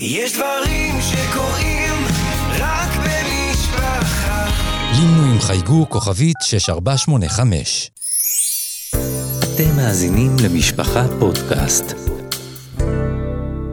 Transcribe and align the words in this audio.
יש 0.00 0.32
דברים 0.32 0.94
שקורים 1.00 1.92
רק 2.58 2.90
במשפחה. 2.96 4.46
לינו 4.92 5.32
עם 5.32 5.40
חייגו 5.40 5.86
כוכבית 5.88 6.36
6485. 6.42 7.90
אתם 9.38 9.76
מאזינים 9.76 10.30
למשפחה 10.44 11.06
פודקאסט. 11.18 11.94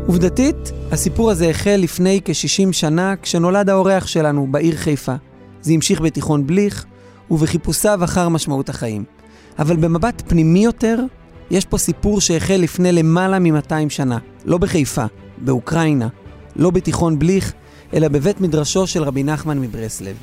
עובדתית, 0.07 0.71
הסיפור 0.91 1.31
הזה 1.31 1.49
החל 1.49 1.79
לפני 1.83 2.20
כ-60 2.26 2.71
שנה 2.74 3.14
כשנולד 3.21 3.70
האורח 3.70 4.08
שלנו 4.08 4.48
בעיר 4.52 4.76
חיפה. 4.76 5.16
זה 5.62 5.74
המשיך 5.74 6.02
בתיכון 6.02 6.48
בליך 6.48 6.86
ובחיפושיו 7.32 8.04
אחר 8.04 8.30
משמעות 8.30 8.70
החיים. 8.70 9.04
אבל 9.60 9.76
במבט 9.76 10.24
פנימי 10.28 10.64
יותר, 10.64 11.00
יש 11.52 11.66
פה 11.66 11.78
סיפור 11.78 12.21
שהחל 12.21 12.58
לפני 12.58 12.92
למעלה 12.92 13.40
מ-200 13.40 13.90
שנה. 13.90 14.18
לא 14.46 14.58
בחיפה, 14.58 15.05
באוקראינה, 15.38 16.07
לא 16.55 16.70
בתיכון 16.71 17.20
בליך, 17.20 17.54
אלא 17.93 18.07
בבית 18.07 18.41
מדרשו 18.41 18.88
של 18.88 19.03
רבי 19.03 19.23
נחמן 19.23 19.59
מברסלב. 19.59 20.16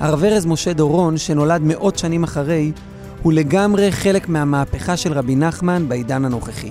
הרב 0.00 0.24
ארז 0.24 0.46
משה 0.46 0.72
דורון, 0.72 1.16
שנולד 1.16 1.62
מאות 1.64 1.98
שנים 1.98 2.24
אחרי, 2.24 2.72
הוא 3.22 3.32
לגמרי 3.32 3.92
חלק 3.92 4.28
מהמהפכה 4.28 4.96
של 4.96 5.12
רבי 5.12 5.36
נחמן 5.36 5.88
בעידן 5.88 6.24
הנוכחי. 6.24 6.70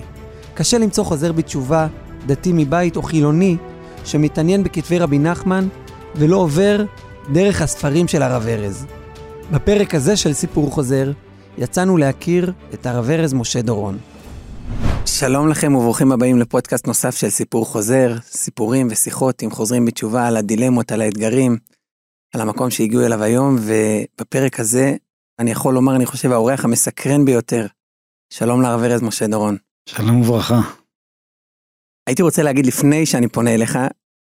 קשה 0.54 0.78
למצוא 0.78 1.04
חוזר 1.04 1.32
בתשובה, 1.32 1.86
דתי 2.26 2.52
מבית 2.54 2.96
או 2.96 3.02
חילוני, 3.02 3.56
שמתעניין 4.04 4.64
בכתבי 4.64 4.98
רבי 4.98 5.18
נחמן 5.18 5.68
ולא 6.16 6.36
עובר 6.36 6.84
דרך 7.32 7.62
הספרים 7.62 8.08
של 8.08 8.22
הרב 8.22 8.46
ארז. 8.48 8.86
בפרק 9.52 9.94
הזה 9.94 10.16
של 10.16 10.32
סיפור 10.32 10.70
חוזר, 10.70 11.12
יצאנו 11.58 11.96
להכיר 11.96 12.52
את 12.74 12.86
הרב 12.86 13.10
ארז 13.10 13.34
משה 13.34 13.62
דורון. 13.62 13.98
שלום 15.16 15.48
לכם 15.48 15.74
וברוכים 15.74 16.12
הבאים 16.12 16.38
לפודקאסט 16.38 16.86
נוסף 16.86 17.16
של 17.16 17.30
סיפור 17.30 17.66
חוזר, 17.66 18.12
סיפורים 18.22 18.88
ושיחות 18.90 19.42
עם 19.42 19.50
חוזרים 19.50 19.84
בתשובה 19.84 20.26
על 20.26 20.36
הדילמות, 20.36 20.92
על 20.92 21.00
האתגרים, 21.00 21.58
על 22.34 22.40
המקום 22.40 22.70
שהגיעו 22.70 23.06
אליו 23.06 23.22
היום, 23.22 23.56
ובפרק 23.60 24.60
הזה 24.60 24.96
אני 25.38 25.50
יכול 25.50 25.74
לומר, 25.74 25.96
אני 25.96 26.06
חושב, 26.06 26.32
האורח 26.32 26.64
המסקרן 26.64 27.24
ביותר. 27.24 27.66
שלום 28.32 28.62
לרב 28.62 28.82
ארז 28.82 29.02
משה 29.02 29.26
דורון. 29.26 29.56
שלום 29.88 30.20
וברכה. 30.20 30.60
הייתי 32.08 32.22
רוצה 32.22 32.42
להגיד 32.42 32.66
לפני 32.66 33.06
שאני 33.06 33.28
פונה 33.28 33.54
אליך, 33.54 33.78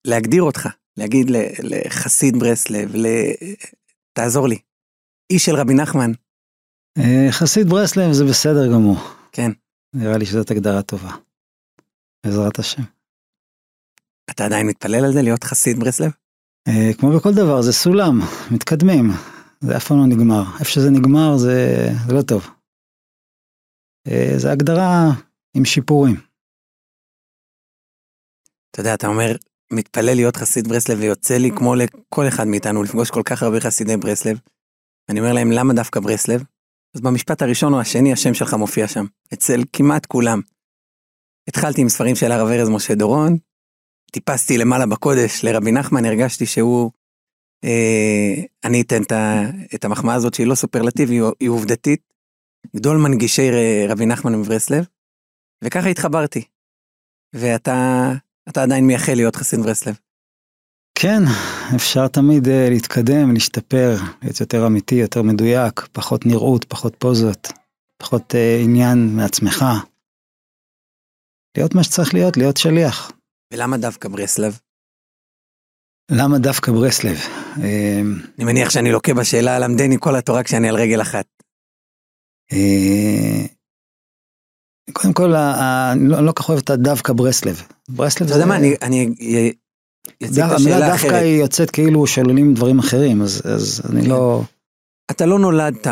להגדיר 0.07 0.43
אותך, 0.43 0.69
להגיד 0.97 1.31
לחסיד 1.63 2.39
ברסלב, 2.39 2.95
ל... 2.95 3.07
תעזור 4.13 4.47
לי. 4.47 4.57
איש 5.29 5.45
של 5.45 5.55
רבי 5.55 5.73
נחמן. 5.73 6.11
אה, 6.97 7.27
חסיד 7.31 7.69
ברסלב 7.69 8.11
זה 8.11 8.25
בסדר 8.25 8.73
גמור. 8.73 8.97
כן. 9.31 9.51
נראה 9.95 10.17
לי 10.17 10.25
שזאת 10.25 10.51
הגדרה 10.51 10.81
טובה. 10.81 11.11
בעזרת 12.25 12.59
השם. 12.59 12.83
אתה 14.29 14.45
עדיין 14.45 14.67
מתפלל 14.67 15.05
על 15.05 15.13
זה, 15.13 15.21
להיות 15.21 15.43
חסיד 15.43 15.79
ברסלב? 15.79 16.11
אה, 16.67 16.93
כמו 16.97 17.09
בכל 17.17 17.33
דבר, 17.33 17.61
זה 17.61 17.73
סולם, 17.73 18.19
מתקדמים. 18.51 19.05
זה 19.61 19.77
אף 19.77 19.87
פעם 19.87 19.97
לא 19.97 20.05
נגמר. 20.05 20.43
איפה 20.59 20.71
שזה 20.71 20.89
נגמר 20.89 21.37
זה, 21.37 21.87
זה 22.07 22.13
לא 22.13 22.21
טוב. 22.21 22.49
אה, 24.07 24.33
זה 24.37 24.51
הגדרה 24.51 25.11
עם 25.57 25.65
שיפורים. 25.65 26.15
אתה 28.71 28.79
יודע, 28.79 28.93
אתה 28.93 29.07
אומר, 29.07 29.35
מתפלל 29.73 30.15
להיות 30.15 30.35
חסיד 30.35 30.67
ברסלב 30.67 30.99
ויוצא 30.99 31.37
לי 31.37 31.49
כמו 31.57 31.75
לכל 31.75 32.27
אחד 32.27 32.47
מאיתנו 32.47 32.83
לפגוש 32.83 33.11
כל 33.11 33.23
כך 33.25 33.43
הרבה 33.43 33.59
חסידי 33.59 33.97
ברסלב. 33.97 34.39
אני 35.09 35.19
אומר 35.19 35.33
להם, 35.33 35.51
למה 35.51 35.73
דווקא 35.73 35.99
ברסלב? 35.99 36.43
אז 36.95 37.01
במשפט 37.01 37.41
הראשון 37.41 37.73
או 37.73 37.79
השני 37.79 38.13
השם 38.13 38.33
שלך 38.33 38.53
מופיע 38.53 38.87
שם, 38.87 39.05
אצל 39.33 39.61
כמעט 39.73 40.05
כולם. 40.05 40.41
התחלתי 41.47 41.81
עם 41.81 41.89
ספרים 41.89 42.15
של 42.15 42.31
הרב 42.31 42.47
ארז 42.47 42.69
משה 42.69 42.95
דורון, 42.95 43.37
טיפסתי 44.11 44.57
למעלה 44.57 44.85
בקודש 44.85 45.43
לרבי 45.43 45.71
נחמן, 45.71 46.05
הרגשתי 46.05 46.45
שהוא, 46.45 46.91
אה, 47.63 48.33
אני 48.63 48.81
אתן 48.81 49.01
את 49.75 49.85
המחמאה 49.85 50.15
הזאת 50.15 50.33
שהיא 50.33 50.47
לא 50.47 50.55
סופרלטיב, 50.55 51.09
היא 51.39 51.49
עובדתית, 51.49 52.13
גדול 52.75 52.97
מנגישי 52.97 53.49
רבי 53.89 54.05
נחמן 54.05 54.35
מברסלב, 54.35 54.85
וככה 55.63 55.89
התחברתי. 55.89 56.43
ואתה 57.33 58.11
אתה 58.49 58.63
עדיין 58.63 58.87
מייחל 58.87 59.13
להיות 59.13 59.35
חסיד 59.35 59.59
ברסלב. 59.59 59.95
כן, 61.01 61.21
אפשר 61.75 62.07
תמיד 62.07 62.45
uh, 62.45 62.69
להתקדם, 62.69 63.33
להשתפר, 63.33 63.95
להיות 64.21 64.39
יותר 64.39 64.67
אמיתי, 64.67 64.95
יותר 64.95 65.21
מדויק, 65.21 65.87
פחות 65.91 66.25
נראות, 66.25 66.65
פחות 66.65 66.95
פוזות, 66.99 67.47
פחות 67.97 68.31
uh, 68.31 68.63
עניין 68.63 68.97
מעצמך. 69.15 69.65
להיות 71.57 71.75
מה 71.75 71.83
שצריך 71.83 72.13
להיות, 72.13 72.37
להיות 72.37 72.57
שליח. 72.57 73.11
ולמה 73.53 73.77
דווקא 73.77 74.09
ברסלב? 74.09 74.59
למה 76.11 76.37
דווקא 76.39 76.71
ברסלב? 76.71 77.17
אמ, 77.57 78.19
אני 78.37 78.45
מניח 78.45 78.69
שאני 78.69 78.91
לוקה 78.91 79.13
בשאלה 79.13 79.59
למדני 79.59 79.95
כל 79.99 80.15
התורה 80.15 80.43
כשאני 80.43 80.69
על 80.69 80.75
רגל 80.75 81.01
אחת. 81.01 81.25
אה, 82.51 83.45
קודם 84.93 85.13
כל, 85.13 85.33
אני 85.35 86.09
לא 86.25 86.31
כל 86.31 86.43
כך 86.43 86.49
אוהב 86.49 86.59
את 86.59 86.69
הדווקא 86.69 87.13
ברסלב. 87.13 87.61
ברסלב 87.89 88.27
זה... 88.27 88.33
אתה 88.33 88.43
יודע 88.43 88.45
מה, 88.45 88.57
אני 88.81 89.15
המילה 90.21 90.89
דווקא 90.89 91.15
היא 91.15 91.41
יוצאת 91.41 91.71
כאילו 91.71 92.07
שוללים 92.07 92.53
דברים 92.53 92.79
אחרים, 92.79 93.21
אז, 93.21 93.41
אז 93.45 93.81
אני 93.89 94.01
כן. 94.01 94.09
לא... 94.09 94.41
אתה 95.11 95.25
לא 95.25 95.39
נולדת 95.39 95.87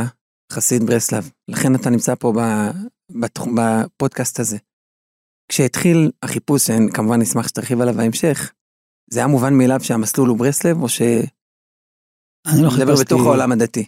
חסיד 0.52 0.84
ברסלב, 0.84 1.30
לכן 1.48 1.76
אתה 1.76 1.90
נמצא 1.90 2.16
פה 2.16 2.34
בפודקאסט 3.56 4.40
הזה. 4.40 4.58
כשהתחיל 5.52 6.12
החיפוש, 6.24 6.70
כמובן 6.94 7.22
נשמח 7.22 7.48
שתרחיב 7.48 7.82
עליו 7.82 7.94
בהמשך, 7.94 8.52
זה 9.10 9.20
היה 9.20 9.28
מובן 9.28 9.54
מאליו 9.54 9.80
שהמסלול 9.84 10.30
הוא 10.30 10.38
ברסלב, 10.38 10.82
או 10.82 10.90
ש... 10.90 11.02
אני 11.02 12.62
לא 12.62 12.70
חיפשתי... 12.70 12.84
מדבר 12.84 12.96
בתוך 13.02 13.22
העולם 13.22 13.52
הדתי. 13.52 13.86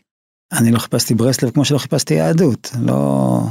אני 0.53 0.71
לא 0.71 0.79
חיפשתי 0.79 1.13
ברסלב 1.13 1.49
כמו 1.49 1.65
שלא 1.65 1.77
חיפשתי 1.77 2.13
יהדות, 2.13 2.71
לא... 2.85 3.41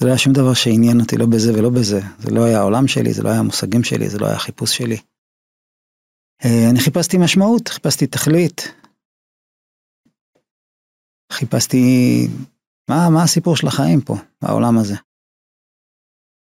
זה 0.00 0.06
לא 0.06 0.12
היה 0.12 0.18
שום 0.18 0.32
דבר 0.32 0.54
שעניין 0.54 1.00
אותי 1.00 1.16
לא 1.16 1.26
בזה 1.26 1.52
ולא 1.54 1.70
בזה. 1.70 2.00
זה 2.18 2.30
לא 2.30 2.44
היה 2.44 2.58
העולם 2.58 2.88
שלי, 2.88 3.12
זה 3.12 3.22
לא 3.22 3.28
היה 3.28 3.38
המושגים 3.38 3.84
שלי, 3.84 4.08
זה 4.08 4.18
לא 4.18 4.26
היה 4.26 4.36
החיפוש 4.36 4.76
שלי. 4.76 4.96
אה, 6.44 6.70
אני 6.70 6.80
חיפשתי 6.80 7.16
משמעות, 7.24 7.68
חיפשתי 7.68 8.06
תכלית. 8.06 8.62
חיפשתי 11.32 11.82
מה, 12.90 13.10
מה 13.10 13.22
הסיפור 13.22 13.56
של 13.56 13.66
החיים 13.66 14.00
פה, 14.00 14.14
בעולם 14.42 14.78
הזה. 14.78 14.94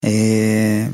אה, 0.03 0.87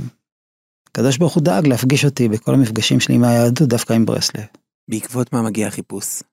הקדוש 0.87 1.17
ברוך 1.17 1.35
הוא 1.35 1.43
דאג 1.43 1.67
להפגיש 1.67 2.05
אותי 2.05 2.27
בכל 2.29 2.53
המפגשים 2.53 2.99
שלי 2.99 3.15
עם 3.15 3.23
היהדות, 3.23 3.69
דווקא 3.69 3.93
עם 3.93 4.05
ברסלב. 4.05 4.45
בעקבות 4.89 5.33
מה 5.33 5.41
מגיע 5.41 5.67
החיפוש? 5.67 6.23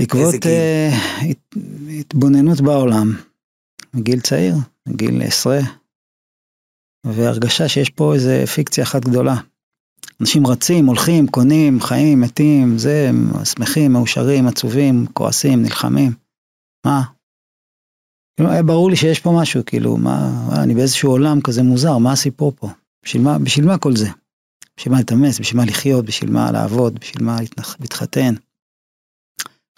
בעקבות 0.00 0.34
uh, 0.34 1.28
הת, 1.30 1.56
התבוננות 2.00 2.60
בעולם, 2.60 3.08
מגיל 3.94 4.20
צעיר, 4.20 4.54
מגיל 4.88 5.22
עשרה, 5.22 5.58
והרגשה 7.06 7.68
שיש 7.68 7.90
פה 7.90 8.14
איזה 8.14 8.44
פיקציה 8.54 8.84
אחת 8.84 9.04
גדולה. 9.04 9.34
אנשים 10.20 10.46
רצים, 10.46 10.86
הולכים, 10.86 11.26
קונים, 11.26 11.80
חיים, 11.80 12.20
מתים, 12.20 12.78
זה, 12.78 13.10
שמחים, 13.44 13.92
מאושרים, 13.92 14.46
עצובים, 14.46 15.06
כועסים, 15.12 15.62
נלחמים. 15.62 16.12
מה? 16.86 17.02
היה 18.38 18.62
ברור 18.62 18.90
לי 18.90 18.96
שיש 18.96 19.20
פה 19.20 19.32
משהו, 19.40 19.62
כאילו, 19.66 19.96
מה, 19.96 20.30
אני 20.62 20.74
באיזשהו 20.74 21.10
עולם 21.10 21.40
כזה 21.40 21.62
מוזר, 21.62 21.98
מה 21.98 22.12
הסיפור 22.12 22.52
פה? 22.56 22.68
בשביל 23.04 23.22
מה, 23.22 23.38
בשביל 23.38 23.66
מה 23.66 23.78
כל 23.78 23.96
זה? 23.96 24.08
בשביל 24.76 24.92
מה 24.92 24.98
להתאמץ, 24.98 25.40
בשביל 25.40 25.60
מה 25.60 25.66
לחיות, 25.66 26.04
בשביל 26.04 26.30
מה 26.30 26.52
לעבוד, 26.52 26.98
בשביל 26.98 27.24
מה 27.24 27.36
להתחתן. 27.80 28.34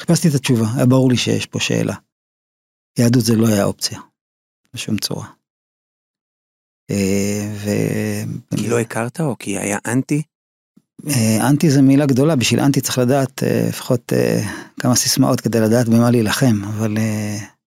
חיפשתי 0.00 0.28
את 0.28 0.34
התשובה, 0.34 0.66
היה 0.76 0.86
ברור 0.86 1.10
לי 1.10 1.16
שיש 1.16 1.46
פה 1.46 1.60
שאלה. 1.60 1.94
יהדות 2.98 3.24
זה 3.24 3.36
לא 3.36 3.46
היה 3.46 3.64
אופציה, 3.64 4.00
בשום 4.74 4.98
צורה. 4.98 5.26
אה, 6.90 7.52
ו... 7.54 7.70
כי 8.56 8.68
לא 8.68 8.80
הכרת 8.80 9.20
או 9.20 9.36
כי 9.38 9.58
היה 9.58 9.78
אנטי? 9.86 10.22
אה, 11.08 11.48
אנטי 11.48 11.70
זה 11.70 11.82
מילה 11.82 12.06
גדולה, 12.06 12.36
בשביל 12.36 12.60
אנטי 12.60 12.80
צריך 12.80 12.98
לדעת 12.98 13.42
אה, 13.42 13.66
לפחות 13.68 14.12
כמה 14.80 14.94
סיסמאות 14.94 15.40
כדי 15.40 15.60
לדעת 15.60 15.88
במה 15.88 16.10
להילחם, 16.10 16.64
אבל... 16.64 16.96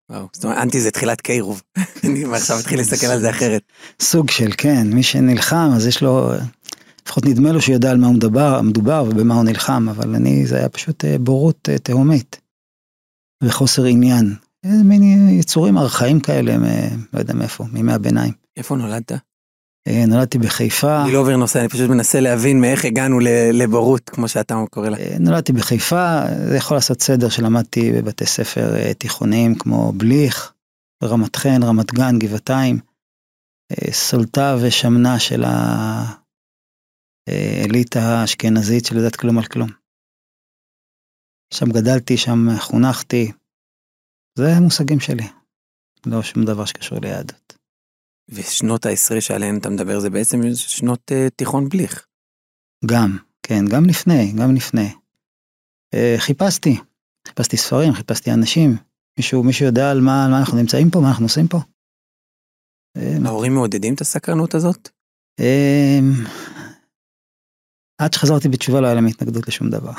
וואו, 0.10 0.28
זאת 0.34 0.44
אומרת 0.44 0.58
אנטי 0.58 0.81
זה 0.81 0.92
תחילת 0.92 1.22
קירוב, 1.22 1.62
אני 2.04 2.25
עכשיו 2.36 2.58
מתחיל 2.60 2.80
להסתכל 2.80 3.08
על 3.08 3.19
זה 3.19 3.30
אחרת. 3.30 3.62
סוג 4.02 4.31
של 4.31 4.52
כן, 4.58 4.88
מי 4.94 5.04
שנלחם 5.04 5.69
אז 5.75 5.88
יש 5.88 6.02
לו, 6.02 6.31
לפחות 7.06 7.25
נדמה 7.25 7.52
לו 7.52 7.62
שיודע 7.62 7.92
על 7.92 7.98
מה 7.98 8.12
מדבר, 8.12 8.62
מדובר 8.62 9.06
ובמה 9.10 9.36
הוא 9.36 9.44
נלחם, 9.44 9.90
אבל 9.90 10.16
אני, 10.16 10.46
זה 10.46 10.58
היה 10.58 10.69
פשוט 10.69 11.06
בורות 11.19 11.69
תהומית. 11.84 12.40
וחוסר 13.44 13.86
עניין, 13.86 14.36
איזה 14.64 14.84
מין 14.84 15.30
יצורים 15.30 15.78
ארכאיים 15.78 16.19
כאלה, 16.19 16.58
לא 17.14 17.19
יודע 17.19 17.34
מאיפה, 17.34 17.66
מימי 17.72 17.94
הביניים. 17.94 18.47
איפה 18.57 18.75
נולדת? 18.75 19.12
אה, 19.88 20.06
נולדתי 20.07 20.38
בחיפה. 20.38 21.04
אני 21.04 21.13
לא 21.13 21.19
עובר 21.19 21.38
נושא, 21.38 21.59
אני 21.59 21.69
פשוט 21.69 21.89
מנסה 21.89 22.19
להבין 22.19 22.62
מאיך 22.62 22.86
הגענו 22.86 23.19
לבורות, 23.54 24.09
כמו 24.09 24.27
שאתה 24.27 24.56
קורא 24.71 24.89
לה. 24.89 24.98
אה, 24.98 25.18
נולדתי 25.19 25.54
בחיפה, 25.54 26.21
זה 26.50 26.57
יכול 26.57 26.77
לעשות 26.77 27.01
סדר 27.01 27.30
שלמדתי 27.30 27.92
בבתי 27.92 28.25
ספר 28.25 28.75
אה, 28.75 28.94
תיכוניים 28.94 29.56
כמו 29.56 29.92
בליך, 29.92 30.54
רמת 31.04 31.36
חן, 31.36 31.63
רמת 31.63 31.94
גן, 31.94 32.19
גבעתיים, 32.19 32.80
סולתה 33.92 34.56
ושמנה 34.62 35.19
של 35.19 35.44
אליטה 37.65 38.24
אשכנזית 38.24 38.86
שלא 38.86 38.98
יודעת 38.98 39.15
כלום 39.15 39.38
על 39.38 39.44
כלום. 39.44 39.69
שם 41.54 41.65
גדלתי, 41.69 42.18
שם 42.18 42.48
חונכתי. 42.59 43.31
זה 44.38 44.54
המושגים 44.57 45.00
שלי. 45.00 45.27
לא 46.06 46.24
שום 46.24 46.45
דבר 46.45 46.65
שקשור 46.65 47.00
ליהדות. 47.01 47.56
ושנות 48.30 48.86
העשרה 48.86 49.22
שעליהן 49.22 49.58
אתה 49.58 49.70
מדבר 49.70 50.00
זה 50.00 50.10
בעצם 50.10 50.42
שנות 50.56 51.12
uh, 51.12 51.30
תיכון 51.36 51.70
בליך. 51.70 52.06
גם, 52.86 53.18
כן, 53.44 53.66
גם 53.72 53.86
לפני, 53.86 54.34
גם 54.40 54.56
לפני. 54.56 54.90
Uh, 55.96 55.98
חיפשתי, 56.18 56.78
חיפשתי 57.28 57.58
ספרים, 57.58 57.94
חיפשתי 57.94 58.32
אנשים. 58.32 58.78
מישהו, 59.18 59.44
מישהו 59.44 59.66
יודע 59.66 59.92
על 59.92 60.02
מה, 60.02 60.26
על 60.26 60.32
מה 60.32 60.40
אנחנו 60.40 60.58
נמצאים 60.58 60.90
פה, 60.90 61.00
מה 61.00 61.08
אנחנו 61.10 61.26
עושים 61.26 61.48
פה? 61.48 61.58
Uh, 62.98 63.28
ההורים 63.28 63.54
מעודדים 63.54 63.94
את 63.94 64.02
הסקרנות 64.02 64.56
הזאת? 64.56 64.90
uh, 65.42 66.30
עד 67.98 68.14
שחזרתי 68.14 68.50
בתשובה 68.50 68.82
לא 68.82 68.86
היה 68.86 68.96
להם 68.96 69.06
התנגדות 69.06 69.48
לשום 69.48 69.70
דבר, 69.70 69.92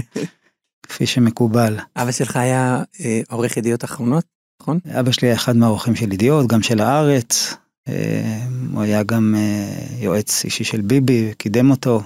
כפי 0.88 1.06
שמקובל. 1.06 1.76
אבא 1.96 2.12
שלך 2.12 2.36
היה 2.36 2.82
אה, 3.00 3.20
עורך 3.30 3.56
ידיעות 3.56 3.84
אחרונות, 3.84 4.24
נכון? 4.62 4.78
אבא 5.00 5.12
שלי 5.12 5.28
היה 5.28 5.36
אחד 5.36 5.56
מהעורכים 5.56 5.96
של 5.96 6.12
ידיעות, 6.12 6.46
גם 6.46 6.62
של 6.62 6.80
הארץ. 6.80 7.54
אה, 7.88 8.46
הוא 8.72 8.82
היה 8.82 9.02
גם 9.02 9.34
אה, 9.36 9.86
יועץ 9.98 10.44
אישי 10.44 10.64
של 10.64 10.80
ביבי, 10.80 11.34
קידם 11.34 11.70
אותו. 11.70 12.00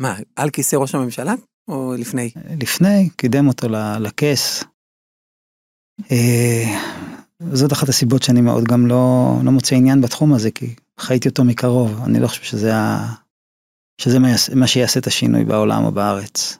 מה, 0.00 0.16
על 0.36 0.50
כיסא 0.50 0.76
ראש 0.76 0.94
הממשלה? 0.94 1.34
או 1.68 1.94
לפני? 1.98 2.30
לפני, 2.60 3.10
קידם 3.16 3.48
אותו 3.48 3.68
לכס. 4.00 4.64
אה, 6.10 6.64
זאת 7.52 7.72
אחת 7.72 7.88
הסיבות 7.88 8.22
שאני 8.22 8.40
מאוד 8.40 8.64
גם 8.64 8.86
לא, 8.86 9.34
לא 9.44 9.52
מוצא 9.52 9.74
עניין 9.74 10.00
בתחום 10.00 10.34
הזה, 10.34 10.50
כי 10.50 10.74
חייתי 11.00 11.28
אותו 11.28 11.44
מקרוב. 11.44 12.00
אני 12.06 12.20
לא 12.20 12.28
חושב 12.28 12.42
שזה, 12.42 12.74
ה... 12.74 13.14
שזה 14.00 14.18
מה, 14.18 14.28
מה 14.56 14.66
שיעשה 14.66 15.00
את 15.00 15.06
השינוי 15.06 15.44
בעולם 15.44 15.84
או 15.84 15.92
בארץ. 15.92 16.58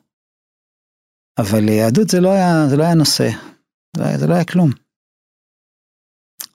אבל 1.39 1.69
יהדות 1.69 2.09
זה 2.09 2.21
לא 2.21 2.33
היה, 2.33 2.69
זה 2.69 2.77
לא 2.77 2.83
היה 2.83 2.95
נושא, 2.95 3.31
זה, 3.97 4.07
היה- 4.07 4.19
זה 4.19 4.27
לא 4.27 4.35
היה 4.35 4.45
כלום. 4.45 4.71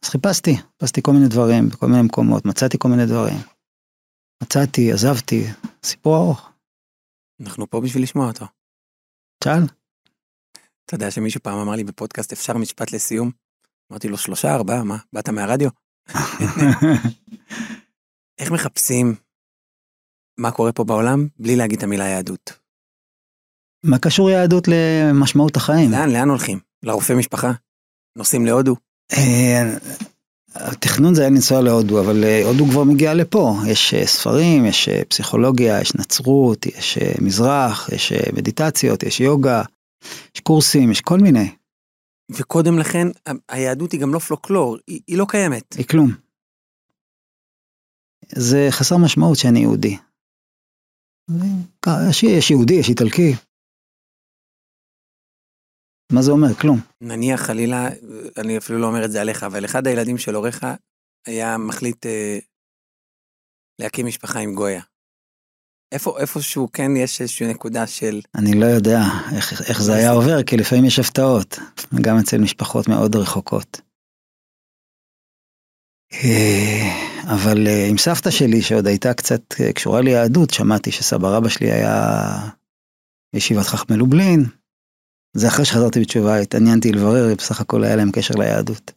אז 0.04 0.10
חיפשתי, 0.10 0.56
חיפשתי 0.58 1.02
כל 1.02 1.12
מיני 1.12 1.28
דברים 1.28 1.70
בכל 1.70 1.88
מיני 1.88 2.02
מקומות, 2.02 2.46
מצאתי 2.46 2.78
כל 2.80 2.90
מיני 2.90 3.06
דברים. 3.06 3.38
מצאתי, 4.44 4.92
עזבתי, 4.94 5.44
סיפור 5.84 6.18
ארוך. 6.18 6.50
אנחנו 7.42 7.70
פה 7.70 7.82
בשביל 7.82 8.04
לשמוע 8.04 8.28
אותו. 8.28 8.46
שאל? 9.44 9.64
אתה 10.86 10.96
יודע 10.96 11.12
שמישהו 11.12 11.42
פעם 11.44 11.60
אמר 11.60 11.76
לי 11.76 11.84
בפודקאסט 11.84 12.34
אפשר 12.34 12.58
משפט 12.58 12.92
לסיום? 12.92 13.32
אמרתי 13.92 14.08
לו 14.08 14.18
שלושה, 14.18 14.56
ארבעה, 14.56 14.84
מה? 14.84 14.98
באת 15.14 15.30
מהרדיו? 15.30 15.70
איך 18.40 18.52
מחפשים 18.52 19.16
מה 20.40 20.52
קורה 20.52 20.72
פה 20.74 20.84
בעולם 20.84 21.28
בלי 21.40 21.56
להגיד 21.56 21.78
את 21.78 21.84
המילה 21.84 22.08
יהדות? 22.08 22.60
מה 23.84 24.00
קשור 24.00 24.30
יהדות 24.30 24.64
למשמעות 24.68 25.56
החיים? 25.56 25.92
לאן, 25.92 26.10
לאן 26.10 26.30
הולכים? 26.30 26.60
לרופא 26.84 27.14
משפחה? 27.14 27.52
נוסעים 28.16 28.46
להודו? 28.46 28.76
אה, 29.12 29.78
התכנון 30.56 31.16
זה 31.16 31.22
היה 31.22 31.30
לנסוע 31.30 31.62
להודו, 31.62 32.00
אבל 32.00 32.24
אה, 32.24 32.46
הודו 32.46 32.66
כבר 32.66 32.84
מגיעה 32.84 33.14
לפה. 33.14 33.56
יש 33.68 33.94
אה, 33.94 34.08
ספרים, 34.08 34.66
יש 34.66 34.90
פסיכולוגיה, 35.10 35.82
יש 35.82 35.96
נצרות, 35.96 36.66
יש 36.66 36.98
מזרח, 37.22 37.90
יש 37.94 38.14
מדיטציות, 38.34 39.04
יש 39.04 39.20
יוגה, 39.20 39.64
יש 40.36 40.42
קורסים, 40.42 40.92
יש 40.92 41.02
כל 41.02 41.20
מיני. 41.20 41.56
וקודם 42.32 42.80
לכן, 42.80 43.08
היהדות 43.50 43.92
היא 43.92 44.02
גם 44.02 44.14
לא 44.14 44.20
פלוקלור, 44.20 44.78
היא, 44.88 45.02
היא 45.08 45.18
לא 45.18 45.26
קיימת. 45.30 45.74
היא 45.78 45.86
כלום. 45.86 46.12
זה 48.36 48.68
חסר 48.70 48.98
משמעות 48.98 49.38
שאני 49.38 49.60
יהודי. 49.60 49.98
יש 52.24 52.52
יהודי, 52.52 52.74
יש 52.74 52.90
איטלקי. 52.90 53.36
מה 56.12 56.22
זה 56.22 56.32
אומר? 56.32 56.54
כלום. 56.54 56.80
נניח 57.02 57.42
חלילה, 57.42 57.90
אני 58.38 58.58
אפילו 58.58 58.80
לא 58.80 58.88
אומר 58.88 59.06
את 59.06 59.12
זה 59.12 59.22
עליך, 59.22 59.44
אבל 59.44 59.66
אחד 59.66 59.88
הילדים 59.88 60.18
של 60.18 60.36
הוריך 60.36 60.66
היה 61.28 61.58
מחליט 61.58 62.06
אה, 62.06 62.40
להקים 63.82 64.06
משפחה 64.06 64.40
עם 64.40 64.56
גויה. 64.56 64.82
איפה, 65.92 66.20
איפשהו 66.20 66.72
כן 66.72 66.92
יש 66.98 67.22
איזושהי 67.22 67.48
נקודה 67.48 67.88
של, 67.88 68.22
אני 68.36 68.60
לא 68.60 68.66
יודע 68.66 69.00
איך, 69.36 69.70
איך 69.70 69.82
זה 69.82 69.94
היה 69.94 70.12
עובר, 70.12 70.44
כי 70.44 70.58
לפעמים 70.58 70.86
יש 70.86 71.00
הפתעות, 71.00 71.60
גם 72.02 72.18
אצל 72.18 72.38
משפחות 72.38 72.88
מאוד 72.88 73.16
רחוקות. 73.16 73.82
אה, 76.14 77.10
אבל 77.34 77.68
אה, 77.68 77.88
עם 77.90 77.98
סבתא 77.98 78.32
שלי, 78.32 78.62
שעוד 78.62 78.88
הייתה 78.88 79.14
קצת 79.14 79.42
אה, 79.60 79.74
קשורה 79.74 80.02
ליהדות, 80.02 80.50
שמעתי 80.50 80.92
שסבא 80.92 81.28
רבא 81.28 81.50
שלי 81.50 81.72
היה 81.72 82.16
בישיבת 83.34 83.66
חכמי 83.66 83.98
לובלין. 83.98 84.46
זה 85.34 85.48
אחרי 85.48 85.66
שחזרתי 85.66 86.00
בתשובה, 86.00 86.38
התעניינתי 86.38 86.92
לברר, 86.92 87.36
בסך 87.38 87.62
הכל 87.62 87.84
היה 87.84 87.96
להם 87.96 88.12
קשר 88.12 88.34
ליהדות. 88.36 88.92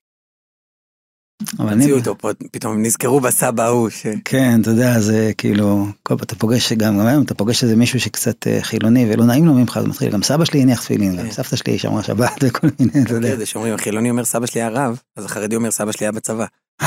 אבל 1.59 1.69
אני... 1.69 1.93
אותו 1.93 2.17
פתאום 2.53 2.83
נזכרו 2.83 3.21
בסבא 3.21 3.63
ההוא, 3.63 3.91
ש... 3.91 4.07
כן, 4.25 4.61
אתה 4.61 4.71
יודע, 4.71 5.01
זה 5.01 5.33
כאילו, 5.39 5.87
כל 6.03 6.17
פעם 6.17 6.25
אתה 6.25 6.35
פוגש, 6.35 6.73
גם 6.73 7.01
היום 7.01 7.25
אתה 7.25 7.35
פוגש 7.35 7.65
איזה 7.65 7.77
מישהו 7.77 8.01
שקצת 8.01 8.47
אה, 8.47 8.59
חילוני 8.63 9.07
ולא 9.13 9.25
נעים 9.25 9.47
לו 9.47 9.55
ממך, 9.55 9.77
אז 9.77 9.87
מתחיל, 9.87 10.13
גם 10.13 10.23
סבא 10.23 10.45
שלי 10.45 10.63
הניח 10.63 10.81
תפילין, 10.81 11.17
גם 11.17 11.25
כן. 11.25 11.31
סבתא 11.31 11.57
שלי 11.57 11.79
שמרה 11.79 12.03
שבת 12.03 12.33
וכל 12.43 12.69
מיני, 12.81 13.05
אתה 13.05 13.15
יודע. 13.15 13.37
זה 13.37 13.47
שאומרים, 13.47 13.75
החילוני 13.75 14.11
אומר 14.11 14.25
סבא 14.25 14.47
שלי 14.47 14.61
היה 14.61 14.71
רב, 14.71 15.01
אז 15.17 15.25
החרדי 15.25 15.57
אומר 15.57 15.71
סבא 15.71 15.93
שלי 15.93 16.07
היה 16.07 16.13
בצבא. 16.13 16.47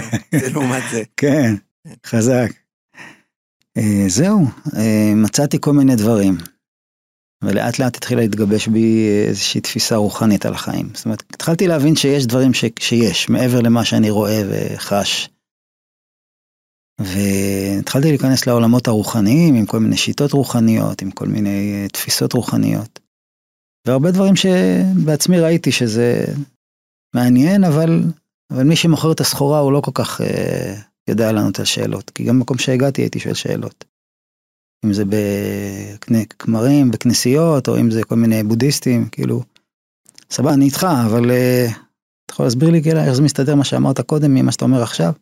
זה 0.40 0.50
לעומת 0.52 0.82
זה. 0.92 1.02
כן, 1.16 1.54
חזק. 2.06 2.50
אה, 3.76 4.04
זהו, 4.08 4.46
אה, 4.76 5.12
מצאתי 5.16 5.58
כל 5.60 5.72
מיני 5.72 5.96
דברים. 5.96 6.36
ולאט 7.44 7.78
לאט 7.78 7.96
התחילה 7.96 8.20
להתגבש 8.20 8.68
בי 8.68 9.08
איזושהי 9.28 9.60
תפיסה 9.60 9.96
רוחנית 9.96 10.46
על 10.46 10.54
החיים. 10.54 10.88
זאת 10.94 11.04
אומרת, 11.04 11.22
התחלתי 11.34 11.66
להבין 11.66 11.96
שיש 11.96 12.26
דברים 12.26 12.54
ש, 12.54 12.64
שיש, 12.78 13.28
מעבר 13.28 13.60
למה 13.60 13.84
שאני 13.84 14.10
רואה 14.10 14.42
וחש. 14.50 15.30
והתחלתי 17.00 18.08
להיכנס 18.08 18.46
לעולמות 18.46 18.88
הרוחניים, 18.88 19.54
עם 19.54 19.66
כל 19.66 19.78
מיני 19.78 19.96
שיטות 19.96 20.32
רוחניות, 20.32 21.02
עם 21.02 21.10
כל 21.10 21.26
מיני 21.26 21.82
אה, 21.82 21.88
תפיסות 21.88 22.32
רוחניות. 22.32 23.00
והרבה 23.86 24.10
דברים 24.10 24.36
שבעצמי 24.36 25.40
ראיתי 25.40 25.72
שזה 25.72 26.24
מעניין, 27.14 27.64
אבל, 27.64 28.02
אבל 28.52 28.64
מי 28.64 28.76
שמוכר 28.76 29.12
את 29.12 29.20
הסחורה 29.20 29.58
הוא 29.58 29.72
לא 29.72 29.80
כל 29.80 29.90
כך 29.94 30.20
אה, 30.20 30.74
יודע 31.08 31.32
לענות 31.32 31.58
על 31.58 31.64
שאלות, 31.64 32.10
כי 32.10 32.24
גם 32.24 32.38
במקום 32.38 32.58
שהגעתי 32.58 33.02
הייתי 33.02 33.20
שואל 33.20 33.34
שאלות. 33.34 33.84
אם 34.84 34.92
זה 34.92 35.04
בכמרים, 36.10 36.90
בכנסיות, 36.90 37.68
או 37.68 37.80
אם 37.80 37.90
זה 37.90 38.04
כל 38.04 38.14
מיני 38.14 38.42
בודהיסטים, 38.42 39.08
כאילו, 39.08 39.42
סבבה, 40.30 40.54
אני 40.54 40.64
איתך, 40.64 40.86
אבל 41.06 41.30
אה, 41.30 41.66
אתה 42.26 42.34
יכול 42.34 42.46
להסביר 42.46 42.70
לי 42.70 42.82
כאילו 42.82 43.00
איך 43.00 43.12
זה 43.12 43.22
מסתדר 43.22 43.54
מה 43.54 43.64
שאמרת 43.64 44.00
קודם 44.00 44.34
ממה 44.34 44.52
שאתה 44.52 44.64
אומר 44.64 44.82
עכשיו? 44.82 45.12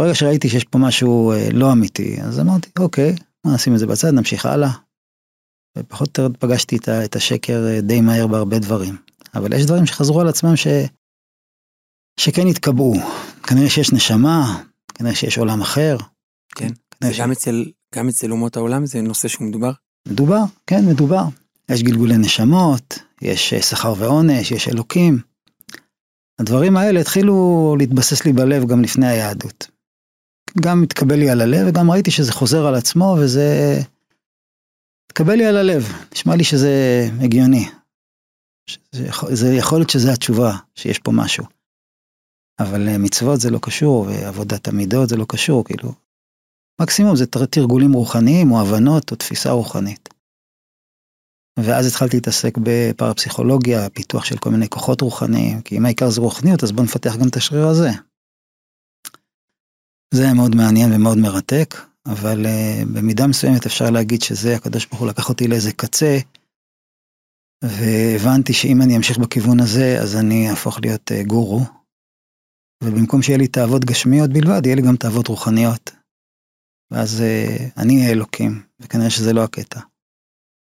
ברגע 0.00 0.14
שראיתי 0.14 0.48
שיש 0.48 0.64
פה 0.64 0.78
משהו 0.78 1.32
אה, 1.32 1.48
לא 1.52 1.72
אמיתי, 1.72 2.22
אז 2.22 2.40
אמרתי, 2.40 2.68
אוקיי, 2.78 3.14
נשים 3.46 3.74
את 3.74 3.78
זה 3.78 3.86
בצד, 3.86 4.10
נמשיך 4.10 4.46
הלאה. 4.46 4.70
ופחות 5.78 6.18
או 6.18 6.24
יותר 6.24 6.38
פגשתי 6.38 6.76
את 6.76 6.88
את 6.88 7.16
השקר 7.16 7.66
אה, 7.68 7.80
די 7.80 8.00
מהר 8.00 8.26
בהרבה 8.26 8.58
דברים. 8.58 8.96
אבל 9.34 9.52
יש 9.52 9.66
דברים 9.66 9.86
שחזרו 9.86 10.20
על 10.20 10.28
עצמם 10.28 10.56
ש... 10.56 10.66
שכן 12.20 12.46
התקבעו. 12.46 12.94
כנראה 13.42 13.70
שיש 13.70 13.92
נשמה, 13.92 14.62
כנראה 14.94 15.14
שיש 15.14 15.38
עולם 15.38 15.60
אחר. 15.60 15.96
כן. 16.54 16.70
זה 17.04 17.08
כנראה 17.08 17.14
ש- 17.14 17.20
גם 17.20 17.32
אצל, 17.32 17.64
גם 17.94 18.08
אצל 18.08 18.32
אומות 18.32 18.56
העולם 18.56 18.86
זה 18.86 19.00
נושא 19.02 19.28
שהוא 19.28 19.48
מדובר. 19.48 19.72
מדובר, 20.08 20.42
כן, 20.66 20.86
מדובר. 20.86 21.24
יש 21.68 21.82
גלגולי 21.82 22.18
נשמות, 22.18 22.98
יש 23.22 23.52
אה, 23.52 23.62
שכר 23.62 23.94
ועונש, 23.98 24.50
יש 24.50 24.68
אלוקים. 24.68 25.18
הדברים 26.40 26.76
האלה 26.76 27.00
התחילו 27.00 27.76
להתבסס 27.78 28.24
לי 28.24 28.32
בלב 28.32 28.66
גם 28.66 28.82
לפני 28.82 29.06
היהדות. 29.06 29.70
גם 30.60 30.82
התקבל 30.82 31.16
לי 31.16 31.30
על 31.30 31.40
הלב 31.40 31.66
וגם 31.68 31.90
ראיתי 31.90 32.10
שזה 32.10 32.32
חוזר 32.32 32.66
על 32.66 32.74
עצמו 32.74 33.16
וזה... 33.20 33.78
התקבל 35.06 35.34
לי 35.34 35.46
על 35.46 35.56
הלב, 35.56 35.92
נשמע 36.12 36.36
לי 36.36 36.44
שזה 36.44 37.06
הגיוני. 37.22 37.68
זה 39.32 39.54
יכול 39.54 39.78
להיות 39.78 39.90
שזה 39.90 40.12
התשובה, 40.12 40.56
שיש 40.74 40.98
פה 40.98 41.12
משהו. 41.14 41.44
אבל 42.58 42.88
אה, 42.88 42.98
מצוות 42.98 43.40
זה 43.40 43.50
לא 43.50 43.58
קשור, 43.62 44.00
ועבודת 44.08 44.68
המידות 44.68 45.08
זה 45.08 45.16
לא 45.16 45.26
קשור, 45.28 45.64
כאילו. 45.64 45.92
מקסימום 46.82 47.16
זה 47.16 47.26
תר- 47.26 47.46
תרגולים 47.46 47.92
רוחניים 47.92 48.52
או 48.52 48.60
הבנות 48.60 49.10
או 49.10 49.16
תפיסה 49.16 49.50
רוחנית. 49.50 50.08
ואז 51.58 51.86
התחלתי 51.86 52.16
להתעסק 52.16 52.58
בפרפסיכולוגיה, 52.62 53.90
פיתוח 53.90 54.24
של 54.24 54.38
כל 54.38 54.50
מיני 54.50 54.68
כוחות 54.68 55.00
רוחניים, 55.00 55.62
כי 55.62 55.78
אם 55.78 55.84
העיקר 55.84 56.10
זה 56.10 56.20
רוחניות 56.20 56.62
אז 56.62 56.72
בוא 56.72 56.84
נפתח 56.84 57.16
גם 57.16 57.28
את 57.28 57.36
השריר 57.36 57.66
הזה. 57.66 57.90
זה 60.14 60.22
היה 60.22 60.34
מאוד 60.34 60.54
מעניין 60.54 60.92
ומאוד 60.92 61.18
מרתק, 61.18 61.74
אבל 62.06 62.46
uh, 62.46 62.88
במידה 62.94 63.26
מסוימת 63.26 63.66
אפשר 63.66 63.90
להגיד 63.90 64.22
שזה 64.22 64.56
הקדוש 64.56 64.86
ברוך 64.86 65.00
הוא 65.00 65.08
לקח 65.08 65.28
אותי 65.28 65.48
לאיזה 65.48 65.72
קצה, 65.72 66.18
והבנתי 67.64 68.52
שאם 68.52 68.82
אני 68.82 68.96
אמשיך 68.96 69.18
בכיוון 69.18 69.60
הזה 69.60 69.98
אז 70.02 70.16
אני 70.16 70.50
אהפוך 70.50 70.78
להיות 70.82 71.10
uh, 71.10 71.26
גורו, 71.26 71.60
ובמקום 72.84 73.22
שיהיה 73.22 73.38
לי 73.38 73.48
תאוות 73.48 73.84
גשמיות 73.84 74.30
בלבד, 74.30 74.66
יהיה 74.66 74.76
לי 74.76 74.82
גם 74.82 74.96
תאוות 74.96 75.28
רוחניות. 75.28 75.99
ואז 76.90 77.20
אה, 77.20 77.56
אני 77.76 78.06
האלוקים, 78.06 78.62
וכנראה 78.80 79.10
שזה 79.10 79.32
לא 79.32 79.44
הקטע. 79.44 79.80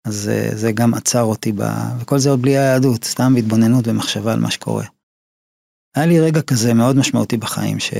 אז 0.07 0.29
אה, 0.29 0.55
זה 0.55 0.71
גם 0.71 0.93
עצר 0.93 1.23
אותי, 1.23 1.51
ב... 1.51 1.61
וכל 1.99 2.19
זה 2.19 2.29
עוד 2.29 2.41
בלי 2.41 2.57
היהדות, 2.57 3.03
סתם 3.03 3.33
בהתבוננות 3.35 3.87
ומחשבה 3.87 4.33
על 4.33 4.39
מה 4.39 4.51
שקורה. 4.51 4.85
היה 5.95 6.05
לי 6.05 6.19
רגע 6.19 6.41
כזה 6.41 6.73
מאוד 6.73 6.95
משמעותי 6.95 7.37
בחיים, 7.37 7.79
ש... 7.79 7.93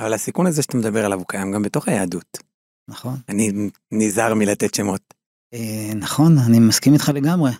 אבל 0.00 0.14
הסיכון 0.14 0.46
הזה 0.46 0.62
שאתה 0.62 0.76
מדבר 0.76 1.04
עליו 1.04 1.18
הוא 1.18 1.26
קיים 1.28 1.52
גם 1.52 1.62
בתוך 1.62 1.88
היהדות. 1.88 2.38
נכון? 2.88 3.16
אני 3.28 3.52
נזהר 3.92 4.34
מלתת 4.34 4.74
שמות. 4.74 5.14
אה, 5.54 5.94
נכון, 5.94 6.38
אני 6.38 6.58
מסכים 6.58 6.92
איתך 6.92 7.08
לגמרי. 7.14 7.50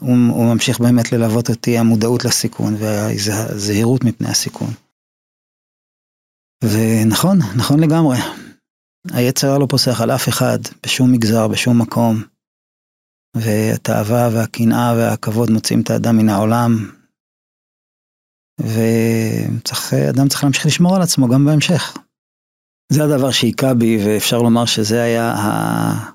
הוא, 0.00 0.10
הוא 0.10 0.54
ממשיך 0.54 0.80
באמת 0.80 1.12
ללוות 1.12 1.50
אותי 1.50 1.78
המודעות 1.78 2.24
לסיכון 2.24 2.74
והזהירות 2.74 4.04
מפני 4.04 4.28
הסיכון. 4.28 4.70
ונכון, 6.64 7.38
נכון 7.56 7.80
לגמרי. 7.80 8.16
היצר 9.12 9.58
לא 9.58 9.66
פוסח 9.70 10.00
על 10.00 10.10
אף 10.10 10.28
אחד, 10.28 10.58
בשום 10.86 11.12
מגזר, 11.12 11.48
בשום 11.48 11.82
מקום. 11.82 12.22
והתאווה 13.36 14.28
והקנאה 14.32 14.94
והכבוד 14.96 15.50
מוצאים 15.50 15.80
את 15.80 15.90
האדם 15.90 16.16
מן 16.16 16.28
העולם. 16.28 16.90
ואדם 18.60 20.28
צריך 20.28 20.44
להמשיך 20.44 20.66
לשמור 20.66 20.96
על 20.96 21.02
עצמו 21.02 21.28
גם 21.28 21.44
בהמשך. 21.44 21.98
זה 22.92 23.04
הדבר 23.04 23.30
שהיכה 23.30 23.74
בי, 23.74 23.98
ואפשר 24.04 24.38
לומר 24.38 24.64
שזה 24.64 25.02
היה 25.02 25.32
ה... 25.32 26.14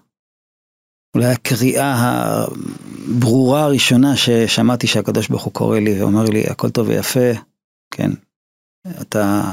אולי 1.15 1.25
הקריאה 1.25 1.96
הברורה 1.96 3.63
הראשונה 3.63 4.17
ששמעתי 4.17 4.88
שהקדוש 4.88 5.27
ברוך 5.27 5.43
הוא 5.43 5.53
קורא 5.53 5.79
לי 5.79 6.01
ואומר 6.01 6.24
לי, 6.24 6.43
הכל 6.43 6.69
טוב 6.69 6.88
ויפה, 6.88 7.31
כן, 7.93 8.12
אתה 9.01 9.51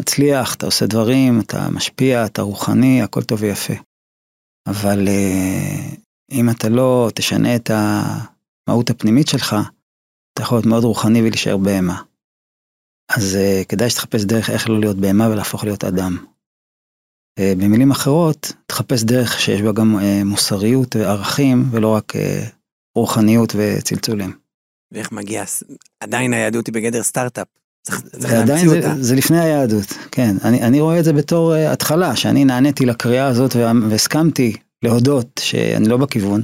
מצליח, 0.00 0.54
אתה 0.54 0.66
עושה 0.66 0.86
דברים, 0.86 1.40
אתה 1.40 1.68
משפיע, 1.70 2.26
אתה 2.26 2.42
רוחני, 2.42 3.02
הכל 3.02 3.22
טוב 3.22 3.42
ויפה. 3.42 3.72
אבל 4.66 5.08
אה, 5.08 5.96
אם 6.32 6.50
אתה 6.50 6.68
לא 6.68 7.10
תשנה 7.14 7.56
את 7.56 7.70
המהות 7.70 8.90
הפנימית 8.90 9.28
שלך, 9.28 9.56
אתה 10.32 10.42
יכול 10.42 10.56
להיות 10.56 10.66
מאוד 10.66 10.84
רוחני 10.84 11.22
ולהישאר 11.22 11.56
בהמה. 11.56 12.02
אז 13.16 13.36
uh, 13.36 13.64
כדאי 13.68 13.90
שתחפש 13.90 14.24
דרך 14.24 14.50
איך 14.50 14.68
לא 14.68 14.80
להיות 14.80 14.96
בהמה 14.96 15.28
ולהפוך 15.28 15.64
להיות 15.64 15.84
אדם. 15.84 16.16
Uh, 17.40 17.42
במילים 17.58 17.90
אחרות, 17.90 18.52
תחפש 18.66 19.02
דרך 19.02 19.40
שיש 19.40 19.62
בה 19.62 19.72
גם 19.72 19.96
מוסריות 20.24 20.96
וערכים 20.96 21.64
ולא 21.70 21.94
רק 21.94 22.12
רוחניות 22.94 23.52
וצלצולים. 23.56 24.38
ואיך 24.92 25.12
מגיע, 25.12 25.44
עדיין 26.00 26.32
היהדות 26.32 26.66
היא 26.66 26.74
בגדר 26.74 27.02
סטארט-אפ. 27.02 27.59
צריך, 27.82 28.00
צריך 28.00 28.32
להמציא 28.32 28.68
זה, 28.68 28.76
אותה. 28.76 29.02
זה 29.02 29.14
לפני 29.16 29.40
היהדות, 29.40 29.86
כן. 30.12 30.36
אני, 30.44 30.62
אני 30.62 30.80
רואה 30.80 30.98
את 30.98 31.04
זה 31.04 31.12
בתור 31.12 31.54
uh, 31.54 31.72
התחלה, 31.72 32.16
שאני 32.16 32.44
נעניתי 32.44 32.86
לקריאה 32.86 33.26
הזאת 33.26 33.56
וה- 33.56 33.72
והסכמתי 33.90 34.56
להודות 34.82 35.40
שאני 35.44 35.88
לא 35.88 35.96
בכיוון, 35.96 36.42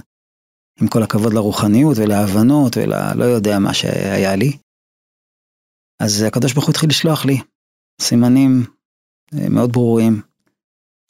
עם 0.81 0.89
כל 0.89 1.03
הכבוד 1.03 1.33
לרוחניות 1.33 1.99
ולהבנות 1.99 2.77
וללא 2.77 3.25
יודע 3.25 3.59
מה 3.59 3.75
שהיה 3.75 4.37
לי. 4.37 4.53
אז 6.03 6.23
הקדוש 6.23 6.53
ברוך 6.53 6.67
הוא 6.67 6.71
התחיל 6.71 6.89
לשלוח 6.91 7.25
לי 7.25 7.39
סימנים 8.01 8.65
אה, 9.35 9.49
מאוד 9.49 9.73
ברורים. 9.73 10.21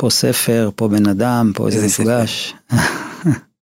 פה 0.01 0.11
ספר, 0.11 0.71
פה 0.77 0.89
בן 0.89 1.07
אדם, 1.09 1.53
פה 1.55 1.67
איזה? 1.69 1.87
מפגש. 1.87 2.55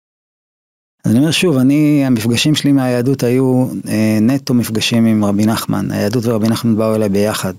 אז 1.04 1.10
אני 1.10 1.20
אומר 1.20 1.30
שוב, 1.30 1.56
אני, 1.56 2.06
המפגשים 2.06 2.54
שלי 2.54 2.72
מהיהדות 2.72 3.22
היו 3.22 3.66
אה, 3.88 4.18
נטו 4.20 4.54
מפגשים 4.54 5.06
עם 5.06 5.24
רבי 5.24 5.46
נחמן. 5.46 5.90
היהדות 5.90 6.26
ורבי 6.26 6.48
נחמן 6.48 6.76
באו 6.76 6.94
אליי 6.94 7.08
ביחד. 7.08 7.54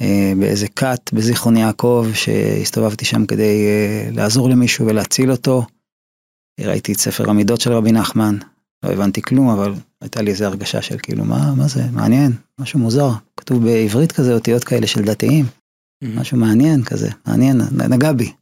אה, 0.00 0.32
באיזה 0.40 0.68
כת 0.68 1.10
בזיכרון 1.12 1.56
יעקב, 1.56 2.06
שהסתובבתי 2.14 3.04
שם 3.04 3.26
כדי 3.26 3.66
אה, 3.66 4.10
לעזור 4.12 4.48
למישהו 4.48 4.86
ולהציל 4.86 5.30
אותו. 5.30 5.66
ראיתי 6.60 6.92
את 6.92 6.98
ספר 6.98 7.30
המידות 7.30 7.60
של 7.60 7.72
רבי 7.72 7.92
נחמן, 7.92 8.36
לא 8.84 8.90
הבנתי 8.90 9.22
כלום, 9.22 9.48
אבל 9.48 9.74
הייתה 10.00 10.22
לי 10.22 10.30
איזו 10.30 10.44
הרגשה 10.44 10.82
של 10.82 10.96
כאילו, 11.02 11.24
מה, 11.24 11.54
מה 11.54 11.68
זה, 11.68 11.82
מעניין, 11.92 12.32
משהו 12.60 12.78
מוזר. 12.78 13.10
כתוב 13.36 13.64
בעברית 13.64 14.12
כזה, 14.12 14.34
אותיות 14.34 14.64
כאלה 14.64 14.86
של 14.86 15.02
דתיים, 15.02 15.44
מהמם. 16.02 16.18
משהו 16.18 16.38
מעניין 16.38 16.84
כזה, 16.84 17.10
מעניין, 17.26 17.60
נגע 17.90 18.12
בי. 18.12 18.32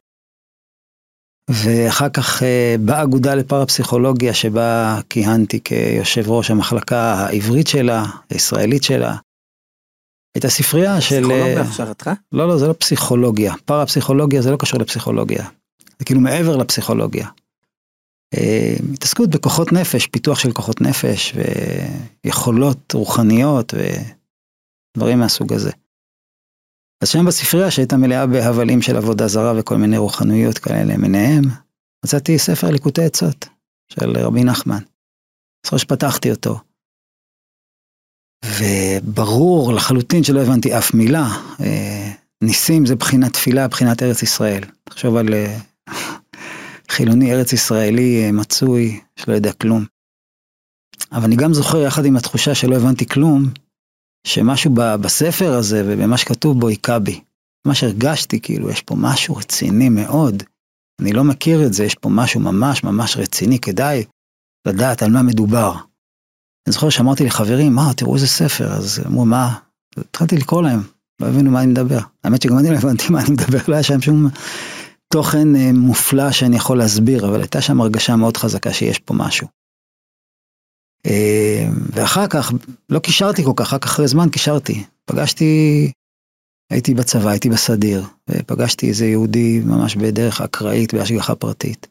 ואחר 1.49 2.09
כך 2.09 2.43
אה, 2.43 2.75
באגודה 2.79 3.35
לפרפסיכולוגיה 3.35 4.33
שבה 4.33 4.99
כיהנתי 5.09 5.59
כיושב 5.63 6.31
ראש 6.31 6.51
המחלקה 6.51 7.13
העברית 7.13 7.67
שלה, 7.67 8.05
הישראלית 8.29 8.83
שלה. 8.83 9.15
הייתה 10.35 10.49
ספרייה 10.49 11.01
של... 11.01 11.15
פסיכולוג 11.15 11.47
אה, 11.47 11.55
בהכשרתך? 11.55 12.11
לא, 12.31 12.47
לא, 12.47 12.57
זה 12.57 12.67
לא 12.67 12.73
פסיכולוגיה. 12.73 13.53
פרפסיכולוגיה 13.65 14.41
זה 14.41 14.51
לא 14.51 14.57
קשור 14.57 14.79
לפסיכולוגיה. 14.79 15.47
זה 15.99 16.05
כאילו 16.05 16.19
מעבר 16.19 16.57
לפסיכולוגיה. 16.57 17.27
אה, 18.33 18.75
התעסקות 18.93 19.29
בכוחות 19.29 19.71
נפש, 19.71 20.07
פיתוח 20.07 20.39
של 20.39 20.51
כוחות 20.51 20.81
נפש 20.81 21.33
ויכולות 22.25 22.93
רוחניות 22.93 23.73
ודברים 24.97 25.19
מהסוג 25.19 25.53
הזה. 25.53 25.71
אז 27.03 27.09
שם 27.09 27.25
בספרייה 27.25 27.71
שהייתה 27.71 27.97
מלאה 27.97 28.27
בהבלים 28.27 28.81
של 28.81 28.97
עבודה 28.97 29.27
זרה 29.27 29.53
וכל 29.59 29.77
מיני 29.77 29.97
רוחנויות 29.97 30.57
כאלה 30.57 30.83
למיניהם, 30.83 31.43
מצאתי 32.05 32.39
ספר 32.39 32.69
ליקוטי 32.69 33.03
עצות 33.03 33.45
של 33.93 34.17
רבי 34.17 34.43
נחמן. 34.43 34.79
זוכר 35.65 35.77
שפתחתי 35.77 36.31
אותו. 36.31 36.59
וברור 38.45 39.73
לחלוטין 39.73 40.23
שלא 40.23 40.41
הבנתי 40.41 40.77
אף 40.77 40.93
מילה. 40.93 41.27
אה, 41.59 42.11
ניסים 42.43 42.85
זה 42.85 42.95
בחינת 42.95 43.33
תפילה, 43.33 43.67
בחינת 43.67 44.03
ארץ 44.03 44.23
ישראל. 44.23 44.63
תחשוב 44.83 45.15
על 45.15 45.33
אה, 45.33 45.57
חילוני 46.91 47.33
ארץ 47.33 47.53
ישראלי 47.53 48.25
אה, 48.25 48.31
מצוי, 48.31 48.99
שלא 49.15 49.33
יודע 49.33 49.53
כלום. 49.53 49.85
אבל 51.11 51.23
אני 51.23 51.35
גם 51.35 51.53
זוכר 51.53 51.81
יחד 51.81 52.05
עם 52.05 52.15
התחושה 52.15 52.55
שלא 52.55 52.75
הבנתי 52.75 53.05
כלום, 53.05 53.49
שמשהו 54.27 54.71
בספר 54.73 55.53
הזה 55.53 55.83
ובמה 55.85 56.17
שכתוב 56.17 56.59
בו 56.59 56.67
היכה 56.67 56.99
בי. 56.99 57.21
מה 57.67 57.75
שהרגשתי, 57.75 58.39
כאילו, 58.39 58.69
יש 58.69 58.81
פה 58.81 58.95
משהו 58.95 59.35
רציני 59.35 59.89
מאוד. 59.89 60.43
אני 61.01 61.13
לא 61.13 61.23
מכיר 61.23 61.65
את 61.65 61.73
זה, 61.73 61.85
יש 61.85 61.95
פה 61.95 62.09
משהו 62.09 62.39
ממש 62.39 62.83
ממש 62.83 63.17
רציני, 63.17 63.59
כדאי 63.59 64.03
לדעת 64.67 65.03
על 65.03 65.11
מה 65.11 65.23
מדובר. 65.23 65.73
אני 66.67 66.73
זוכר 66.73 66.89
שאמרתי 66.89 67.25
לחברים, 67.25 67.73
מה, 67.73 67.93
תראו 67.93 68.15
איזה 68.15 68.27
ספר, 68.27 68.73
אז 68.73 69.01
אמרו, 69.05 69.25
מה? 69.25 69.55
התחלתי 69.97 70.37
לקרוא 70.37 70.61
להם, 70.61 70.81
לא 71.21 71.27
הבינו 71.27 71.51
מה 71.51 71.61
אני 71.61 71.71
מדבר. 71.71 71.99
האמת 72.23 72.41
שגם 72.41 72.57
אני 72.57 72.69
לא 72.69 72.75
הבנתי 72.75 73.03
מה 73.09 73.21
אני 73.21 73.31
מדבר, 73.31 73.59
לא 73.67 73.73
היה 73.73 73.83
שם 73.83 74.01
שום 74.01 74.29
תוכן 75.13 75.55
אה, 75.55 75.71
מופלא 75.73 76.31
שאני 76.31 76.55
יכול 76.55 76.77
להסביר, 76.77 77.27
אבל 77.27 77.39
הייתה 77.39 77.61
שם 77.61 77.81
הרגשה 77.81 78.15
מאוד 78.15 78.37
חזקה 78.37 78.73
שיש 78.73 78.99
פה 78.99 79.13
משהו. 79.13 79.47
אה, 81.05 81.67
ואחר 81.93 82.27
כך, 82.27 82.51
לא 82.89 82.99
קישרתי 82.99 83.43
כל 83.43 83.53
כך, 83.55 83.73
רק 83.73 83.83
אחרי 83.83 84.07
זמן 84.07 84.29
קישרתי. 84.29 84.83
פגשתי, 85.05 85.91
הייתי 86.71 86.93
בצבא, 86.93 87.29
הייתי 87.29 87.49
בסדיר, 87.49 88.03
ופגשתי 88.29 88.89
איזה 88.89 89.05
יהודי 89.05 89.59
ממש 89.65 89.95
בדרך 89.95 90.41
אקראית, 90.41 90.93
בהשגחה 90.93 91.35
פרטית. 91.35 91.87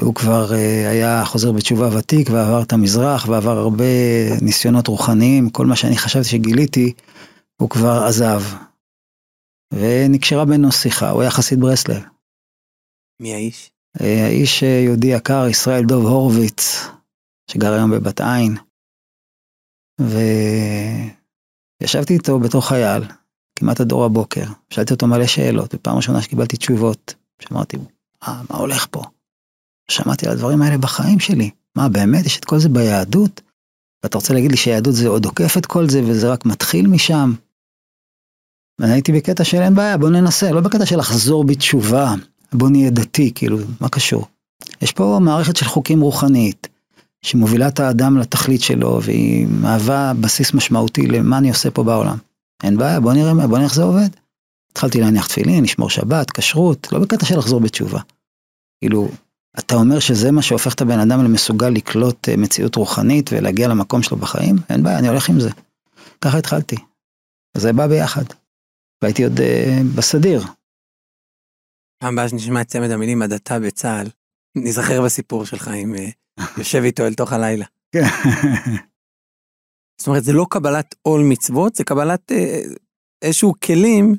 והוא 0.00 0.14
כבר 0.14 0.54
אה, 0.54 0.90
היה 0.90 1.24
חוזר 1.24 1.52
בתשובה 1.52 1.98
ותיק 1.98 2.30
ועבר 2.30 2.62
את 2.62 2.72
המזרח 2.72 3.28
ועבר 3.28 3.58
הרבה 3.58 3.84
ניסיונות 4.42 4.88
רוחניים, 4.88 5.50
כל 5.50 5.66
מה 5.66 5.76
שאני 5.76 5.96
חשבתי 5.96 6.28
שגיליתי, 6.28 6.92
הוא 7.60 7.70
כבר 7.70 8.02
עזב. 8.08 8.42
ונקשרה 9.72 10.44
בינינו 10.44 10.72
שיחה, 10.72 11.10
הוא 11.10 11.20
היה 11.20 11.30
חסיד 11.30 11.60
ברסלב. 11.60 12.02
מי 13.20 13.34
האיש? 13.34 13.70
אה, 14.00 14.24
האיש 14.26 14.62
אה, 14.62 14.68
יהודי 14.68 15.06
יקר, 15.06 15.46
ישראל 15.50 15.84
דוב 15.84 16.06
הורוביץ, 16.06 16.86
שגר 17.50 17.72
היום 17.72 17.90
בבת 17.90 18.20
עין. 18.20 18.56
וישבתי 21.80 22.14
איתו 22.14 22.40
בתור 22.40 22.68
חייל, 22.68 23.02
כמעט 23.58 23.80
עד 23.80 23.92
אור 23.92 24.04
הבוקר, 24.04 24.44
שאלתי 24.70 24.94
אותו 24.94 25.06
מלא 25.06 25.26
שאלות, 25.26 25.74
ופעם 25.74 25.96
ראשונה 25.96 26.22
שקיבלתי 26.22 26.56
תשובות, 26.56 27.14
שאמרתי, 27.38 27.76
אה, 28.22 28.42
מה 28.50 28.56
הולך 28.56 28.86
פה? 28.90 29.02
שמעתי 29.90 30.26
על 30.26 30.32
הדברים 30.32 30.62
האלה 30.62 30.78
בחיים 30.78 31.20
שלי. 31.20 31.50
מה, 31.76 31.88
באמת, 31.88 32.26
יש 32.26 32.38
את 32.38 32.44
כל 32.44 32.58
זה 32.58 32.68
ביהדות? 32.68 33.40
ואתה 34.02 34.18
רוצה 34.18 34.34
להגיד 34.34 34.50
לי 34.50 34.56
שיהדות 34.56 34.94
זה 34.94 35.08
עוד 35.08 35.24
עוקף 35.24 35.56
את 35.58 35.66
כל 35.66 35.88
זה, 35.88 36.02
וזה 36.02 36.32
רק 36.32 36.46
מתחיל 36.46 36.86
משם? 36.86 37.32
ואני 38.80 38.92
הייתי 38.92 39.12
בקטע 39.12 39.44
של 39.44 39.56
אין 39.56 39.74
בעיה, 39.74 39.98
בוא 39.98 40.10
ננסה, 40.10 40.52
לא 40.52 40.60
בקטע 40.60 40.86
של 40.86 40.98
לחזור 40.98 41.44
בתשובה, 41.44 42.14
בוא 42.52 42.70
נהיה 42.70 42.90
דתי, 42.90 43.32
כאילו, 43.34 43.58
מה 43.80 43.88
קשור? 43.88 44.26
יש 44.82 44.92
פה 44.92 45.18
מערכת 45.22 45.56
של 45.56 45.64
חוקים 45.64 46.00
רוחנית, 46.00 46.68
שמובילה 47.24 47.68
את 47.68 47.80
האדם 47.80 48.18
לתכלית 48.18 48.60
שלו, 48.60 49.02
והיא 49.02 49.46
מהווה 49.46 50.12
בסיס 50.20 50.54
משמעותי 50.54 51.06
למה 51.06 51.38
אני 51.38 51.48
עושה 51.48 51.70
פה 51.70 51.84
בעולם. 51.84 52.18
אין 52.62 52.78
בעיה, 52.78 53.00
בוא 53.00 53.12
נראה, 53.12 53.34
בוא 53.34 53.46
נראה 53.46 53.64
איך 53.64 53.74
זה 53.74 53.82
עובד. 53.82 54.08
התחלתי 54.72 55.00
להניח 55.00 55.26
תפילין, 55.26 55.64
לשמור 55.64 55.90
שבת, 55.90 56.30
כשרות, 56.30 56.92
לא 56.92 56.98
בקטע 56.98 57.26
של 57.26 57.38
לחזור 57.38 57.60
בתשובה. 57.60 58.00
כאילו, 58.80 59.08
אתה 59.58 59.74
אומר 59.74 59.98
שזה 59.98 60.30
מה 60.30 60.42
שהופך 60.42 60.74
את 60.74 60.80
הבן 60.80 60.98
אדם 60.98 61.24
למסוגל 61.24 61.68
לקלוט 61.68 62.28
אה, 62.28 62.36
מציאות 62.36 62.76
רוחנית 62.76 63.30
ולהגיע 63.32 63.68
למקום 63.68 64.02
שלו 64.02 64.16
בחיים? 64.16 64.56
אין 64.70 64.82
בעיה, 64.82 64.98
אני 64.98 65.08
הולך 65.08 65.28
עם 65.28 65.40
זה. 65.40 65.50
ככה 66.20 66.38
התחלתי. 66.38 66.76
זה 67.56 67.72
בא 67.72 67.86
ביחד. 67.86 68.24
והייתי 69.02 69.24
עוד 69.24 69.38
uh, 69.38 69.96
בסדיר. 69.96 70.42
פעם 72.02 72.12
הבאה 72.12 72.28
שנשמע 72.28 72.60
את 72.60 72.66
צמד 72.66 72.90
המילים 72.90 73.22
הדתה 73.22 73.60
בצה"ל, 73.60 74.06
ניזכר 74.56 75.02
בסיפור 75.02 75.44
שלך 75.44 75.68
עם 75.68 75.94
אה, 75.94 76.08
יושב 76.58 76.82
איתו 76.84 77.06
אל 77.06 77.14
תוך 77.14 77.32
הלילה. 77.32 77.64
כן. 77.94 78.02
זאת 80.00 80.06
אומרת, 80.06 80.24
זה 80.24 80.32
לא 80.32 80.46
קבלת 80.50 80.94
עול 81.02 81.22
מצוות, 81.28 81.74
זה 81.74 81.84
קבלת 81.84 82.32
אה, 82.32 82.60
איזשהו 83.22 83.52
כלים 83.64 84.14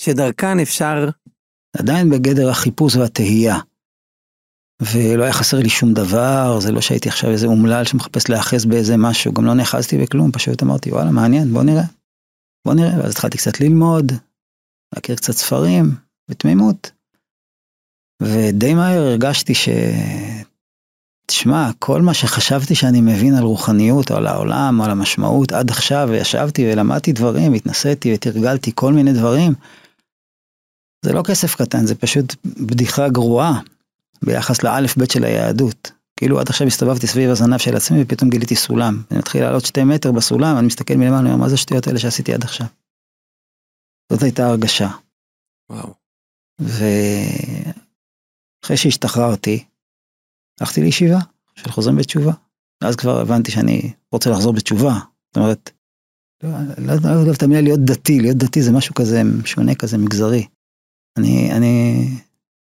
שדרכן 0.00 0.60
אפשר... 0.62 1.08
עדיין 1.76 2.10
בגדר 2.10 2.50
החיפוש 2.50 2.96
והתהייה. 2.96 3.56
ולא 4.82 5.22
היה 5.22 5.32
חסר 5.32 5.56
לי 5.56 5.68
שום 5.68 5.94
דבר, 5.94 6.60
זה 6.60 6.72
לא 6.72 6.80
שהייתי 6.80 7.08
עכשיו 7.08 7.30
איזה 7.30 7.46
אומלל 7.46 7.84
שמחפש 7.84 8.28
להיאחז 8.28 8.64
באיזה 8.64 8.96
משהו, 8.96 9.32
גם 9.32 9.44
לא 9.44 9.54
נאחזתי 9.54 9.98
בכלום, 9.98 10.32
פשוט 10.32 10.62
אמרתי, 10.62 10.92
וואלה, 10.92 11.10
מעניין, 11.10 11.52
בוא 11.52 11.62
נראה. 11.62 11.84
בוא 12.66 12.74
נראה, 12.74 12.98
ואז 12.98 13.10
התחלתי 13.10 13.38
קצת 13.38 13.60
ללמוד, 13.60 14.12
להכיר 14.94 15.16
קצת 15.16 15.32
ספרים, 15.32 15.84
בתמימות. 16.30 16.90
ודי 18.22 18.74
מהר 18.74 18.98
הרגשתי 18.98 19.54
ש... 19.54 19.68
תשמע, 21.32 21.70
כל 21.78 22.02
מה 22.02 22.14
שחשבתי 22.14 22.74
שאני 22.74 23.00
מבין 23.00 23.34
על 23.34 23.42
רוחניות, 23.42 24.10
או 24.10 24.16
על 24.16 24.26
העולם, 24.26 24.80
או 24.80 24.84
על 24.84 24.90
המשמעות, 24.90 25.52
עד 25.52 25.70
עכשיו, 25.70 26.08
וישבתי 26.10 26.72
ולמדתי 26.72 27.12
דברים, 27.12 27.54
התנסיתי 27.54 28.14
ותרגלתי 28.14 28.72
כל 28.74 28.92
מיני 28.92 29.12
דברים, 29.12 29.54
זה 31.04 31.12
לא 31.12 31.22
כסף 31.22 31.54
קטן, 31.54 31.86
זה 31.86 31.94
פשוט 31.94 32.34
בדיחה 32.44 33.08
גרועה 33.08 33.60
ביחס 34.22 34.62
לאלף 34.62 34.96
בית 34.96 35.10
של 35.10 35.24
היהדות. 35.24 35.92
כאילו 36.16 36.40
עד 36.40 36.48
עכשיו 36.48 36.66
הסתובבתי 36.66 37.06
סביב 37.06 37.30
הזנב 37.30 37.58
של 37.58 37.76
עצמי 37.76 38.02
ופתאום 38.02 38.30
גיליתי 38.30 38.56
סולם. 38.56 39.02
אני 39.10 39.18
מתחיל 39.18 39.42
לעלות 39.42 39.64
שתי 39.64 39.84
מטר 39.84 40.12
בסולם, 40.12 40.58
אני 40.58 40.66
מסתכל 40.66 40.94
מלמעלה, 40.94 41.20
אני 41.20 41.28
אומר, 41.28 41.36
מה 41.40 41.48
זה 41.48 41.54
השטויות 41.54 41.86
האלה 41.86 41.98
שעשיתי 41.98 42.34
עד 42.34 42.44
עכשיו? 42.44 42.66
זאת 44.12 44.22
הייתה 44.22 44.46
הרגשה. 44.46 44.88
וואו. 45.70 45.94
ואחרי 46.58 46.86
שהשתחררתי, 48.76 49.64
הלכתי 50.60 50.82
לישיבה 50.82 51.18
של 51.54 51.70
חוזרים 51.70 51.96
בתשובה. 51.96 52.32
אז 52.84 52.96
כבר 52.96 53.20
הבנתי 53.20 53.50
שאני 53.50 53.92
רוצה 54.12 54.30
לחזור 54.30 54.52
בתשובה. 54.52 54.94
זאת 55.28 55.36
אומרת, 55.36 55.70
לא, 56.42 56.50
לא, 56.78 56.94
לא 57.04 57.14
אוהב 57.14 57.28
את 57.28 57.42
המילה 57.42 57.60
להיות 57.60 57.80
דתי, 57.80 58.20
להיות 58.20 58.36
דתי 58.36 58.62
זה 58.62 58.72
משהו 58.72 58.94
כזה 58.94 59.22
שונה 59.44 59.74
כזה 59.74 59.98
מגזרי. 59.98 60.46
אני, 61.18 61.52
אני, 61.52 62.04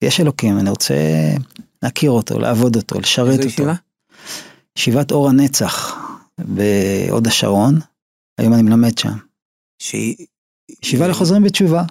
יש 0.03 0.19
אלוקים, 0.19 0.59
אני 0.59 0.69
רוצה 0.69 0.93
להכיר 1.83 2.11
אותו, 2.11 2.39
לעבוד 2.39 2.75
אותו, 2.75 2.99
לשרת 2.99 3.27
איזו 3.27 3.41
אותו. 3.41 3.47
ישיבה? 3.47 3.73
ישיבת 4.77 5.11
אור 5.11 5.29
הנצח 5.29 5.95
בהוד 6.37 7.27
השרון, 7.27 7.79
היום 8.37 8.53
אני 8.53 8.63
מלמד 8.63 8.97
שם. 8.97 9.17
שהיא... 9.81 10.15
ישיבה 10.83 11.07
לחוזרים 11.07 11.43
בתשובה. 11.43 11.83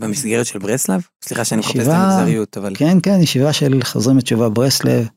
במסגרת 0.00 0.46
של 0.46 0.58
ברסלב? 0.58 1.06
סליחה 1.24 1.44
שאני 1.44 1.60
מחפש 1.60 1.76
את 1.76 1.92
המגזריות, 1.92 2.56
אבל... 2.56 2.74
כן, 2.76 2.98
כן, 3.02 3.20
ישיבה 3.20 3.52
של 3.52 3.80
חוזרים 3.84 4.16
בתשובה 4.16 4.48
ברסלב, 4.48 5.08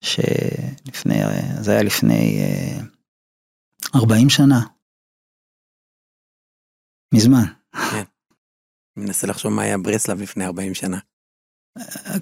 שלפני, 0.00 1.14
זה 1.60 1.70
היה 1.70 1.82
לפני 1.82 2.38
אה, 2.40 2.80
40 3.94 4.30
שנה. 4.30 4.60
מזמן. 7.14 7.44
אני 7.74 8.04
מנסה 8.96 9.26
לחשוב 9.26 9.52
מה 9.52 9.62
היה 9.62 9.78
ברסלב 9.78 10.20
לפני 10.20 10.44
40 10.44 10.74
שנה. 10.74 10.98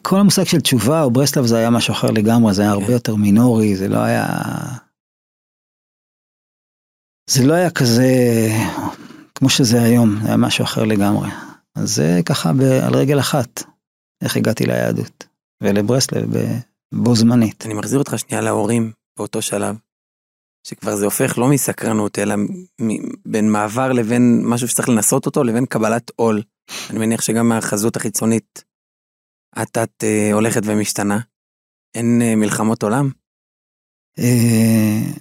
כל 0.02 0.20
המושג 0.20 0.44
של 0.44 0.60
תשובה 0.60 1.02
או 1.02 1.10
ברסלב 1.10 1.46
זה 1.46 1.56
היה 1.56 1.70
משהו 1.70 1.94
אחר 1.94 2.10
לגמרי, 2.10 2.54
זה 2.54 2.62
היה 2.62 2.70
הרבה 2.70 2.86
כן. 2.86 2.92
יותר 2.92 3.14
מינורי, 3.16 3.76
זה 3.76 3.88
לא 3.88 3.98
היה... 3.98 4.26
זה 7.30 7.46
לא 7.46 7.54
היה 7.54 7.70
כזה 7.70 8.08
כמו 9.34 9.50
שזה 9.50 9.82
היום, 9.82 10.20
זה 10.22 10.28
היה 10.28 10.36
משהו 10.36 10.64
אחר 10.64 10.84
לגמרי. 10.84 11.30
אז 11.74 11.94
זה 11.94 12.20
ככה 12.26 12.52
ב, 12.52 12.60
על 12.86 12.94
רגל 12.94 13.20
אחת, 13.20 13.62
איך 14.24 14.36
הגעתי 14.36 14.64
ליהדות, 14.66 15.26
ולברסלב 15.62 16.38
ב- 16.38 16.60
בו 17.02 17.14
זמנית. 17.14 17.66
אני 17.66 17.74
מחזיר 17.74 17.98
אותך 17.98 18.18
שנייה 18.18 18.42
להורים 18.42 18.92
באותו 19.18 19.42
שלב, 19.42 19.76
שכבר 20.66 20.96
זה 20.96 21.04
הופך 21.04 21.38
לא 21.38 21.48
מסקרנות, 21.48 22.18
אלא 22.18 22.36
מ- 22.36 23.30
בין 23.32 23.52
מעבר 23.52 23.92
לבין 23.92 24.40
משהו 24.44 24.68
שצריך 24.68 24.88
לנסות 24.88 25.26
אותו, 25.26 25.44
לבין 25.44 25.66
קבלת 25.66 26.10
עול. 26.16 26.42
אני 26.90 26.98
מניח 26.98 27.20
שגם 27.20 27.48
מהחזות 27.48 27.96
החיצונית, 27.96 28.64
את 29.62 29.78
את 29.78 30.04
אה, 30.04 30.32
הולכת 30.32 30.60
ומשתנה. 30.64 31.18
אין 31.94 32.22
אה, 32.22 32.36
מלחמות 32.36 32.82
עולם? 32.82 33.10
אה, 34.18 35.12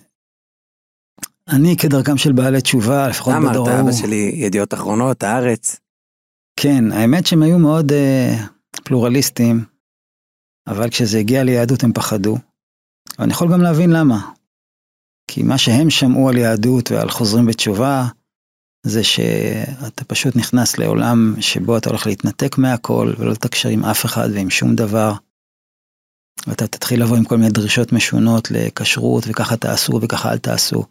אני 1.50 1.78
כדרכם 1.78 2.18
של 2.18 2.32
בעלי 2.34 2.62
תשובה, 2.62 3.08
לפחות 3.08 3.34
בדור 3.50 3.70
ההוא, 3.70 3.82
אבא 3.82 3.92
שלי 3.92 4.32
ידיעות 4.36 4.74
אחרונות, 4.74 5.24
הארץ. 5.24 5.80
כן, 6.60 6.92
האמת 6.92 7.26
שהם 7.26 7.44
היו 7.44 7.60
מאוד 7.60 7.92
אה, 7.92 8.36
פלורליסטים, 8.86 9.66
אבל 10.68 10.90
כשזה 10.90 11.18
הגיע 11.18 11.44
ליהדות 11.44 11.84
הם 11.84 11.94
פחדו. 11.94 12.38
אבל 13.18 13.24
אני 13.24 13.32
יכול 13.32 13.52
גם 13.52 13.62
להבין 13.62 13.90
למה. 13.90 14.32
כי 15.28 15.44
מה 15.44 15.58
שהם 15.58 15.90
שמעו 15.90 16.30
על 16.30 16.38
יהדות 16.38 16.92
ועל 16.92 17.10
חוזרים 17.10 17.46
בתשובה, 17.46 18.08
זה 18.86 19.04
שאתה 19.04 20.06
פשוט 20.08 20.36
נכנס 20.36 20.78
לעולם 20.78 21.36
שבו 21.42 21.78
אתה 21.78 21.90
הולך 21.90 22.08
להתנתק 22.08 22.58
מהכל 22.58 23.14
ולא 23.18 23.32
לתקשר 23.32 23.70
עם 23.70 23.86
אף 23.86 24.06
אחד 24.06 24.30
ועם 24.34 24.50
שום 24.50 24.76
דבר. 24.76 25.14
ואתה 26.48 26.68
תתחיל 26.68 27.04
לבוא 27.04 27.18
עם 27.18 27.26
כל 27.26 27.38
מיני 27.38 27.52
דרישות 27.52 27.94
משונות 27.94 28.52
לכשרות 28.52 29.24
וככה 29.28 29.58
תעשו 29.58 30.00
וככה 30.02 30.32
אל 30.32 30.38
תעשו. 30.38 30.84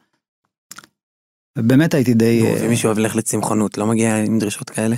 ובאמת 1.59 1.95
הייתי 1.95 2.15
די... 2.15 2.43
אה, 2.43 2.55
ומישהו 2.61 2.93
הולך 2.93 3.17
לצמחונות, 3.17 3.79
לא 3.79 3.87
מגיע 3.87 4.17
עם 4.17 4.39
דרישות 4.39 4.71
כאלה? 4.71 4.97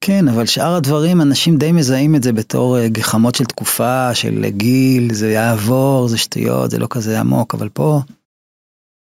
כן, 0.00 0.28
אבל 0.28 0.46
שאר 0.46 0.74
הדברים, 0.74 1.20
אנשים 1.20 1.56
די 1.56 1.72
מזהים 1.72 2.14
את 2.14 2.22
זה 2.22 2.32
בתור 2.32 2.78
אה, 2.78 2.88
גחמות 2.88 3.34
של 3.34 3.44
תקופה, 3.44 4.14
של 4.14 4.44
גיל, 4.48 5.14
זה 5.14 5.30
יעבור, 5.30 6.08
זה 6.08 6.18
שטויות, 6.18 6.70
זה 6.70 6.78
לא 6.78 6.86
כזה 6.90 7.20
עמוק, 7.20 7.54
אבל 7.54 7.68
פה... 7.68 8.00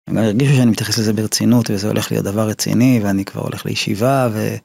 הם 0.08 0.16
גם 0.16 0.22
הרגישו 0.22 0.54
שאני 0.54 0.70
מתייחס 0.70 0.98
לזה 0.98 1.12
ברצינות, 1.12 1.70
וזה 1.70 1.88
הולך 1.88 2.12
להיות 2.12 2.24
דבר 2.24 2.48
רציני, 2.48 3.00
ואני 3.02 3.24
כבר 3.24 3.42
הולך 3.42 3.66
לישיבה, 3.66 4.28
ו... 4.32 4.56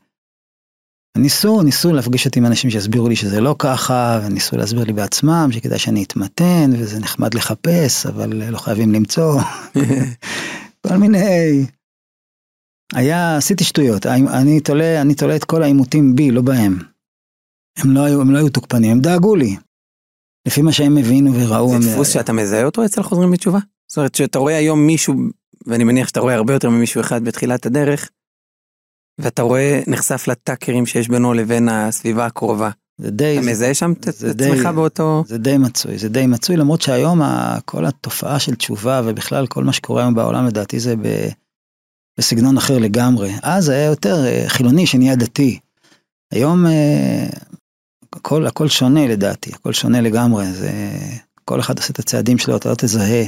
ניסו, 1.18 1.62
ניסו 1.62 1.94
להפגיש 1.94 2.26
אותי 2.26 2.40
עם 2.40 2.46
אנשים 2.46 2.70
שיסבירו 2.70 3.10
לי 3.10 3.16
שזה 3.16 3.42
לא 3.42 3.56
ככה, 3.60 4.22
וניסו 4.24 4.58
להסביר 4.58 4.84
לי 4.84 4.94
בעצמם 4.94 5.50
שכדאי 5.52 5.80
שאני 5.80 6.04
אתמתן, 6.04 6.70
וזה 6.74 7.00
נחמד 7.00 7.34
לחפש, 7.34 8.06
אבל 8.06 8.42
אה, 8.42 8.52
לא 8.52 8.58
חייבים 8.58 8.92
למצוא. 8.92 9.42
כל 10.88 10.98
מיני... 10.98 11.66
היה, 12.94 13.38
עשיתי 13.38 13.64
שטויות, 13.64 14.06
אני 14.06 14.60
תולה, 14.60 15.02
אני 15.02 15.16
תולה 15.16 15.36
את 15.36 15.44
כל 15.44 15.64
העימותים 15.64 16.16
בי, 16.16 16.32
לא 16.32 16.42
בהם. 16.42 16.80
הם 17.78 17.92
לא 17.92 18.04
היו, 18.04 18.22
הם 18.22 18.32
לא 18.32 18.38
היו 18.38 18.50
תוקפנים, 18.50 18.92
הם 18.92 19.00
דאגו 19.00 19.36
לי. 19.36 19.56
לפי 20.48 20.62
מה 20.62 20.72
שהם 20.72 20.98
הבינו 20.98 21.34
וראו. 21.34 21.82
זה 21.82 21.92
דפוס 21.92 22.10
שאתה 22.10 22.34
מזהה 22.34 22.64
אותו 22.64 22.86
אצל 22.86 23.04
חוזרים 23.04 23.32
בתשובה? 23.32 23.60
זאת 23.88 23.98
אומרת 23.98 24.16
שאתה 24.16 24.40
רואה 24.40 24.58
היום 24.58 24.88
מישהו, 24.88 25.16
ואני 25.68 25.84
מניח 25.84 26.08
שאתה 26.08 26.20
רואה 26.20 26.36
הרבה 26.36 26.54
יותר 26.54 26.70
ממישהו 26.70 27.02
אחד 27.02 27.24
בתחילת 27.24 27.66
הדרך, 27.66 28.10
ואתה 29.20 29.42
רואה, 29.42 29.82
נחשף 29.88 30.28
לטאקרים 30.28 30.86
שיש 30.86 31.10
בינו 31.10 31.34
לבין 31.34 31.70
הסביבה 31.70 32.26
הקרובה. 32.26 32.70
זה 32.98 33.12
די, 33.12 33.34
אתה 33.34 33.44
זה, 33.44 33.52
מזהה 33.52 33.74
שם 33.74 33.92
את 33.92 34.08
עצמך 34.08 34.66
באותו... 34.76 35.24
זה 35.28 35.38
די 35.38 35.58
מצוי, 35.58 35.98
זה 35.98 36.10
די 36.10 36.28
מצוי, 36.28 36.58
למרות 36.58 36.82
שהיום 36.82 37.22
כל 37.66 37.86
התופעה 37.86 38.40
של 38.40 38.56
תשובה 38.56 39.02
ובכלל 39.06 39.48
כל 39.48 39.64
מה 39.64 39.74
שקורה 39.74 40.02
היום 40.02 40.16
בעולם 40.16 40.46
לדעתי 40.46 40.80
זה 40.80 40.96
ב, 40.96 41.30
בסגנון 42.20 42.58
אחר 42.58 42.78
לגמרי. 42.78 43.34
אז 43.44 43.70
היה 43.70 43.86
יותר 43.86 44.26
אה, 44.26 44.44
חילוני 44.48 44.88
שנהיה 44.88 45.16
דתי. 45.16 45.60
היום 46.32 46.66
אה, 46.66 47.28
הכל, 48.14 48.48
הכל 48.48 48.68
שונה 48.68 49.08
לדעתי, 49.08 49.52
הכל 49.54 49.74
שונה 49.74 50.02
לגמרי, 50.02 50.54
זה, 50.54 50.72
כל 51.46 51.60
אחד 51.60 51.78
עושה 51.78 51.94
את 51.94 52.00
הצעדים 52.00 52.38
שלו, 52.38 52.56
אתה 52.56 52.70
לא 52.70 52.76
תזהה, 52.76 53.24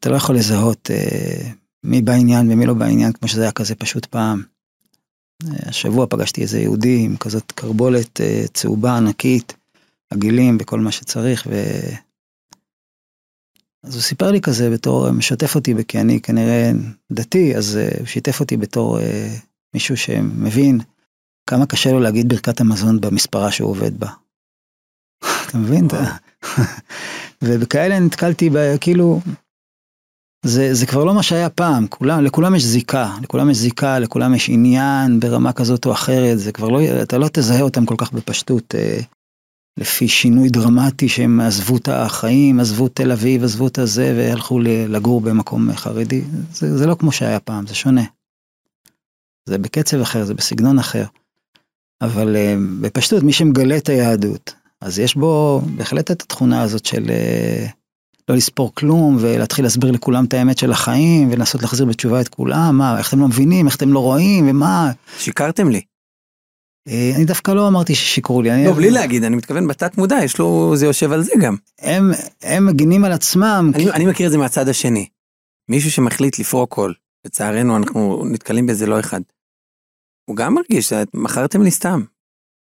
אתה 0.00 0.10
לא 0.10 0.16
יכול 0.16 0.36
לזהות 0.36 0.90
אה, 0.90 1.50
מי 1.84 2.02
בעניין 2.02 2.52
ומי 2.52 2.66
לא 2.66 2.74
בעניין, 2.74 3.12
כמו 3.12 3.28
שזה 3.28 3.42
היה 3.42 3.52
כזה 3.52 3.74
פשוט 3.74 4.06
פעם. 4.06 4.42
השבוע 5.42 6.06
פגשתי 6.10 6.42
איזה 6.42 6.60
יהודי 6.60 7.04
עם 7.04 7.16
כזאת 7.16 7.52
קרבולת 7.52 8.20
צהובה 8.52 8.96
ענקית, 8.96 9.52
עגילים 10.10 10.58
וכל 10.60 10.80
מה 10.80 10.92
שצריך, 10.92 11.46
ו... 11.50 11.54
אז 13.86 13.94
הוא 13.94 14.02
סיפר 14.02 14.30
לי 14.30 14.40
כזה 14.40 14.70
בתור, 14.70 15.10
משתף 15.10 15.54
אותי, 15.54 15.74
כי 15.88 16.00
אני 16.00 16.20
כנראה 16.20 16.70
דתי, 17.12 17.56
אז 17.56 17.76
אה, 17.76 17.88
הוא 17.98 18.06
שיתף 18.06 18.40
אותי 18.40 18.56
בתור 18.56 19.00
אה, 19.00 19.34
מישהו 19.74 19.96
שמבין 19.96 20.80
כמה 21.50 21.66
קשה 21.66 21.92
לו 21.92 22.00
להגיד 22.00 22.28
ברכת 22.28 22.60
המזון 22.60 23.00
במספרה 23.00 23.50
שהוא 23.50 23.70
עובד 23.70 24.00
בה. 24.00 24.08
אתה 25.46 25.58
מבין? 25.58 25.88
ובכאלה 27.42 28.00
נתקלתי, 28.00 28.50
ב- 28.50 28.76
כאילו, 28.80 29.20
זה, 30.44 30.74
זה 30.74 30.86
כבר 30.86 31.04
לא 31.04 31.14
מה 31.14 31.22
שהיה 31.22 31.50
פעם, 31.50 31.86
כולם, 31.86 32.24
לכולם 32.24 32.54
יש 32.54 32.64
זיקה, 32.64 33.16
לכולם 33.22 33.50
יש 33.50 33.56
זיקה, 33.56 33.98
לכולם 33.98 34.34
יש 34.34 34.48
עניין 34.48 35.20
ברמה 35.20 35.52
כזאת 35.52 35.86
או 35.86 35.92
אחרת, 35.92 36.38
זה 36.38 36.52
כבר 36.52 36.68
לא, 36.68 36.80
אתה 37.02 37.18
לא 37.18 37.28
תזהה 37.32 37.60
אותם 37.60 37.86
כל 37.86 37.94
כך 37.98 38.12
בפשטות, 38.12 38.74
אה, 38.74 39.00
לפי 39.76 40.08
שינוי 40.08 40.48
דרמטי 40.48 41.08
שהם 41.08 41.40
עזבו 41.40 41.76
את 41.76 41.88
החיים, 41.88 42.60
עזבו 42.60 42.88
תל 42.88 43.12
אביב, 43.12 43.44
עזבו 43.44 43.68
את 43.68 43.78
הזה 43.78 44.14
והלכו 44.16 44.60
לגור 44.60 45.20
במקום 45.20 45.72
חרדי, 45.72 46.22
זה, 46.52 46.78
זה 46.78 46.86
לא 46.86 46.94
כמו 46.94 47.12
שהיה 47.12 47.40
פעם, 47.40 47.66
זה 47.66 47.74
שונה. 47.74 48.04
זה 49.48 49.58
בקצב 49.58 50.00
אחר, 50.00 50.24
זה 50.24 50.34
בסגנון 50.34 50.78
אחר. 50.78 51.04
אבל 52.00 52.36
אה, 52.36 52.54
בפשטות, 52.80 53.22
מי 53.22 53.32
שמגלה 53.32 53.76
את 53.76 53.88
היהדות, 53.88 54.54
אז 54.80 54.98
יש 54.98 55.14
בו 55.14 55.62
בהחלט 55.76 56.10
את 56.10 56.22
התכונה 56.22 56.62
הזאת 56.62 56.86
של 56.86 57.10
אה, 57.10 57.66
לא 58.28 58.36
לספור 58.36 58.74
כלום 58.74 59.16
ולהתחיל 59.20 59.64
להסביר 59.64 59.90
לכולם 59.90 60.24
את 60.24 60.34
האמת 60.34 60.58
של 60.58 60.72
החיים 60.72 61.28
ולנסות 61.32 61.62
להחזיר 61.62 61.86
בתשובה 61.86 62.20
את 62.20 62.28
כולם, 62.28 62.78
מה, 62.78 62.98
איך 62.98 63.08
אתם 63.08 63.20
לא 63.20 63.28
מבינים, 63.28 63.66
איך 63.66 63.76
אתם 63.76 63.92
לא 63.92 63.98
רואים 63.98 64.48
ומה. 64.50 64.92
שיקרתם 65.18 65.68
לי. 65.70 65.80
אה, 66.88 67.12
אני 67.16 67.24
דווקא 67.24 67.50
לא 67.50 67.68
אמרתי 67.68 67.94
ששיקרו 67.94 68.42
לי. 68.42 68.64
לא, 68.64 68.72
בלי 68.72 68.90
להגיד, 68.90 69.24
אני 69.24 69.36
מתכוון 69.36 69.66
בתת 69.66 69.98
מודע, 69.98 70.16
יש 70.24 70.38
לו, 70.38 70.76
זה 70.76 70.86
יושב 70.86 71.12
על 71.12 71.22
זה 71.22 71.32
גם. 71.40 71.56
הם, 71.78 72.10
הם 72.42 72.66
מגינים 72.66 73.04
על 73.04 73.12
עצמם. 73.12 73.72
אני, 73.74 73.90
אני 73.90 74.06
מכיר 74.06 74.26
את 74.26 74.32
זה 74.32 74.38
מהצד 74.38 74.68
השני. 74.68 75.06
מישהו 75.68 75.90
שמחליט 75.90 76.38
לפרוק 76.38 76.74
קול, 76.74 76.94
לצערנו 77.26 77.76
אנחנו 77.76 78.24
נתקלים 78.30 78.66
בזה 78.66 78.86
לא 78.86 79.00
אחד. 79.00 79.20
הוא 80.24 80.36
גם 80.36 80.54
מרגיש, 80.54 80.92
מכרתם 81.14 81.62
לי 81.62 81.70
סתם. 81.70 82.02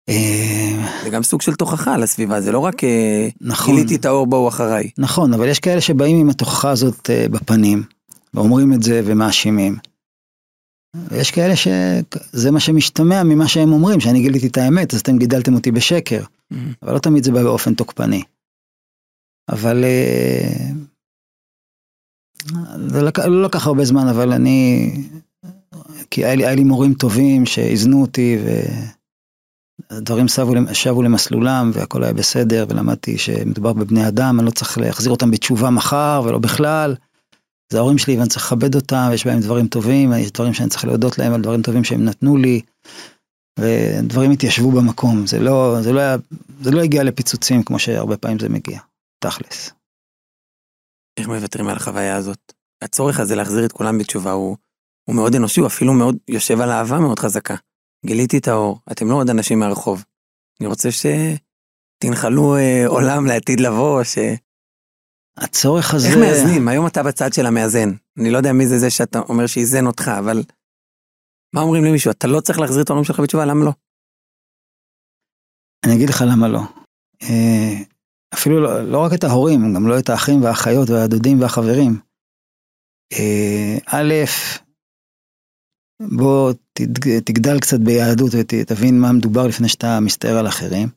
אה, 0.09 0.87
זה 1.04 1.11
גם 1.11 1.22
סוג 1.22 1.42
של 1.42 1.54
תוכחה 1.54 1.96
לסביבה, 1.96 2.40
זה 2.40 2.52
לא 2.52 2.59
רק 2.59 2.85
אה, 2.85 3.28
נכון. 3.40 3.74
גיליתי 3.74 3.96
את 3.96 4.04
האור 4.04 4.26
בואו 4.26 4.48
אחריי. 4.48 4.90
נכון, 4.98 5.35
אבל 5.35 5.48
יש 5.48 5.61
כאלה 5.61 5.80
שבאים 5.80 6.16
עם 6.16 6.30
התוכחה 6.30 6.70
הזאת 6.70 7.11
בפנים, 7.30 7.83
ואומרים 8.35 8.72
את 8.72 8.83
זה 8.83 9.02
ומאשימים. 9.04 9.76
ויש 10.96 11.31
כאלה 11.31 11.57
שזה 11.57 12.50
מה 12.50 12.61
שמשתמע 12.61 13.22
ממה 13.22 13.48
שהם 13.48 13.72
אומרים, 13.72 14.00
שאני 14.00 14.20
גיליתי 14.20 14.46
את 14.46 14.57
האמת, 14.57 14.94
אז 14.94 15.00
אתם 15.00 15.18
גידלתם 15.18 15.55
אותי 15.55 15.70
בשקר. 15.70 16.24
אבל 16.83 16.94
לא 16.94 16.98
תמיד 16.98 17.24
זה 17.24 17.33
בא 17.33 17.42
באופן 17.42 17.74
תוקפני. 17.74 18.22
אבל 19.48 19.85
אה, 19.85 20.70
זה 22.88 23.03
לק... 23.03 23.18
לא 23.18 23.42
לקח 23.42 23.66
הרבה 23.66 23.85
זמן, 23.85 24.09
אבל 24.09 24.33
אני... 24.33 24.90
כי 26.11 26.24
היה 26.24 26.35
לי, 26.35 26.46
היה 26.46 26.55
לי 26.55 26.64
מורים 26.64 26.94
טובים 26.94 27.46
שאיזנו 27.46 28.00
אותי 28.00 28.38
והדברים 29.90 30.29
שבו, 30.29 30.53
שבו 30.72 31.03
למסלולם 31.03 31.70
והכל 31.74 32.05
היה 32.05 32.12
בסדר 32.12 32.66
ולמדתי 32.68 33.18
שמדובר 33.18 33.72
בבני 33.72 34.09
אדם, 34.09 34.38
אני 34.38 34.46
לא 34.46 34.50
צריך 34.50 34.79
להחזיר 34.79 35.11
אותם 35.11 35.31
בתשובה 35.31 35.70
מחר 35.70 36.22
ולא 36.24 36.38
בכלל. 36.38 36.94
זה 37.72 37.78
ההורים 37.78 37.98
שלי 37.98 38.16
ואני 38.16 38.28
צריך 38.28 38.46
לכבד 38.46 38.74
אותם, 38.74 39.11
יש 39.14 39.26
בהם 39.26 39.40
דברים 39.40 39.68
טובים, 39.68 40.12
יש 40.12 40.33
דברים 40.33 40.54
שאני 40.54 40.68
צריך 40.68 40.85
להודות 40.85 41.18
להם 41.18 41.33
על 41.33 41.42
דברים 41.42 41.62
טובים 41.62 41.85
שהם 41.85 42.04
נתנו 42.04 42.37
לי. 42.37 42.61
ודברים 43.59 44.30
התיישבו 44.30 44.70
במקום, 44.70 45.26
זה 45.26 45.38
לא, 45.38 45.76
זה 45.83 45.92
לא 45.92 46.00
היה, 46.00 46.16
זה 46.61 46.70
לא 46.70 46.80
הגיע 46.80 47.02
לפיצוצים 47.04 47.62
כמו 47.62 47.78
שהרבה 47.78 48.16
פעמים 48.16 48.38
זה 48.38 48.48
מגיע, 48.48 48.80
תכלס. 49.24 49.70
איך 51.18 51.28
מוותרים 51.28 51.68
על 51.68 51.76
החוויה 51.76 52.16
הזאת? 52.16 52.52
הצורך 52.85 53.20
הזה 53.20 53.37
להחזיר 53.37 53.64
את 53.64 53.72
כולם 53.72 53.98
בתשובה 53.98 54.33
הוא, 54.33 54.56
הוא 55.09 55.16
מאוד 55.16 55.35
אנושי, 55.35 55.61
הוא 55.61 55.66
אפילו 55.66 55.94
מאוד 55.94 56.16
יושב 56.28 56.61
על 56.61 56.70
אהבה 56.70 56.98
מאוד 56.98 57.18
חזקה. 57.18 57.54
גיליתי 58.06 58.38
את 58.38 58.48
האור, 58.48 58.80
אתם 58.92 59.09
לא 59.09 59.14
עוד 59.14 59.30
אנשים 59.30 59.59
מהרחוב. 59.59 60.04
אני 60.61 60.68
רוצה 60.68 60.88
שתנחלו 60.92 62.56
אה, 62.56 62.87
עולם 62.87 63.26
לעתיד 63.26 63.61
לבוא, 63.61 64.02
ש... 64.04 64.18
הצורך 65.37 65.95
הזה... 65.95 66.09
איך 66.09 66.16
מאזנים? 66.16 66.69
היום 66.69 66.87
אתה 66.87 67.03
בצד 67.03 67.33
של 67.33 67.47
המאזן. 67.47 67.88
אני 68.19 68.31
לא 68.31 68.37
יודע 68.37 68.53
מי 68.53 68.66
זה 68.66 68.79
זה 68.79 68.90
שאתה 68.90 69.19
אומר 69.19 69.47
שאיזן 69.47 69.87
אותך, 69.87 70.11
אבל... 70.19 70.43
מה 71.55 71.61
אומרים 71.61 71.85
למישהו? 71.85 72.11
אתה 72.11 72.27
לא 72.27 72.40
צריך 72.40 72.59
להחזיר 72.59 72.83
את 72.83 72.90
ההורים 72.90 73.05
שלך 73.05 73.21
בתשובה, 73.21 73.45
למה 73.45 73.64
לא? 73.64 73.73
אני 75.87 75.97
אגיד 75.97 76.09
לך 76.09 76.25
למה 76.33 76.49
לא. 76.49 76.61
אה, 77.23 77.75
אפילו 78.35 78.61
לא, 78.61 78.93
לא 78.93 78.99
רק 78.99 79.12
את 79.19 79.25
ההורים, 79.25 79.75
גם 79.75 79.88
לא 79.88 79.99
את 79.99 80.09
האחים 80.09 80.43
והאחיות 80.43 80.90
והדודים 80.90 81.40
והחברים. 81.40 82.01
אה, 83.12 83.79
א', 83.87 84.14
בוא 86.19 86.53
תגדל 87.25 87.61
קצת 87.61 87.81
ביהדות 87.85 88.33
ותבין 88.35 89.01
מה 89.01 89.12
מדובר 89.12 89.47
לפני 89.47 89.69
שאתה 89.69 89.99
מסתער 90.01 90.38
על 90.38 90.49
אחרים. 90.49 90.88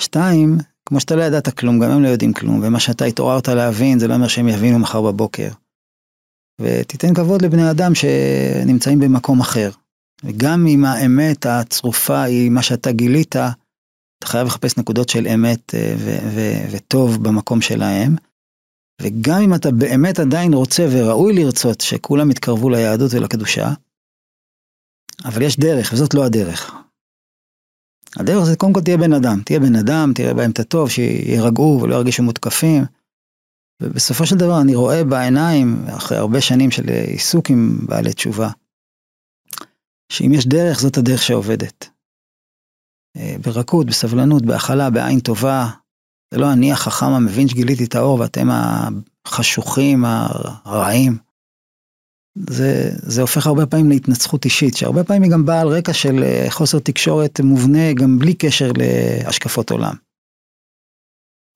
שתיים, 0.00 0.58
כמו 0.88 1.00
שאתה 1.00 1.16
לא 1.16 1.22
ידעת 1.22 1.58
כלום, 1.58 1.78
גם 1.78 1.90
הם 1.90 2.02
לא 2.02 2.08
יודעים 2.08 2.32
כלום, 2.32 2.60
ומה 2.62 2.80
שאתה 2.80 3.04
התעוררת 3.04 3.48
להבין 3.48 3.98
זה 3.98 4.08
לא 4.08 4.14
אומר 4.14 4.28
שהם 4.28 4.48
יבינו 4.48 4.78
מחר 4.78 5.02
בבוקר. 5.02 5.48
ותיתן 6.60 7.14
כבוד 7.14 7.42
לבני 7.42 7.70
אדם 7.70 7.92
שנמצאים 7.94 9.00
במקום 9.00 9.40
אחר. 9.40 9.70
וגם 10.24 10.66
אם 10.66 10.84
האמת 10.84 11.46
הצרופה 11.46 12.22
היא 12.22 12.50
מה 12.50 12.62
שאתה 12.62 12.92
גילית, 12.92 13.36
אתה 13.36 14.26
חייב 14.26 14.46
לחפש 14.46 14.78
נקודות 14.78 15.08
של 15.08 15.26
אמת 15.26 15.74
אה, 15.74 15.94
ו- 15.98 16.28
ו- 16.34 16.64
וטוב 16.70 17.24
במקום 17.24 17.60
שלהם. 17.60 18.16
וגם 19.02 19.40
אם 19.40 19.54
אתה 19.54 19.70
באמת 19.70 20.18
עדיין 20.18 20.54
רוצה 20.54 20.86
וראוי 20.90 21.32
לרצות 21.32 21.80
שכולם 21.80 22.30
יתקרבו 22.30 22.70
ליהדות 22.70 23.14
ולקדושה, 23.14 23.72
אבל 25.24 25.42
יש 25.42 25.58
דרך, 25.58 25.92
וזאת 25.92 26.14
לא 26.14 26.24
הדרך. 26.24 26.83
הדרך 28.16 28.44
זה 28.44 28.56
קודם 28.56 28.72
כל 28.72 28.80
תהיה 28.80 28.96
בן 28.96 29.12
אדם, 29.12 29.42
תהיה 29.44 29.60
בן 29.60 29.76
אדם, 29.76 30.12
תראה 30.14 30.34
בהם 30.34 30.50
את 30.50 30.58
הטוב, 30.58 30.90
שירגעו 30.90 31.80
ולא 31.82 31.94
ירגישו 31.94 32.22
מותקפים. 32.22 32.84
ובסופו 33.82 34.26
של 34.26 34.36
דבר 34.36 34.60
אני 34.60 34.74
רואה 34.74 35.04
בעיניים, 35.04 35.84
אחרי 35.88 36.18
הרבה 36.18 36.40
שנים 36.40 36.70
של 36.70 36.88
עיסוק 36.88 37.50
עם 37.50 37.86
בעלי 37.86 38.12
תשובה, 38.12 38.50
שאם 40.12 40.32
יש 40.34 40.46
דרך, 40.46 40.80
זאת 40.80 40.96
הדרך 40.96 41.22
שעובדת. 41.22 41.88
אה, 43.16 43.36
ברכות, 43.40 43.86
בסבלנות, 43.86 44.46
בהכלה, 44.46 44.90
בעין 44.90 45.20
טובה. 45.20 45.70
זה 46.30 46.40
לא 46.40 46.52
אני 46.52 46.72
החכם 46.72 47.06
המבין 47.06 47.48
שגיליתי 47.48 47.84
את 47.84 47.94
האור 47.94 48.20
ואתם 48.20 48.48
החשוכים, 49.26 50.04
הרעים. 50.64 51.18
זה, 52.38 52.90
זה 53.02 53.20
הופך 53.20 53.46
הרבה 53.46 53.66
פעמים 53.66 53.88
להתנצחות 53.88 54.44
אישית, 54.44 54.76
שהרבה 54.76 55.04
פעמים 55.04 55.22
היא 55.22 55.30
גם 55.30 55.46
באה 55.46 55.60
על 55.60 55.68
רקע 55.68 55.92
של 55.92 56.22
אה, 56.22 56.46
חוסר 56.50 56.78
תקשורת 56.78 57.40
מובנה, 57.40 57.92
גם 57.92 58.18
בלי 58.18 58.34
קשר 58.34 58.70
להשקפות 58.76 59.70
עולם. 59.70 59.94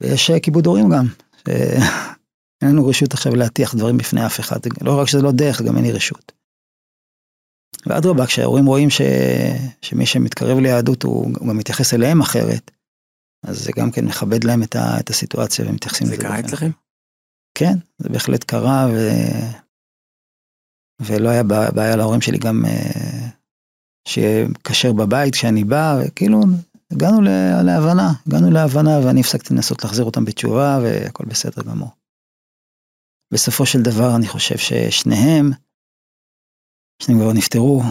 ויש 0.03 0.31
אה, 0.31 0.41
כיבוד 0.41 0.67
הורים 0.67 0.89
גם, 0.89 1.07
שאין 1.39 2.71
לנו 2.73 2.87
רשות 2.87 3.13
עכשיו 3.13 3.35
להטיח 3.35 3.75
דברים 3.75 3.99
בפני 3.99 4.27
אף 4.27 4.41
אחד, 4.41 4.59
לא 4.83 5.01
רק 5.01 5.09
שזה 5.09 5.23
לא 5.23 5.33
דרך, 5.33 5.63
גם 5.63 5.77
אין 5.77 5.85
לי 5.85 5.93
רשות. 5.93 6.33
ואדרבה, 7.87 8.27
כשההורים 8.27 8.67
רואים 8.67 8.91
ש... 8.91 9.01
שמי 9.83 10.07
שמתקרב 10.07 10.59
ליהדות 10.59 11.03
הוא, 11.03 11.31
הוא 11.39 11.49
גם 11.49 11.57
מתייחס 11.59 11.95
אליהם 11.95 12.21
אחרת, 12.21 12.71
אז 13.47 13.65
זה 13.65 13.73
גם 13.77 13.91
כן 13.91 14.05
מכבד 14.05 14.45
להם 14.45 14.63
את, 14.63 14.77
ה... 14.77 15.01
את 15.01 15.11
הסיטואציה 15.11 15.69
ומתייחסים 15.69 16.07
זה 16.07 16.13
לזה. 16.13 16.23
קרה 16.23 16.33
באופן 16.33 16.47
אצלכם? 16.47 16.71
כן, 17.55 17.75
זה 17.99 18.09
בהחלט 18.09 18.45
קרה, 18.45 18.87
ו... 18.93 19.11
ולא 21.01 21.29
היה 21.29 21.43
בעיה 21.75 21.97
להורים 21.97 22.21
שלי 22.21 22.39
גם 22.39 22.65
אה, 22.65 23.29
שיהיה 24.09 24.47
כשר 24.65 24.93
בבית 24.93 25.33
כשאני 25.35 25.65
בא, 25.65 25.99
וכאילו 26.01 26.41
הגענו 26.93 27.21
להבנה, 27.65 28.13
הגענו 28.27 28.51
להבנה 28.51 28.91
ואני 29.05 29.21
הפסקתי 29.21 29.55
לנסות 29.55 29.85
להחזיר 29.85 30.05
אותם 30.05 30.25
בתשובה 30.25 30.79
והכל 30.83 31.25
בסדר 31.25 31.63
גמור. 31.63 31.91
בסופו 33.33 33.67
של 33.67 33.83
דבר 33.83 34.17
אני 34.17 34.27
חושב 34.27 34.59
ששניהם, 34.59 35.51
שניהם 37.03 37.21
כבר 37.21 37.33
נפטרו, 37.33 37.83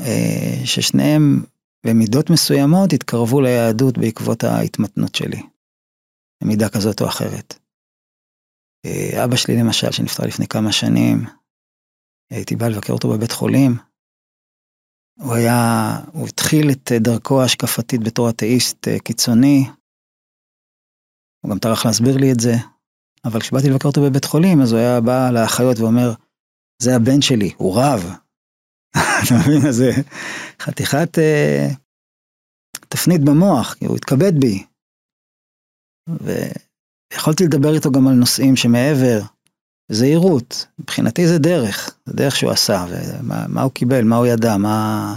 אה, 0.00 0.66
ששניהם 0.66 1.44
במידות 1.86 2.30
מסוימות 2.30 2.92
התקרבו 2.92 3.40
ליהדות 3.40 3.98
בעקבות 3.98 4.44
ההתמתנות 4.44 5.14
שלי, 5.14 5.42
במידה 6.42 6.68
כזאת 6.68 7.00
או 7.00 7.06
אחרת. 7.06 7.58
אה, 8.86 9.24
אבא 9.24 9.36
שלי 9.36 9.56
למשל, 9.56 9.90
שנפטר 9.90 10.26
לפני 10.26 10.46
כמה 10.46 10.72
שנים, 10.72 11.24
הייתי 12.30 12.56
בא 12.56 12.68
לבקר 12.68 12.92
אותו 12.92 13.08
בבית 13.08 13.32
חולים. 13.32 13.76
הוא 15.18 15.34
היה, 15.34 15.90
הוא 16.12 16.28
התחיל 16.28 16.70
את 16.70 16.92
דרכו 16.92 17.42
ההשקפתית 17.42 18.00
בתור 18.04 18.30
אתאיסט 18.30 18.88
אה, 18.88 18.98
קיצוני. 18.98 19.64
הוא 21.40 21.50
גם 21.50 21.58
טרח 21.58 21.86
להסביר 21.86 22.16
לי 22.16 22.32
את 22.32 22.40
זה. 22.40 22.52
אבל 23.24 23.40
כשבאתי 23.40 23.70
לבקר 23.70 23.88
אותו 23.88 24.00
בבית 24.02 24.24
חולים, 24.24 24.60
אז 24.62 24.72
הוא 24.72 24.80
היה 24.80 25.00
בא 25.00 25.30
לאחיות 25.30 25.78
ואומר, 25.78 26.12
זה 26.82 26.96
הבן 26.96 27.22
שלי, 27.22 27.52
הוא 27.56 27.80
רב. 27.80 28.00
אתה 29.22 29.34
מבין? 29.40 29.68
אז 29.68 29.76
זה 29.76 29.90
חתיכת 30.60 31.18
אה, 31.18 31.68
תפנית 32.88 33.20
במוח, 33.24 33.74
כי 33.74 33.84
הוא 33.84 33.96
התכבד 33.96 34.32
בי. 34.40 34.66
ויכולתי 36.08 37.44
לדבר 37.44 37.74
איתו 37.74 37.90
גם 37.90 38.08
על 38.08 38.14
נושאים 38.14 38.56
שמעבר, 38.56 39.35
זהירות, 39.88 40.66
מבחינתי 40.78 41.26
זה 41.28 41.38
דרך, 41.38 41.96
זה 42.06 42.12
דרך 42.12 42.36
שהוא 42.36 42.50
עשה, 42.50 42.84
ומה 42.90 43.46
מה 43.48 43.62
הוא 43.62 43.72
קיבל, 43.72 44.04
מה 44.04 44.16
הוא 44.16 44.26
ידע, 44.26 44.56
מה... 44.56 45.16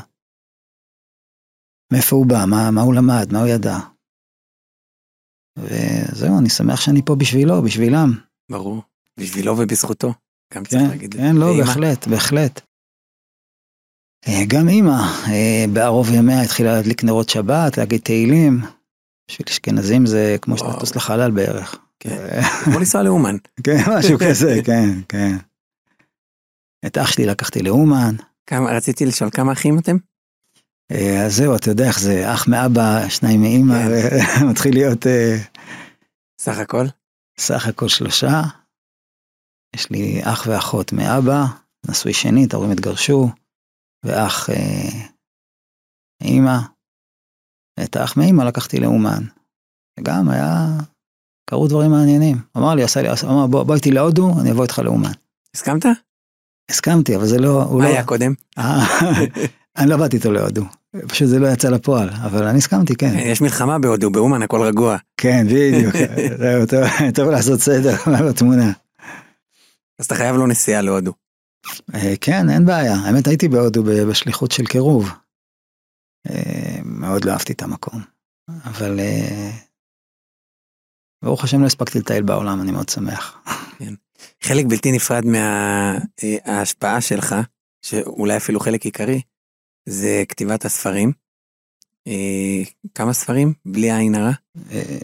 מאיפה 1.93 2.15
הוא 2.15 2.25
בא, 2.25 2.45
מה, 2.47 2.71
מה 2.71 2.81
הוא 2.81 2.93
למד, 2.93 3.27
מה 3.33 3.39
הוא 3.39 3.47
ידע. 3.47 3.77
וזהו, 5.57 6.39
אני 6.39 6.49
שמח 6.49 6.81
שאני 6.81 7.01
פה 7.05 7.15
בשבילו, 7.15 7.61
בשבילם. 7.61 8.09
ברור. 8.51 8.81
בשבילו 9.19 9.57
ובזכותו. 9.57 10.13
גם 10.53 10.63
צריך 10.63 10.81
כן, 10.81 10.89
להגיד. 10.89 11.13
כן, 11.13 11.35
לא, 11.35 11.45
ואמא? 11.45 11.65
בהחלט, 11.65 12.07
בהחלט. 12.07 12.61
אה, 14.27 14.45
גם 14.47 14.69
אימא, 14.69 15.01
אה, 15.27 15.65
בערוב 15.73 16.07
ימיה 16.13 16.41
התחילה 16.41 16.73
להדליק 16.73 17.03
נרות 17.03 17.29
שבת, 17.29 17.77
להגיד 17.77 18.01
תהילים. 18.01 18.61
בשביל 19.31 19.45
אשכנזים 19.49 20.05
זה 20.05 20.35
כמו 20.41 20.55
וואו. 20.55 20.73
שטוס 20.73 20.95
לחלל 20.95 21.31
בערך. 21.31 21.75
כן. 21.99 22.41
כמו 22.63 22.79
לנסוע 22.79 23.03
לאומן. 23.03 23.35
כן, 23.65 23.77
משהו 23.97 24.17
כזה, 24.19 24.55
כן, 24.67 24.89
כן. 25.09 25.37
את 26.85 26.97
אח 26.97 27.11
שלי 27.11 27.25
לקחתי 27.25 27.63
לאומן, 27.63 28.15
כמה, 28.49 28.71
רציתי 28.71 29.05
לשאול 29.05 29.29
כמה 29.29 29.51
אחים 29.51 29.79
אתם? 29.79 29.95
אה, 30.91 31.25
אז 31.25 31.35
זהו, 31.35 31.55
אתה 31.55 31.69
יודע 31.69 31.87
איך 31.87 31.99
זה, 31.99 32.33
אח 32.33 32.47
מאבא, 32.47 33.09
שניים 33.09 33.41
מאימא, 33.41 33.73
כן. 33.73 34.45
ומתחיל 34.45 34.73
להיות 34.79 35.07
אה, 35.07 35.35
סך 36.41 36.57
הכל? 36.57 36.85
סך 37.39 37.67
הכל 37.67 37.87
שלושה. 37.87 38.41
יש 39.75 39.91
לי 39.91 40.21
אח 40.23 40.47
ואחות 40.47 40.93
מאבא, 40.93 41.43
נשוי 41.89 42.13
שנית, 42.13 42.53
ההורים 42.53 42.71
התגרשו, 42.71 43.29
ואח 44.05 44.49
אה, 44.49 45.09
מאימא. 46.23 46.57
את 47.83 47.95
האח 47.95 48.17
מאימא 48.17 48.43
לקחתי 48.43 48.79
לאומן. 48.79 49.23
וגם 49.99 50.29
היה, 50.29 50.77
קרו 51.49 51.67
דברים 51.67 51.91
מעניינים. 51.91 52.37
אמר 52.57 52.75
לי, 52.75 52.83
עשה 52.83 53.01
לי, 53.01 53.09
אמר 53.23 53.47
בוא, 53.47 53.63
בוא 53.63 53.75
איתי 53.75 53.91
להודו, 53.91 54.39
אני 54.41 54.51
אבוא 54.51 54.63
איתך 54.63 54.79
לאומן. 54.79 55.11
הסכמת? 55.55 55.85
הסכמתי, 56.71 57.15
אבל 57.15 57.25
זה 57.25 57.39
לא, 57.39 57.69
מה 57.71 57.83
לא, 57.83 57.89
היה 57.89 58.03
קודם? 58.03 58.33
אה, 58.57 58.85
אני 59.77 59.89
לא 59.89 59.97
באתי 59.97 60.17
איתו 60.17 60.31
להודו, 60.31 60.63
פשוט 61.07 61.27
זה 61.27 61.39
לא 61.39 61.47
יצא 61.47 61.69
לפועל, 61.69 62.09
אבל 62.09 62.47
אני 62.47 62.57
הסכמתי, 62.57 62.95
כן. 62.95 63.13
יש 63.19 63.41
מלחמה 63.41 63.79
בהודו, 63.79 64.09
באומן 64.09 64.41
הכל 64.41 64.61
רגוע. 64.61 64.97
כן, 65.17 65.47
בדיוק, 65.47 65.95
זהו, 66.41 66.65
טוב, 66.65 66.83
טוב 67.15 67.29
לעשות 67.29 67.59
סדר 67.59 67.95
בתמונה. 68.29 68.71
אז 69.99 70.05
אתה 70.05 70.15
חייב 70.15 70.35
לו 70.35 70.47
נסיעה 70.47 70.81
להודו. 70.81 71.13
אה, 71.95 72.13
כן, 72.21 72.49
אין 72.49 72.65
בעיה. 72.65 72.95
האמת, 72.95 73.27
הייתי 73.27 73.47
בהודו 73.47 73.83
בשליחות 73.83 74.51
של 74.51 74.65
קירוב. 74.65 75.11
אה, 76.29 76.79
מאוד 76.83 77.25
לא 77.25 77.31
אהבתי 77.31 77.53
את 77.53 77.61
המקום, 77.61 78.01
אבל 78.65 78.99
אה, 78.99 79.51
ברוך 81.23 81.43
השם 81.43 81.61
לא 81.61 81.65
הספקתי 81.65 81.99
לטייל 81.99 82.23
בעולם, 82.23 82.61
אני 82.61 82.71
מאוד 82.71 82.89
שמח. 82.89 83.37
חלק 84.43 84.65
בלתי 84.65 84.91
נפרד 84.91 85.23
מההשפעה 85.25 87.01
שלך, 87.01 87.35
שאולי 87.81 88.37
אפילו 88.37 88.59
חלק 88.59 88.85
עיקרי, 88.85 89.21
זה 89.85 90.23
כתיבת 90.29 90.65
הספרים. 90.65 91.11
אה, 92.07 92.63
כמה 92.95 93.13
ספרים? 93.13 93.53
בלי 93.65 93.91
עין 93.91 94.15
הרע? 94.15 94.31
אה, 94.71 94.97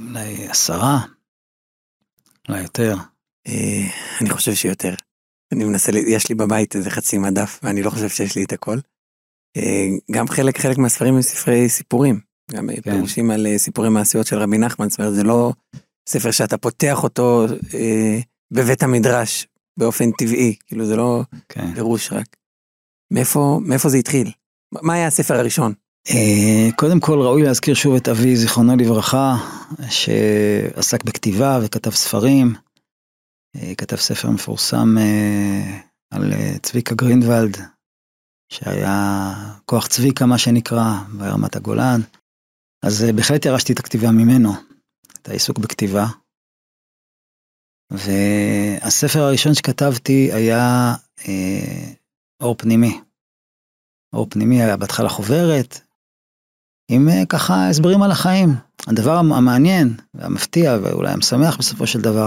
אולי 0.00 0.48
עשרה, 0.48 1.00
אולי 2.48 2.62
יותר. 2.62 2.96
אה, 3.46 3.86
אני 4.20 4.30
חושב 4.30 4.54
שיותר. 4.54 4.94
אני 5.52 5.64
מנסה, 5.64 5.92
יש 6.08 6.28
לי 6.28 6.34
בבית 6.34 6.76
איזה 6.76 6.90
חצי 6.90 7.18
מדף, 7.18 7.60
ואני 7.62 7.82
לא 7.82 7.90
חושב 7.90 8.08
שיש 8.08 8.36
לי 8.36 8.44
את 8.44 8.52
הכל. 8.52 8.78
אה, 9.56 9.86
גם 10.10 10.28
חלק, 10.28 10.58
חלק 10.58 10.78
מהספרים 10.78 11.14
הם 11.14 11.22
ספרי 11.22 11.68
סיפורים. 11.68 12.20
גם 12.52 12.68
כן. 12.82 12.92
פירושים 12.92 13.30
על 13.30 13.46
אה, 13.46 13.58
סיפורי 13.58 13.88
מעשיות 13.88 14.26
של 14.26 14.38
רבי 14.38 14.58
נחמן, 14.58 14.88
זאת 14.88 14.98
אומרת, 14.98 15.14
זה 15.14 15.22
לא 15.22 15.52
ספר 16.08 16.30
שאתה 16.30 16.58
פותח 16.58 17.02
אותו 17.02 17.46
אה, 17.74 18.18
בבית 18.50 18.82
המדרש 18.82 19.46
באופן 19.78 20.10
טבעי, 20.10 20.56
כאילו 20.66 20.86
זה 20.86 20.96
לא 20.96 21.22
כן. 21.48 21.74
פירוש 21.74 22.12
רק. 22.12 22.36
מאיפה, 23.12 23.60
מאיפה 23.62 23.88
זה 23.88 23.96
התחיל? 23.96 24.30
מה 24.82 24.94
היה 24.94 25.06
הספר 25.06 25.34
הראשון? 25.34 25.72
אה, 26.10 26.68
קודם 26.76 27.00
כל 27.00 27.20
ראוי 27.20 27.42
להזכיר 27.42 27.74
שוב 27.74 27.94
את 27.94 28.08
אבי, 28.08 28.36
זיכרונו 28.36 28.76
לברכה, 28.76 29.36
שעסק 29.90 31.04
בכתיבה 31.04 31.58
וכתב 31.62 31.90
ספרים. 31.90 32.54
אה, 33.56 33.74
כתב 33.74 33.96
ספר 33.96 34.30
מפורסם 34.30 34.96
על 36.10 36.32
צביקה 36.62 36.94
גרינוולד, 36.94 37.56
שהיה 38.52 39.34
כוח 39.64 39.86
צביקה, 39.86 40.26
מה 40.26 40.38
שנקרא, 40.38 40.94
ברמת 41.18 41.56
הגולן. 41.56 42.00
אז 42.82 43.04
אה, 43.04 43.12
בהחלט 43.12 43.44
ירשתי 43.44 43.72
את 43.72 43.78
הכתיבה 43.78 44.10
ממנו, 44.10 44.50
את 45.12 45.28
העיסוק 45.28 45.58
בכתיבה. 45.58 46.06
והספר 47.92 49.20
הראשון 49.20 49.54
שכתבתי 49.54 50.32
היה 50.32 50.94
אה, 51.28 51.92
אור 52.40 52.54
פנימי. 52.58 53.00
אור 54.12 54.26
פנימי 54.30 54.62
היה 54.62 54.76
בהתחלה 54.76 55.08
חוברת, 55.08 55.80
עם 56.90 57.08
אה, 57.08 57.26
ככה 57.28 57.68
הסברים 57.68 58.02
על 58.02 58.10
החיים. 58.10 58.48
הדבר 58.86 59.16
המ- 59.16 59.32
המעניין 59.32 59.96
והמפתיע 60.14 60.76
ואולי 60.82 61.12
המשמח 61.12 61.56
בסופו 61.58 61.86
של 61.86 62.00
דבר, 62.00 62.26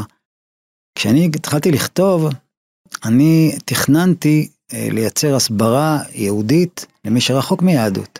כשאני 0.95 1.29
התחלתי 1.35 1.71
לכתוב, 1.71 2.25
אני 3.05 3.51
תכננתי 3.65 4.49
אה, 4.73 4.87
לייצר 4.91 5.35
הסברה 5.35 5.99
יהודית 6.13 6.85
למי 7.05 7.21
שרחוק 7.21 7.61
מיהדות. 7.61 8.19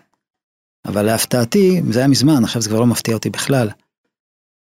אבל 0.86 1.02
להפתעתי, 1.02 1.82
זה 1.92 2.00
היה 2.00 2.08
מזמן, 2.08 2.44
עכשיו 2.44 2.62
זה 2.62 2.70
כבר 2.70 2.80
לא 2.80 2.86
מפתיע 2.86 3.14
אותי 3.14 3.30
בכלל. 3.30 3.70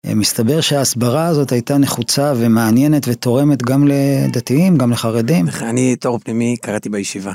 אה, 0.06 0.16
מסתבר 0.16 0.62
שההסברה 0.62 1.28
הזאת 1.28 1.52
הייתה 1.52 1.78
נחוצה 1.78 2.34
ומעניינת 2.38 3.08
ותורמת 3.08 3.64
גם 3.64 3.88
לדתיים, 3.88 4.78
גם 4.78 4.92
לחרדים. 4.92 5.46
אני 5.62 5.96
תור 5.96 6.20
פנימי 6.20 6.58
קראתי 6.62 6.90
בישיבה, 6.90 7.32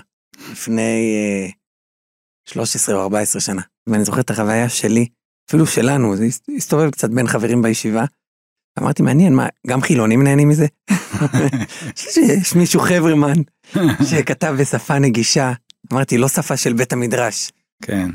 לפני 0.52 1.14
אה, 1.16 1.48
13 2.48 2.94
או 2.94 3.02
14 3.02 3.40
שנה. 3.40 3.62
ואני 3.86 4.04
זוכר 4.04 4.20
את 4.20 4.30
החוויה 4.30 4.68
שלי, 4.68 5.06
אפילו 5.48 5.66
שלנו, 5.66 6.16
זה 6.16 6.24
הס- 6.24 6.40
הסתובב 6.56 6.90
קצת 6.90 7.10
בין 7.10 7.26
חברים 7.26 7.62
בישיבה. 7.62 8.04
אמרתי, 8.78 9.02
מעניין, 9.02 9.34
מה, 9.34 9.46
גם 9.66 9.80
חילונים 9.82 10.22
נהנים 10.22 10.48
מזה? 10.48 10.66
שיש 11.96 12.54
מישהו 12.54 12.80
חברמן 12.80 13.34
שכתב 14.10 14.54
בשפה 14.60 14.98
נגישה, 14.98 15.52
אמרתי, 15.92 16.18
לא 16.18 16.28
שפה 16.28 16.56
של 16.56 16.72
בית 16.72 16.92
המדרש, 16.92 17.50
כן, 17.82 18.10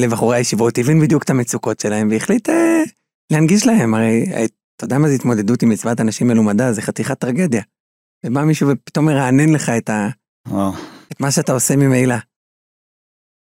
לבחורי 0.00 0.36
הישיבות, 0.36 0.78
הבין 0.78 1.00
בדיוק 1.00 1.22
את 1.22 1.30
המצוקות 1.30 1.80
שלהם 1.80 2.08
והחליט 2.10 2.48
אה, 2.48 2.82
להנגיש 3.32 3.66
להם, 3.66 3.94
הרי 3.94 4.24
אה, 4.32 4.44
אתה 4.76 4.84
יודע 4.84 4.98
מה 4.98 5.08
זה 5.08 5.14
התמודדות 5.14 5.62
עם 5.62 5.68
מצוות 5.68 6.00
אנשים 6.00 6.26
מלומדה, 6.26 6.72
זה 6.72 6.82
חתיכת 6.82 7.18
טרגדיה. 7.18 7.62
ובא 8.26 8.44
מישהו 8.44 8.68
ופתאום 8.68 9.06
מרענן 9.06 9.48
לך 9.52 9.68
את, 9.68 9.90
ה, 9.90 10.08
וואו. 10.48 10.72
את 11.12 11.20
מה 11.20 11.30
שאתה 11.30 11.52
עושה 11.52 11.76
ממילא. 11.76 12.16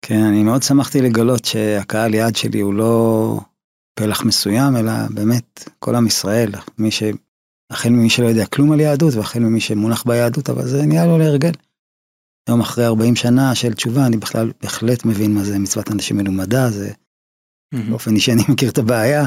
כן, 0.01 0.23
אני 0.23 0.43
מאוד 0.43 0.63
שמחתי 0.63 1.01
לגלות 1.01 1.45
שהקהל 1.45 2.13
יעד 2.13 2.35
שלי 2.35 2.59
הוא 2.59 2.73
לא 2.73 3.39
פלח 3.99 4.23
מסוים, 4.23 4.75
אלא 4.75 4.91
באמת 5.09 5.69
כל 5.79 5.95
עם 5.95 6.07
ישראל, 6.07 6.51
מי 6.77 6.91
ש... 6.91 7.03
החל 7.71 7.89
ממי 7.89 8.09
שלא 8.09 8.27
יודע 8.27 8.45
כלום 8.45 8.71
על 8.71 8.79
יהדות, 8.79 9.13
והחל 9.13 9.39
ממי 9.39 9.59
שמונח 9.59 10.03
ביהדות, 10.03 10.49
אבל 10.49 10.67
זה 10.67 10.85
נהיה 10.85 11.05
לו 11.05 11.17
להרגל. 11.17 11.51
היום 12.49 12.61
אחרי 12.61 12.85
40 12.85 13.15
שנה 13.15 13.55
של 13.55 13.73
תשובה, 13.73 14.05
אני 14.07 14.17
בכלל 14.17 14.51
בהחלט 14.61 15.05
מבין 15.05 15.33
מה 15.33 15.43
זה 15.43 15.59
מצוות 15.59 15.91
אנשים 15.91 16.17
מלומדה, 16.17 16.69
זה 16.71 16.93
באופן 17.89 18.15
אישי 18.15 18.31
אני 18.31 18.41
מכיר 18.53 18.69
את 18.69 18.77
הבעיה, 18.77 19.23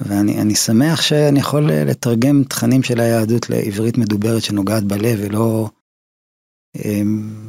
ואני 0.00 0.42
אני 0.42 0.54
שמח 0.54 1.02
שאני 1.02 1.40
יכול 1.40 1.70
אה, 1.70 1.84
לתרגם 1.84 2.44
תכנים 2.48 2.82
של 2.82 3.00
היהדות 3.00 3.50
לעברית 3.50 3.98
מדוברת 3.98 4.42
שנוגעת 4.42 4.84
בלב 4.84 5.18
ולא 5.22 5.70
אה, 6.76 7.00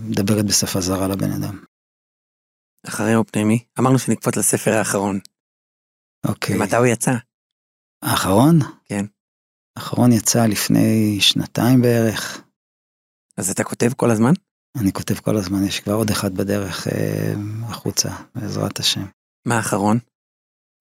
מדברת 0.09 0.45
בשפה 0.45 0.81
זרה 0.81 1.07
לבן 1.07 1.31
אדם. 1.31 1.63
אחרי 2.87 3.15
אופטימי, 3.15 3.65
אמרנו 3.79 3.99
שנקפוץ 3.99 4.37
לספר 4.37 4.71
האחרון. 4.71 5.19
אוקיי. 6.27 6.57
מתי 6.57 6.75
הוא 6.75 6.85
יצא? 6.85 7.11
האחרון? 8.01 8.59
כן. 8.85 9.05
האחרון 9.77 10.11
יצא 10.11 10.45
לפני 10.45 11.17
שנתיים 11.21 11.81
בערך. 11.81 12.43
אז 13.37 13.49
אתה 13.49 13.63
כותב 13.63 13.89
כל 13.97 14.11
הזמן? 14.11 14.33
אני 14.77 14.93
כותב 14.93 15.13
כל 15.15 15.37
הזמן, 15.37 15.63
יש 15.63 15.79
כבר 15.79 15.93
עוד 15.93 16.09
אחד 16.09 16.35
בדרך 16.35 16.87
אה, 16.87 17.33
החוצה, 17.63 18.09
בעזרת 18.35 18.79
השם. 18.79 19.05
מה 19.47 19.55
האחרון? 19.55 19.99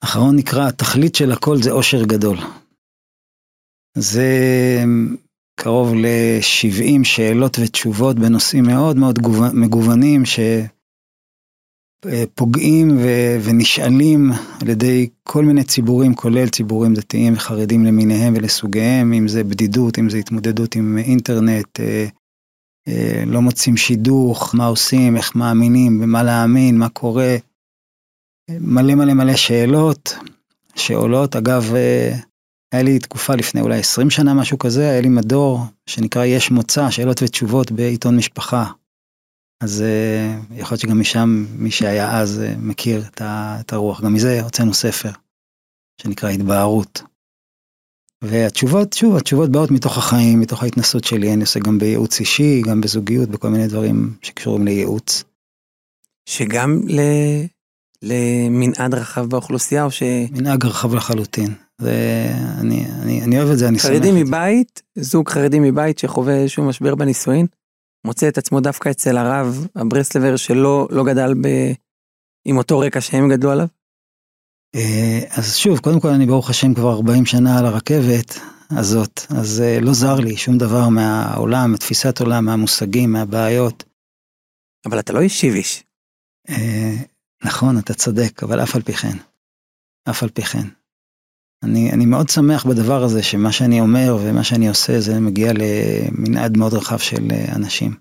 האחרון 0.03 0.37
נקרא 0.37 0.69
התכלית 0.69 1.15
של 1.15 1.33
הכל 1.33 1.57
זה 1.63 1.71
אושר 1.71 2.05
גדול. 2.05 2.37
זה 3.99 4.29
קרוב 5.61 5.95
ל-70 5.95 7.05
שאלות 7.05 7.59
ותשובות 7.59 8.19
בנושאים 8.19 8.65
מאוד 8.65 8.97
מאוד 8.97 9.19
גוו- 9.19 9.53
מגוונים 9.55 10.23
שפוגעים 12.05 12.97
ו- 12.97 13.37
ונשאלים 13.45 14.31
על 14.63 14.69
ידי 14.69 15.09
כל 15.23 15.45
מיני 15.45 15.65
ציבורים, 15.65 16.15
כולל 16.15 16.49
ציבורים 16.49 16.95
דתיים 16.95 17.33
וחרדים 17.35 17.85
למיניהם 17.85 18.35
ולסוגיהם, 18.37 19.13
אם 19.13 19.29
זה 19.29 19.45
בדידות, 19.45 19.99
אם 19.99 20.11
זה 20.11 20.19
התמודדות 20.19 20.77
עם 20.77 20.99
אינטרנט, 20.99 21.81
אה, 21.81 21.85
אה, 21.85 22.07
לא 23.27 23.43
מוצאים 23.43 23.77
שידוך, 23.77 24.55
מה 24.55 24.67
עושים, 24.67 25.17
איך 25.17 25.37
מאמינים, 25.37 26.01
במה 26.01 26.23
להאמין, 26.23 26.79
מה 26.79 26.89
קורה. 26.89 27.37
מלא 28.51 28.95
מלא 28.95 29.15
מלא 29.15 29.37
שאלות 29.37 30.15
שעולות. 30.75 31.37
אגב, 31.37 31.75
אה, 31.75 32.17
היה 32.73 32.83
לי 32.83 32.99
תקופה 32.99 33.35
לפני 33.35 33.61
אולי 33.61 33.79
20 33.79 34.11
שנה, 34.11 34.35
משהו 34.35 34.59
כזה, 34.59 34.91
היה 34.91 35.01
לי 35.01 35.09
מדור 35.09 35.61
שנקרא 35.87 36.25
יש 36.25 36.51
מוצא, 36.51 36.91
שאלות 36.91 37.23
ותשובות 37.23 37.73
בעיתון 37.73 38.17
משפחה. 38.17 38.67
אז 39.63 39.83
אה, 39.83 40.57
יכול 40.57 40.75
להיות 40.75 40.81
שגם 40.81 41.01
משם, 41.01 41.45
מי 41.57 41.71
שהיה 41.71 42.21
אז 42.21 42.41
אה, 42.41 42.55
מכיר 42.57 43.05
את 43.21 43.73
הרוח. 43.73 44.01
גם 44.01 44.15
מזה 44.15 44.43
הוצאנו 44.43 44.75
ספר, 44.75 45.11
שנקרא 46.03 46.31
התבהרות. 46.31 47.03
והתשובות, 48.23 48.93
שוב, 48.93 49.17
התשובות 49.17 49.51
באות 49.51 49.71
מתוך 49.71 49.99
החיים, 49.99 50.41
מתוך 50.41 50.63
ההתנסות 50.63 51.05
שלי, 51.05 51.33
אני 51.33 51.41
עושה 51.41 51.61
גם 51.61 51.79
בייעוץ 51.79 52.21
אישי, 52.21 52.63
גם 52.63 52.81
בזוגיות, 52.81 53.29
בכל 53.29 53.49
מיני 53.49 53.67
דברים 53.67 54.15
שקשורים 54.23 54.65
לייעוץ. 54.65 55.25
שגם 56.29 56.81
ל... 56.87 57.01
למנעד 58.03 58.95
רחב 58.95 59.27
באוכלוסייה, 59.27 59.85
או 59.85 59.89
מנהג 60.33 60.67
רחב 60.67 60.95
לחלוטין. 60.95 61.55
ואני 61.79 62.87
אני, 63.03 63.23
אני 63.23 63.39
אוהב 63.39 63.51
את 63.51 63.59
זה, 63.59 63.69
אני 63.69 63.79
שמח. 63.79 64.03
זה. 64.03 64.13
מבית, 64.13 64.83
זוג 64.95 65.29
חרדי 65.29 65.59
מבית 65.61 65.99
שחווה 65.99 66.35
איזשהו 66.35 66.65
משבר 66.65 66.95
בנישואין, 66.95 67.47
מוצא 68.07 68.29
את 68.29 68.39
עצמו 68.39 68.61
דווקא 68.61 68.89
אצל 68.89 69.17
הרב 69.17 69.67
הברסלבר 69.77 70.37
שלא 70.37 70.89
לא 70.91 71.05
גדל 71.05 71.35
ב... 71.35 71.49
עם 72.45 72.57
אותו 72.57 72.79
רקע 72.79 73.01
שהם 73.01 73.29
גדלו 73.31 73.51
עליו? 73.51 73.67
אה, 74.75 75.21
אז 75.31 75.57
שוב, 75.57 75.79
קודם 75.79 76.01
כל 76.01 76.09
אני 76.09 76.27
ברוך 76.27 76.51
השם 76.51 76.75
כבר 76.75 76.93
40 76.93 77.27
שנה 77.27 77.59
על 77.59 77.67
הרכבת 77.67 78.39
הזאת, 78.71 79.21
אז 79.39 79.61
אה, 79.61 79.81
לא 79.81 79.93
זר 79.93 80.15
לי 80.15 80.37
שום 80.37 80.59
דבר 80.59 80.89
מהעולם, 80.89 81.73
מתפיסת 81.73 82.21
עולם, 82.21 82.45
מהמושגים, 82.45 83.13
מהבעיות. 83.13 83.85
אבל 84.87 84.99
אתה 84.99 85.13
לא 85.13 85.21
איש 85.21 85.45
איביש. 85.45 85.85
אה, 86.49 86.95
נכון, 87.45 87.79
אתה 87.79 87.95
צודק, 87.95 88.43
אבל 88.43 88.63
אף 88.63 88.77
על 88.77 88.83
פי 88.83 88.93
כן. 88.93 89.17
אף 90.11 90.23
על 90.23 90.29
פי 90.29 90.43
כן. 90.43 90.67
אני, 91.63 91.93
אני 91.93 92.07
מאוד 92.07 92.29
שמח 92.29 92.67
בדבר 92.67 93.03
הזה, 93.03 93.23
שמה 93.23 93.53
שאני 93.53 93.81
אומר 93.81 94.19
ומה 94.21 94.45
שאני 94.45 94.69
עושה, 94.69 95.01
זה 95.01 95.21
מגיע 95.21 95.53
למנעד 95.53 96.57
מאוד 96.57 96.75
רחב 96.75 96.99
של 96.99 97.29
אנשים. 97.57 97.95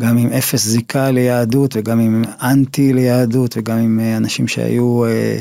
גם 0.00 0.18
עם 0.18 0.32
אפס 0.32 0.64
זיקה 0.64 1.10
ליהדות 1.10 1.76
וגם 1.76 2.00
עם 2.00 2.22
אנטי 2.42 2.92
ליהדות 2.92 3.56
וגם 3.56 3.78
עם 3.78 4.00
אה, 4.00 4.16
אנשים 4.16 4.48
שהיו 4.48 5.04
אה, 5.04 5.40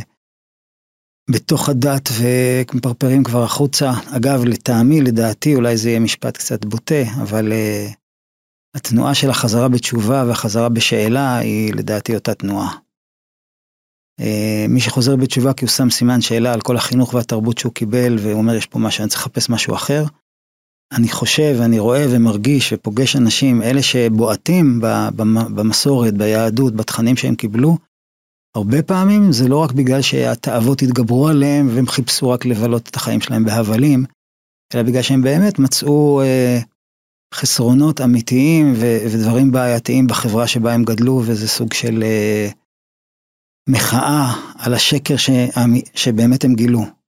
בתוך 1.32 1.70
הדת 1.70 2.10
ומפרפרים 2.20 3.24
כבר 3.24 3.44
החוצה. 3.44 3.92
אגב, 4.16 4.46
לטעמי, 4.46 5.02
לדעתי, 5.02 5.56
אולי 5.56 5.78
זה 5.78 5.90
יהיה 5.90 6.00
משפט 6.00 6.38
קצת 6.38 6.66
בוטה, 6.66 7.04
אבל 7.22 7.52
אה, 7.54 7.88
התנועה 8.76 9.14
של 9.14 9.30
החזרה 9.30 9.70
בתשובה 9.70 10.24
והחזרה 10.28 10.70
בשאלה 10.70 11.38
היא 11.38 11.74
לדעתי 11.74 12.16
אותה 12.16 12.34
תנועה. 12.34 12.78
אה, 14.20 14.66
מי 14.70 14.80
שחוזר 14.80 15.16
בתשובה 15.16 15.54
כי 15.54 15.66
הוא 15.66 15.70
שם 15.70 15.90
סימן 15.90 16.22
שאלה 16.22 16.54
על 16.54 16.62
כל 16.62 16.78
החינוך 16.78 17.14
והתרבות 17.14 17.58
שהוא 17.58 17.74
קיבל 17.74 18.16
והוא 18.20 18.38
אומר 18.38 18.56
יש 18.56 18.66
פה 18.66 18.80
משהו, 18.80 19.02
אני 19.02 19.10
צריך 19.10 19.22
לחפש 19.22 19.50
משהו 19.50 19.76
אחר. 19.76 20.04
אני 20.92 21.10
חושב, 21.10 21.58
אני 21.66 21.80
רואה 21.80 22.06
ומרגיש 22.10 22.74
ופוגש 22.74 23.16
אנשים, 23.16 23.62
אלה 23.62 23.82
שבועטים 23.84 24.80
במסורת, 25.56 26.14
ביהדות, 26.14 26.76
בתכנים 26.76 27.18
שהם 27.18 27.36
קיבלו, 27.36 27.78
הרבה 28.56 28.84
פעמים 28.84 29.32
זה 29.32 29.48
לא 29.48 29.58
רק 29.58 29.72
בגלל 29.72 30.02
שהתאוות 30.02 30.82
התגברו 30.82 31.28
עליהם 31.28 31.68
והם 31.76 31.88
חיפשו 31.88 32.30
רק 32.30 32.46
לבלות 32.46 32.90
את 32.90 32.96
החיים 32.96 33.22
שלהם 33.22 33.46
בהבלים, 33.46 34.06
אלא 34.74 34.84
בגלל 34.84 35.02
שהם 35.02 35.22
באמת 35.22 35.60
מצאו 35.60 36.22
אה, 36.22 36.60
חסרונות 37.34 38.02
אמיתיים 38.02 38.74
ו- 38.76 38.98
ודברים 39.14 39.52
בעייתיים 39.52 40.08
בחברה 40.08 40.48
שבה 40.48 40.74
הם 40.74 40.84
גדלו, 40.84 41.22
וזה 41.26 41.48
סוג 41.48 41.74
של 41.74 42.04
אה, 42.04 42.50
מחאה 43.70 44.34
על 44.60 44.74
השקר 44.74 45.18
ש- 45.18 45.30
שבאמת 45.94 46.44
הם 46.44 46.56
גילו. 46.56 46.99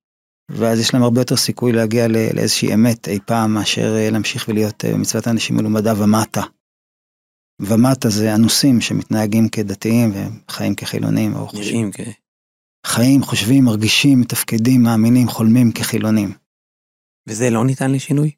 ואז 0.50 0.80
יש 0.80 0.94
להם 0.94 1.04
הרבה 1.04 1.22
יותר 1.22 1.36
סיכוי 1.36 1.72
להגיע 1.72 2.08
לאיזושהי 2.08 2.74
אמת 2.74 3.08
אי 3.08 3.20
פעם 3.26 3.54
מאשר 3.54 3.96
אה, 3.96 4.10
להמשיך 4.10 4.46
ולהיות 4.48 4.86
אה, 4.86 4.94
במצוות 4.94 5.28
האנשים 5.28 5.56
מלומדה 5.56 6.04
ומטה. 6.04 6.42
ומטה 7.62 8.10
זה 8.10 8.36
אנוסים 8.36 8.82
שמתנהגים 8.82 9.50
כדתיים 9.50 10.12
וחיים 10.14 10.76
כחילונים. 10.76 11.34
נראים 11.54 11.92
כ... 11.92 12.00
חיים, 12.86 13.24
חושבים, 13.24 13.64
מרגישים, 13.64 14.22
מתפקדים, 14.22 14.84
מאמינים, 14.84 15.28
חולמים 15.28 15.72
כחילונים. 15.72 16.34
וזה 17.30 17.50
לא 17.50 17.66
ניתן 17.66 17.92
לשינוי? 17.92 18.32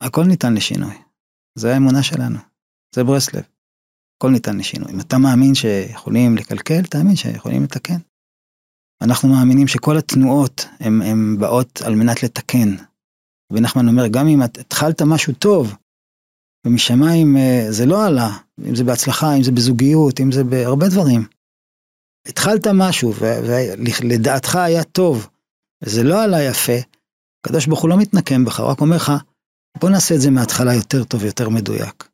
הכל 0.00 0.24
ניתן 0.24 0.54
לשינוי. 0.54 0.94
זה 1.58 1.74
האמונה 1.74 2.02
שלנו. 2.02 2.38
זה 2.94 3.04
ברסלב. 3.04 3.42
הכל 4.16 4.30
ניתן 4.30 4.58
לשינוי. 4.58 4.92
אם 4.92 5.00
אתה 5.00 5.18
מאמין 5.18 5.54
שיכולים 5.54 6.36
לקלקל, 6.36 6.82
תאמין 6.82 7.16
שיכולים 7.16 7.62
לתקן. 7.62 7.98
אנחנו 9.02 9.28
מאמינים 9.28 9.68
שכל 9.68 9.98
התנועות 9.98 10.66
הן 10.80 11.36
באות 11.38 11.82
על 11.82 11.94
מנת 11.94 12.22
לתקן. 12.22 12.76
ונחמן 13.52 13.88
אומר, 13.88 14.06
גם 14.06 14.28
אם 14.28 14.42
את 14.42 14.58
התחלת 14.58 15.02
משהו 15.02 15.32
טוב, 15.32 15.74
ומשמיים 16.66 17.36
אה, 17.36 17.66
זה 17.70 17.86
לא 17.86 18.06
עלה, 18.06 18.30
אם 18.68 18.76
זה 18.76 18.84
בהצלחה, 18.84 19.34
אם 19.34 19.42
זה 19.42 19.52
בזוגיות, 19.52 20.20
אם 20.20 20.32
זה 20.32 20.44
בהרבה 20.44 20.88
דברים. 20.88 21.26
התחלת 22.28 22.66
משהו 22.74 23.14
ולדעתך 23.14 24.56
היה 24.56 24.84
טוב, 24.84 25.28
וזה 25.82 26.02
לא 26.02 26.22
עלה 26.22 26.42
יפה, 26.42 26.78
הקדוש 27.40 27.66
ברוך 27.66 27.82
הוא 27.82 27.90
לא 27.90 27.96
מתנקם 27.96 28.44
בך, 28.44 28.60
רק 28.60 28.80
אומר 28.80 28.96
לך, 28.96 29.12
בוא 29.80 29.90
נעשה 29.90 30.14
את 30.14 30.20
זה 30.20 30.30
מההתחלה 30.30 30.74
יותר 30.74 31.04
טוב, 31.04 31.24
יותר 31.24 31.48
מדויק. 31.48 32.08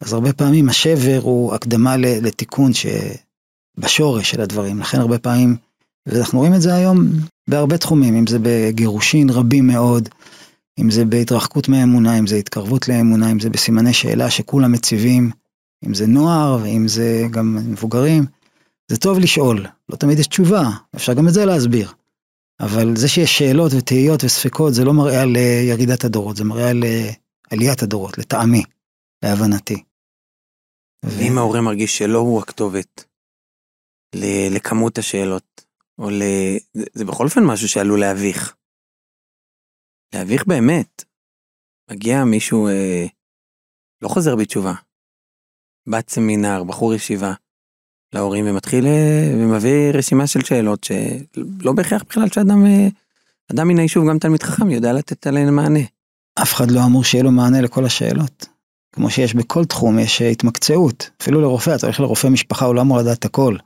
אז 0.00 0.12
הרבה 0.12 0.32
פעמים 0.32 0.68
השבר 0.68 1.18
הוא 1.22 1.54
הקדמה 1.54 1.96
לתיקון 1.96 2.70
שבשורש 2.72 4.30
של 4.30 4.40
הדברים, 4.40 4.80
לכן 4.80 5.00
הרבה 5.00 5.18
פעמים 5.18 5.56
ואנחנו 6.08 6.38
רואים 6.38 6.54
את 6.54 6.62
זה 6.62 6.74
היום 6.74 6.98
בהרבה 7.50 7.78
תחומים, 7.78 8.14
אם 8.14 8.26
זה 8.26 8.38
בגירושין 8.42 9.30
רבים 9.30 9.66
מאוד, 9.66 10.08
אם 10.78 10.90
זה 10.90 11.04
בהתרחקות 11.04 11.68
מהאמונה, 11.68 12.18
אם 12.18 12.26
זה 12.26 12.36
התקרבות 12.36 12.88
לאמונה, 12.88 13.32
אם 13.32 13.40
זה 13.40 13.50
בסימני 13.50 13.92
שאלה 13.92 14.30
שכולם 14.30 14.72
מציבים, 14.72 15.30
אם 15.86 15.94
זה 15.94 16.06
נוער 16.06 16.58
ואם 16.62 16.88
זה 16.88 17.22
גם 17.30 17.58
מבוגרים. 17.70 18.24
זה 18.90 18.96
טוב 18.96 19.18
לשאול, 19.18 19.66
לא 19.88 19.96
תמיד 19.96 20.18
יש 20.18 20.26
תשובה, 20.26 20.62
אפשר 20.96 21.14
גם 21.14 21.28
את 21.28 21.34
זה 21.34 21.44
להסביר. 21.44 21.92
אבל 22.60 22.96
זה 22.96 23.08
שיש 23.08 23.38
שאלות 23.38 23.72
ותהיות 23.78 24.24
וספקות 24.24 24.74
זה 24.74 24.84
לא 24.84 24.92
מראה 24.92 25.22
על 25.22 25.36
אה, 25.36 25.62
ירידת 25.68 26.04
הדורות, 26.04 26.36
זה 26.36 26.44
מראה 26.44 26.70
על 26.70 26.84
אה, 26.84 27.10
עליית 27.50 27.82
הדורות, 27.82 28.18
לטעמי, 28.18 28.62
להבנתי. 29.24 29.82
ואם. 31.02 31.38
ההורה 31.38 31.60
מרגיש 31.60 31.98
שלא 31.98 32.18
הוא 32.18 32.40
הכתובת 32.40 33.04
לכמות 34.50 34.98
השאלות, 34.98 35.64
או 35.98 36.10
ל... 36.10 36.22
זה, 36.72 36.84
זה 36.92 37.04
בכל 37.04 37.24
אופן 37.24 37.44
משהו 37.44 37.68
שעלול 37.68 38.00
להביך. 38.00 38.54
להביך 40.14 40.46
באמת. 40.46 41.04
מגיע 41.90 42.24
מישהו, 42.24 42.68
אה, 42.68 43.06
לא 44.02 44.08
חוזר 44.08 44.36
בתשובה. 44.36 44.74
בת 45.88 46.10
סמינר, 46.10 46.64
בחור 46.64 46.94
ישיבה, 46.94 47.34
להורים 48.14 48.44
ומתחיל 48.48 48.86
אה, 48.86 49.32
ומביא 49.34 49.90
רשימה 49.94 50.26
של 50.26 50.44
שאלות 50.44 50.84
שלא 50.84 51.72
בהכרח 51.72 52.02
בכלל 52.08 52.28
שאדם 52.28 52.66
אה, 52.66 52.88
אדם 53.52 53.68
מן 53.68 53.78
היישוב, 53.78 54.08
גם 54.08 54.18
תלמיד 54.18 54.42
חכם, 54.42 54.70
יודע 54.70 54.92
לתת 54.92 55.26
עליהן 55.26 55.54
מענה. 55.54 55.80
אף 56.42 56.54
אחד 56.54 56.70
לא 56.70 56.80
אמור 56.84 57.04
שיהיה 57.04 57.24
לו 57.24 57.30
מענה 57.30 57.60
לכל 57.60 57.84
השאלות. 57.84 58.46
כמו 58.92 59.10
שיש 59.10 59.34
בכל 59.34 59.64
תחום, 59.64 59.98
יש 59.98 60.22
אה, 60.22 60.28
התמקצעות. 60.28 61.10
אפילו 61.22 61.40
לרופא, 61.40 61.74
אתה 61.74 61.86
הולך 61.86 62.00
לרופא 62.00 62.26
משפחה, 62.26 62.66
הוא 62.66 62.74
לא 62.74 62.80
אמור 62.80 62.98
לדעת 62.98 63.24
הכל. 63.24 63.56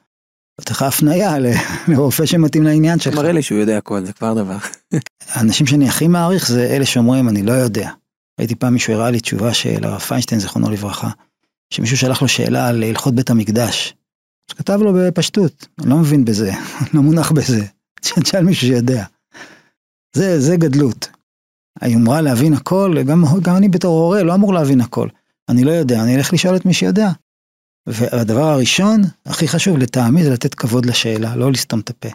זאת 0.61 0.71
לך 0.71 0.83
הפנייה 0.83 1.39
לרופא 1.89 2.27
שמתאים 2.27 2.63
לעניין 2.63 2.99
שלך. 2.99 3.15
מראה 3.15 3.33
לי 3.33 3.43
שהוא 3.43 3.59
יודע 3.59 3.79
הכל, 3.79 4.05
זה 4.05 4.13
כבר 4.13 4.35
דבר. 4.35 4.57
האנשים 5.33 5.67
שאני 5.67 5.89
הכי 5.89 6.09
מעריך 6.09 6.49
זה 6.49 6.67
אלה 6.67 6.87
שאומרים 6.87 7.29
אני 7.29 7.43
לא 7.43 7.53
יודע. 7.53 7.91
ראיתי 8.39 8.55
פעם 8.55 8.73
מישהו 8.73 8.93
הראה 8.93 9.11
לי 9.11 9.21
תשובה 9.21 9.55
של 9.55 9.85
הרב 9.85 10.01
פיינשטיין 10.01 10.41
זיכרונו 10.41 10.71
לברכה, 10.71 11.11
שמישהו 11.71 11.97
שלח 11.97 12.23
לו 12.23 12.29
שאלה 12.29 12.69
על 12.69 12.83
הלכות 12.83 13.15
בית 13.15 13.31
המקדש. 13.31 13.95
אז 14.51 14.57
כתב 14.57 14.79
לו 14.83 14.93
בפשטות, 14.93 15.69
אני 15.81 15.91
לא 15.91 15.97
מבין 15.97 16.25
בזה, 16.25 16.53
לא 16.95 17.03
מונח 17.03 17.33
בזה, 17.33 17.65
תשאל 18.01 18.45
מישהו 18.45 18.67
שיודע. 18.67 19.05
זה, 20.17 20.41
זה 20.41 20.57
גדלות. 20.57 21.09
היומרה 21.81 22.21
להבין 22.21 22.53
הכל, 22.53 22.97
גם, 23.07 23.25
גם 23.43 23.57
אני 23.57 23.69
בתור 23.69 23.99
הורה 23.99 24.23
לא 24.23 24.35
אמור 24.35 24.55
להבין 24.55 24.81
הכל. 24.81 25.09
אני 25.49 25.65
לא 25.65 25.71
יודע, 25.71 26.03
אני 26.03 26.17
אלך 26.17 26.33
לשאול 26.33 26.57
את 26.57 26.67
מי 26.67 26.75
שיודע. 26.75 27.11
והדבר 27.87 28.43
הראשון, 28.43 29.01
הכי 29.27 29.49
חשוב 29.49 29.79
לטעמי, 29.79 30.25
זה 30.25 30.31
לתת 30.31 30.55
כבוד 30.55 30.87
לשאלה, 30.87 31.37
לא 31.37 31.53
לסתום 31.53 31.81
את 31.81 31.91
הפה. 31.91 32.09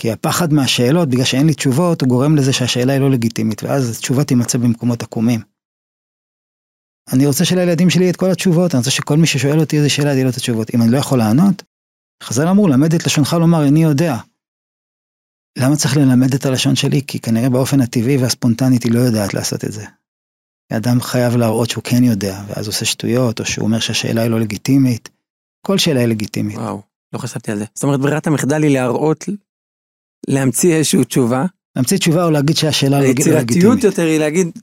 כי 0.00 0.12
הפחד 0.12 0.52
מהשאלות, 0.52 1.08
בגלל 1.08 1.24
שאין 1.24 1.46
לי 1.46 1.54
תשובות, 1.54 2.00
הוא 2.00 2.08
גורם 2.08 2.36
לזה 2.36 2.52
שהשאלה 2.52 2.92
היא 2.92 3.00
לא 3.00 3.10
לגיטימית, 3.10 3.62
ואז 3.62 3.98
התשובה 3.98 4.24
תימצא 4.24 4.58
במקומות 4.58 5.02
עקומים. 5.02 5.40
אני 7.12 7.26
רוצה 7.26 7.44
שלילדים 7.44 7.90
שלי 7.90 8.10
את 8.10 8.16
כל 8.16 8.30
התשובות, 8.30 8.74
אני 8.74 8.78
רוצה 8.78 8.90
שכל 8.90 9.16
מי 9.16 9.26
ששואל 9.26 9.60
אותי 9.60 9.76
איזה 9.76 9.88
שאלה, 9.88 10.12
יהיה 10.12 10.24
לו 10.24 10.30
את 10.30 10.36
התשובות. 10.36 10.74
אם 10.74 10.82
אני 10.82 10.90
לא 10.90 10.98
יכול 10.98 11.18
לענות, 11.18 11.62
חז"ל 12.22 12.48
אמרו, 12.48 12.68
למד 12.68 12.94
את 12.94 13.06
לשונך 13.06 13.32
לומר, 13.32 13.64
איני 13.64 13.82
יודע. 13.82 14.16
למה 15.58 15.76
צריך 15.76 15.96
ללמד 15.96 16.34
את 16.34 16.46
הלשון 16.46 16.76
שלי? 16.76 17.02
כי 17.06 17.20
כנראה 17.20 17.50
באופן 17.50 17.80
הטבעי 17.80 18.16
והספונטנית 18.16 18.82
היא 18.82 18.92
לא 18.92 19.00
יודעת 19.00 19.34
לעשות 19.34 19.64
את 19.64 19.72
זה. 19.72 19.86
אדם 20.76 21.00
חייב 21.00 21.36
להראות 21.36 21.70
שהוא 21.70 21.84
כן 21.84 22.04
יודע, 22.04 22.42
ואז 22.48 22.66
עושה 22.66 22.84
שטויות, 22.84 23.40
או 23.40 23.44
שהוא 23.44 23.64
אומר 23.64 23.78
שהשאלה 23.78 24.22
היא 24.22 24.30
לא 24.30 24.40
לגיטימית. 24.40 25.08
כל 25.66 25.78
שאלה 25.78 26.00
היא 26.00 26.08
לגיטימית. 26.08 26.56
וואו, 26.56 26.82
לא 27.12 27.18
חשבתי 27.18 27.52
על 27.52 27.58
זה. 27.58 27.64
זאת 27.74 27.84
אומרת, 27.84 28.00
ברירת 28.00 28.26
המחדל 28.26 28.62
היא 28.62 28.74
להראות, 28.74 29.28
להמציא 30.28 30.74
איזושהי 30.74 31.04
תשובה. 31.04 31.46
להמציא 31.76 31.98
תשובה 31.98 32.24
או 32.24 32.30
להגיד 32.30 32.56
שהשאלה 32.56 33.00
לא 33.00 33.06
לגיטימית. 33.06 33.38
היצירתיות 33.38 33.84
יותר 33.84 34.02
היא 34.02 34.18
להגיד, 34.18 34.58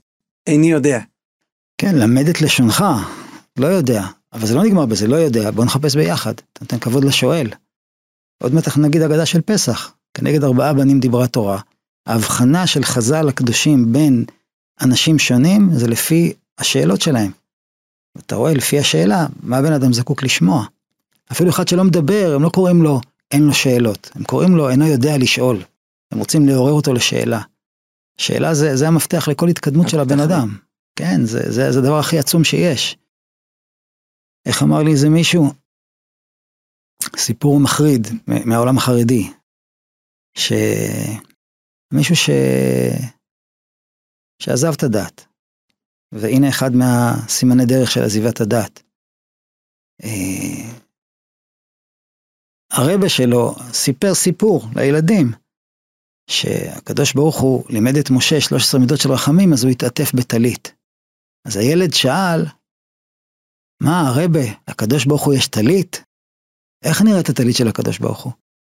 איני 0.47 0.71
יודע. 0.71 0.99
כן, 1.77 1.95
למד 1.95 2.27
את 2.27 2.41
לשונך, 2.41 2.85
לא 3.57 3.67
יודע. 3.67 4.05
אבל 4.33 4.47
זה 4.47 4.55
לא 4.55 4.63
נגמר 4.63 4.85
בזה, 4.85 5.07
לא 5.07 5.15
יודע, 5.15 5.51
בוא 5.51 5.65
נחפש 5.65 5.95
ביחד. 5.95 6.33
אתה 6.33 6.59
נותן 6.61 6.79
כבוד 6.79 7.03
לשואל. 7.03 7.49
עוד 8.43 8.53
מעט 8.53 8.67
אנחנו 8.67 8.81
נגיד 8.81 9.01
אגדה 9.01 9.25
של 9.25 9.41
פסח. 9.41 9.93
כנגד 10.13 10.43
ארבעה 10.43 10.73
בנים 10.73 10.99
דיברה 10.99 11.27
תורה. 11.27 11.59
ההבחנה 12.05 12.67
של 12.67 12.83
חז"ל 12.83 13.29
הקדושים 13.29 13.93
בין 13.93 14.25
אנשים 14.81 15.19
שונים 15.19 15.69
זה 15.73 15.87
לפי 15.87 16.33
השאלות 16.57 17.01
שלהם. 17.01 17.31
אתה 18.17 18.35
רואה 18.35 18.53
לפי 18.53 18.79
השאלה 18.79 19.27
מה 19.43 19.57
הבן 19.57 19.73
אדם 19.73 19.93
זקוק 19.93 20.23
לשמוע. 20.23 20.65
אפילו 21.31 21.49
אחד 21.49 21.67
שלא 21.67 21.83
מדבר, 21.83 22.33
הם 22.35 22.43
לא 22.43 22.49
קוראים 22.49 22.83
לו 22.83 23.01
אין 23.31 23.43
לו 23.43 23.53
שאלות, 23.53 24.11
הם 24.15 24.23
קוראים 24.23 24.55
לו 24.55 24.69
אינו 24.69 24.87
יודע 24.87 25.17
לשאול. 25.17 25.63
הם 26.11 26.19
רוצים 26.19 26.47
לעורר 26.47 26.71
אותו 26.71 26.93
לשאלה. 26.93 27.41
שאלה 28.17 28.53
זה, 28.53 28.75
זה 28.75 28.87
המפתח 28.87 29.27
לכל 29.27 29.47
התקדמות 29.47 29.89
של 29.89 29.99
הבן 29.99 30.19
אדם. 30.19 30.57
כן, 30.95 31.25
זה, 31.25 31.51
זה, 31.51 31.71
זה 31.71 31.79
הדבר 31.79 31.99
הכי 31.99 32.19
עצום 32.19 32.43
שיש. 32.43 32.97
איך 34.45 34.63
אמר 34.63 34.83
לי 34.83 34.91
איזה 34.91 35.09
מישהו? 35.09 35.53
סיפור 37.17 37.59
מחריד 37.59 38.07
מהעולם 38.27 38.77
החרדי, 38.77 39.31
שמישהו 40.37 42.15
ש... 42.15 42.29
שעזב 44.41 44.71
את 44.77 44.83
הדת, 44.83 45.25
והנה 46.11 46.49
אחד 46.49 46.71
מהסימני 46.71 47.65
דרך 47.65 47.91
של 47.91 48.03
עזיבת 48.03 48.41
הדת. 48.41 48.83
אה, 50.03 50.79
הרבה 52.71 53.09
שלו 53.09 53.55
סיפר 53.73 54.13
סיפור 54.13 54.61
לילדים, 54.75 55.31
שהקדוש 56.29 57.13
ברוך 57.13 57.39
הוא 57.39 57.63
לימד 57.69 57.95
את 57.99 58.09
משה 58.09 58.41
13 58.41 58.79
מידות 58.79 58.99
של 58.99 59.11
רחמים, 59.11 59.53
אז 59.53 59.63
הוא 59.63 59.71
התעטף 59.71 60.13
בטלית. 60.13 60.73
אז 61.47 61.57
הילד 61.57 61.93
שאל, 61.93 62.45
מה 63.83 63.99
הרבה, 64.07 64.45
לקדוש 64.69 65.05
ברוך 65.05 65.25
הוא 65.25 65.33
יש 65.33 65.47
טלית? 65.47 66.03
איך 66.83 67.01
נראית 67.01 67.29
הטלית 67.29 67.55
של 67.55 67.67
הקדוש 67.67 67.99
ברוך 67.99 68.23
הוא? 68.23 68.33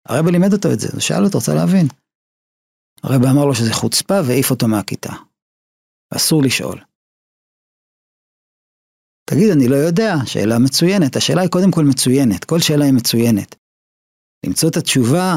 הרבה 0.07 0.31
לימד 0.31 0.53
אותו 0.53 0.73
את 0.73 0.79
זה, 0.79 0.87
הוא 0.91 0.99
שאל 0.99 1.23
אותו, 1.25 1.37
רוצה 1.37 1.53
להבין. 1.53 1.87
הרבה 3.03 3.31
אמר 3.31 3.45
לו 3.45 3.55
שזה 3.55 3.73
חוצפה 3.73 4.19
והעיף 4.27 4.51
אותו 4.51 4.67
מהכיתה. 4.67 5.13
אסור 6.15 6.43
לשאול. 6.43 6.79
תגיד, 9.29 9.49
אני 9.51 9.67
לא 9.67 9.75
יודע, 9.75 10.13
שאלה 10.25 10.59
מצוינת. 10.59 11.15
השאלה 11.15 11.41
היא 11.41 11.49
קודם 11.49 11.71
כל 11.71 11.83
מצוינת, 11.85 12.45
כל 12.45 12.59
שאלה 12.59 12.85
היא 12.85 12.93
מצוינת. 12.93 13.55
למצוא 14.45 14.69
את 14.69 14.77
התשובה, 14.77 15.35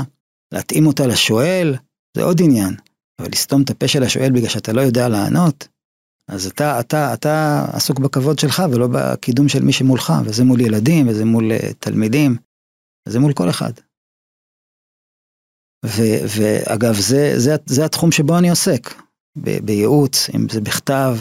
להתאים 0.54 0.86
אותה 0.86 1.06
לשואל, 1.06 1.74
זה 2.16 2.22
עוד 2.22 2.40
עניין. 2.44 2.74
אבל 3.20 3.28
לסתום 3.32 3.62
את 3.62 3.70
הפה 3.70 3.88
של 3.88 4.02
השואל 4.02 4.32
בגלל 4.34 4.48
שאתה 4.48 4.72
לא 4.72 4.80
יודע 4.80 5.08
לענות, 5.08 5.68
אז 6.30 6.46
אתה, 6.46 6.80
אתה, 6.80 7.14
אתה 7.14 7.64
עסוק 7.72 7.98
בכבוד 7.98 8.38
שלך 8.38 8.62
ולא 8.72 8.88
בקידום 8.94 9.48
של 9.48 9.62
מי 9.62 9.72
שמולך, 9.72 10.12
וזה 10.24 10.44
מול 10.44 10.60
ילדים, 10.60 11.08
וזה 11.08 11.24
מול 11.24 11.52
uh, 11.52 11.74
תלמידים, 11.78 12.36
וזה 13.08 13.20
מול 13.20 13.32
כל 13.32 13.50
אחד. 13.50 13.72
ו- 15.86 16.20
ואגב, 16.36 16.94
זה, 16.94 17.32
זה, 17.36 17.56
זה 17.66 17.84
התחום 17.84 18.12
שבו 18.12 18.38
אני 18.38 18.50
עוסק, 18.50 19.03
בייעוץ, 19.36 20.30
אם 20.34 20.48
זה 20.48 20.60
בכתב, 20.60 21.16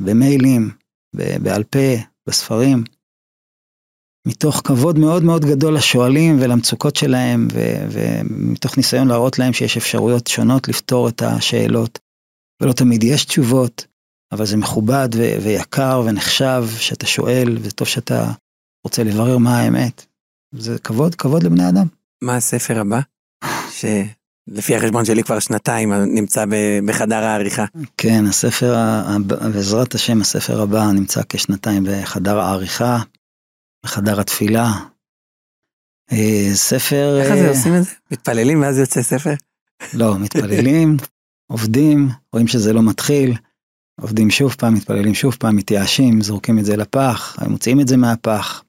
במיילים, 0.00 0.70
בעל 1.14 1.64
פה, 1.64 1.94
בספרים, 2.28 2.84
מתוך 4.26 4.62
כבוד 4.64 4.98
מאוד 4.98 5.22
מאוד 5.22 5.44
גדול 5.44 5.76
לשואלים 5.76 6.36
ולמצוקות 6.40 6.96
שלהם, 6.96 7.48
ו- 7.52 7.86
ומתוך 7.90 8.76
ניסיון 8.76 9.08
להראות 9.08 9.38
להם 9.38 9.52
שיש 9.52 9.76
אפשרויות 9.76 10.26
שונות 10.26 10.68
לפתור 10.68 11.08
את 11.08 11.22
השאלות, 11.22 11.98
ולא 12.62 12.72
תמיד 12.72 13.02
יש 13.02 13.24
תשובות, 13.24 13.86
אבל 14.32 14.46
זה 14.46 14.56
מכובד 14.56 15.08
ו- 15.14 15.42
ויקר 15.42 16.02
ונחשב 16.06 16.64
שאתה 16.78 17.06
שואל, 17.06 17.58
וטוב 17.62 17.88
שאתה 17.88 18.32
רוצה 18.84 19.04
לברר 19.04 19.38
מה 19.38 19.58
האמת. 19.58 20.06
זה 20.54 20.78
כבוד, 20.78 21.14
כבוד 21.14 21.42
לבני 21.42 21.68
אדם. 21.68 21.86
מה 22.22 22.36
הספר 22.36 22.80
הבא? 22.80 23.00
שלפי 24.50 24.76
החשבון 24.76 25.04
שלי 25.04 25.22
כבר 25.22 25.38
שנתיים 25.38 25.92
נמצא 25.92 26.44
בחדר 26.86 27.24
העריכה. 27.24 27.64
כן, 27.96 28.24
הספר, 28.26 28.74
בעזרת 29.26 29.94
השם, 29.94 30.20
הספר 30.20 30.62
הבא 30.62 30.92
נמצא 30.92 31.20
כשנתיים 31.28 31.84
בחדר 31.86 32.38
העריכה, 32.38 32.98
בחדר 33.84 34.20
התפילה. 34.20 34.72
אה, 36.12 36.50
ספר... 36.54 37.20
איך 37.20 37.34
זה 37.34 37.44
אה, 37.44 37.48
עושים 37.48 37.76
את 37.76 37.84
זה? 37.84 37.90
מתפללים 38.10 38.62
ואז 38.62 38.78
יוצא 38.78 39.02
ספר? 39.02 39.34
לא, 39.94 40.18
מתפללים, 40.18 40.96
עובדים, 41.52 42.08
רואים 42.32 42.48
שזה 42.48 42.72
לא 42.72 42.82
מתחיל, 42.82 43.36
עובדים 44.00 44.30
שוב 44.30 44.54
פעם, 44.58 44.74
מתפללים 44.74 45.14
שוב 45.14 45.36
פעם, 45.40 45.56
מתייאשים, 45.56 46.20
זורקים 46.20 46.58
את 46.58 46.64
זה 46.64 46.76
לפח, 46.76 47.36
מוציאים 47.48 47.80
את 47.80 47.88
זה 47.88 47.96
מהפח, 47.96 48.64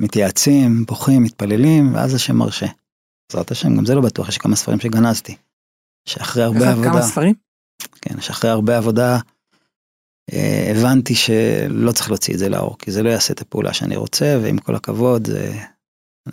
מתייעצים, 0.00 0.84
בוכים, 0.84 1.22
מתפללים, 1.22 1.94
ואז 1.94 2.14
השם 2.14 2.36
מרשה. 2.36 2.66
בעזרת 3.32 3.50
השם, 3.50 3.76
גם 3.76 3.86
זה 3.86 3.94
לא 3.94 4.00
בטוח, 4.00 4.28
יש 4.28 4.38
כמה 4.38 4.56
ספרים 4.56 4.80
שגנזתי. 4.80 5.36
שאחרי 6.08 6.42
הרבה 6.42 6.70
עבודה, 6.70 6.90
כמה 6.90 7.02
ספרים? 7.02 7.34
כן, 8.02 8.20
שאחרי 8.20 8.50
הרבה 8.50 8.76
עבודה 8.76 9.18
אה, 10.32 10.70
הבנתי 10.70 11.14
שלא 11.14 11.92
צריך 11.92 12.08
להוציא 12.08 12.34
את 12.34 12.38
זה 12.38 12.48
לאור, 12.48 12.78
כי 12.78 12.90
זה 12.90 13.02
לא 13.02 13.10
יעשה 13.10 13.32
את 13.32 13.40
הפעולה 13.40 13.74
שאני 13.74 13.96
רוצה, 13.96 14.38
ועם 14.42 14.58
כל 14.58 14.74
הכבוד, 14.74 15.26
זה... 15.26 15.60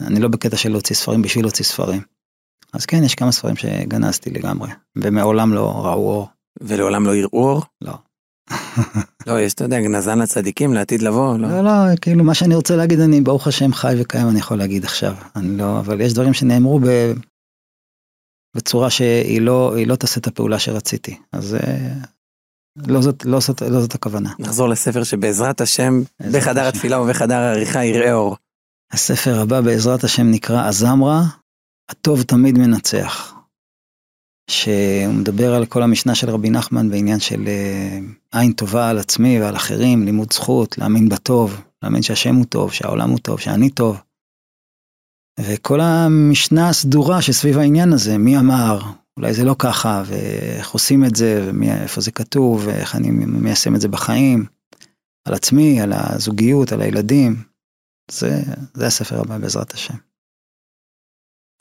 אני 0.02 0.20
לא 0.20 0.28
בקטע 0.28 0.58
של 0.58 0.70
להוציא 0.70 0.96
ספרים 0.96 1.22
בשביל 1.22 1.46
להוציא 1.46 1.66
ספרים. 1.66 2.02
אז 2.74 2.86
כן, 2.86 3.04
יש 3.04 3.16
כמה 3.16 3.32
ספרים 3.32 3.56
שגנזתי 3.56 4.30
לגמרי, 4.30 4.70
ומעולם 4.98 5.54
לא 5.54 5.86
ראו 5.86 6.12
אור. 6.12 6.30
ולעולם 6.62 7.06
לא 7.06 7.16
יראו 7.16 7.50
אור? 7.50 7.64
לא. 7.82 7.94
לא, 9.28 9.40
יש, 9.40 9.54
אתה 9.54 9.64
יודע, 9.64 9.82
גנזן 9.82 10.20
לצדיקים 10.20 10.74
לעתיד 10.74 11.02
לבוא, 11.02 11.38
לא? 11.38 11.48
לא, 11.48 11.64
לא, 11.64 11.96
כאילו 12.02 12.24
מה 12.24 12.34
שאני 12.34 12.56
רוצה 12.56 12.76
להגיד, 12.76 13.00
אני 13.00 13.22
ברוך 13.22 13.48
השם 13.48 13.74
חי 13.74 13.94
וקיים, 14.00 14.30
אני 14.30 14.40
יכול 14.40 14.58
להגיד 14.58 14.84
עכשיו. 14.84 15.16
אני 15.36 15.58
לא, 15.58 15.80
אבל 15.80 16.02
יש 16.02 16.14
דברים 16.14 16.34
שנאמרו 16.34 16.80
ב... 16.80 16.86
בצורה 18.56 18.90
שהיא 18.90 19.42
לא, 19.42 19.76
לא 19.86 19.96
תעשה 19.96 20.20
את 20.20 20.28
הפעולה 20.28 20.60
שרציתי. 20.60 21.18
אז 21.32 21.56
אה, 21.56 21.94
לא 22.88 23.02
זאת, 23.02 23.26
לא 23.26 23.40
זאת, 23.40 23.62
לא 23.62 23.82
זאת 23.82 23.96
הכוונה. 23.96 24.34
נחזור 24.40 24.70
לספר 24.70 25.04
שבעזרת 25.04 25.62
השם, 25.62 26.02
בחדר 26.32 26.62
השם. 26.62 26.70
התפילה 26.70 27.02
ובחדר 27.02 27.36
העריכה 27.36 27.86
יראה 27.86 28.14
אור. 28.14 28.38
הספר 28.92 29.40
הבא 29.40 29.62
בעזרת 29.62 30.04
השם 30.04 30.32
נקרא 30.32 30.68
הזמרה, 30.68 31.22
הטוב 31.92 32.24
תמיד 32.24 32.58
מנצח. 32.58 33.41
שהוא 34.52 35.14
מדבר 35.14 35.56
על 35.56 35.66
כל 35.66 35.84
המשנה 35.84 36.16
של 36.16 36.30
רבי 36.30 36.50
נחמן 36.50 36.90
בעניין 36.90 37.20
של 37.20 37.48
אה, 37.48 38.00
עין 38.32 38.52
טובה 38.52 38.90
על 38.90 38.98
עצמי 38.98 39.42
ועל 39.42 39.56
אחרים, 39.56 40.04
לימוד 40.04 40.34
זכות, 40.34 40.78
להאמין 40.78 41.10
בטוב, 41.10 41.62
להאמין 41.84 42.02
שהשם 42.02 42.36
הוא 42.36 42.46
טוב, 42.46 42.72
שהעולם 42.72 43.10
הוא 43.10 43.20
טוב, 43.20 43.40
שאני 43.40 43.70
טוב. 43.70 43.98
וכל 45.40 45.82
המשנה 45.82 46.70
הסדורה 46.70 47.22
שסביב 47.22 47.58
העניין 47.58 47.94
הזה, 47.94 48.18
מי 48.18 48.38
אמר, 48.38 48.82
אולי 49.18 49.34
זה 49.34 49.44
לא 49.44 49.56
ככה, 49.60 50.04
ואיך 50.06 50.72
עושים 50.72 51.06
את 51.06 51.16
זה, 51.16 51.52
ואיפה 51.62 52.02
זה 52.02 52.12
כתוב, 52.12 52.64
ואיך 52.66 52.96
אני 52.96 53.12
מיישם 53.12 53.76
את 53.76 53.82
זה 53.82 53.88
בחיים, 53.88 54.46
על 55.26 55.34
עצמי, 55.34 55.82
על 55.82 55.94
הזוגיות, 55.96 56.72
על 56.72 56.82
הילדים. 56.82 57.44
זה, 58.12 58.42
זה 58.74 58.88
הספר 58.88 59.20
הבא 59.22 59.38
בעזרת 59.38 59.74
השם. 59.74 60.11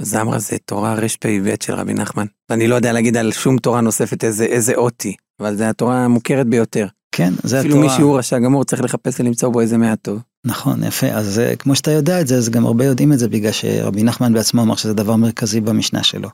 זמרה 0.02 0.38
זה 0.38 0.56
תורה 0.64 0.94
רפ"ב 0.94 1.54
של 1.62 1.74
רבי 1.74 1.94
נחמן. 1.94 2.26
ואני 2.50 2.68
לא 2.68 2.74
יודע 2.74 2.92
להגיד 2.92 3.16
על 3.16 3.32
שום 3.32 3.58
תורה 3.58 3.80
נוספת 3.80 4.24
איזה, 4.24 4.44
איזה 4.44 4.74
אות 4.74 5.00
היא, 5.02 5.14
אבל 5.40 5.56
זו 5.56 5.64
התורה 5.64 6.04
המוכרת 6.04 6.46
ביותר. 6.46 6.86
כן, 7.12 7.32
זה 7.42 7.60
אפילו 7.60 7.74
התורה. 7.74 7.88
מי 7.88 7.96
שהוא 7.96 8.18
רשע 8.18 8.38
גמור 8.38 8.64
צריך 8.64 8.82
לחפש 8.82 9.20
ולמצוא 9.20 9.48
בו 9.48 9.60
איזה 9.60 9.78
מעט 9.78 9.98
טוב. 10.02 10.20
נכון, 10.46 10.84
יפה. 10.84 11.06
אז 11.06 11.38
אה, 11.38 11.56
כמו 11.56 11.74
שאתה 11.74 11.90
יודע 11.90 12.20
את 12.20 12.26
זה, 12.26 12.36
אז 12.36 12.48
גם 12.48 12.66
הרבה 12.66 12.84
יודעים 12.84 13.12
את 13.12 13.18
זה, 13.18 13.28
בגלל 13.28 13.52
שרבי 13.52 14.02
נחמן 14.02 14.32
בעצמו 14.32 14.62
אמר 14.62 14.76
שזה 14.76 14.94
דבר 14.94 15.16
מרכזי 15.16 15.60
במשנה 15.60 16.02
שלו. 16.02 16.28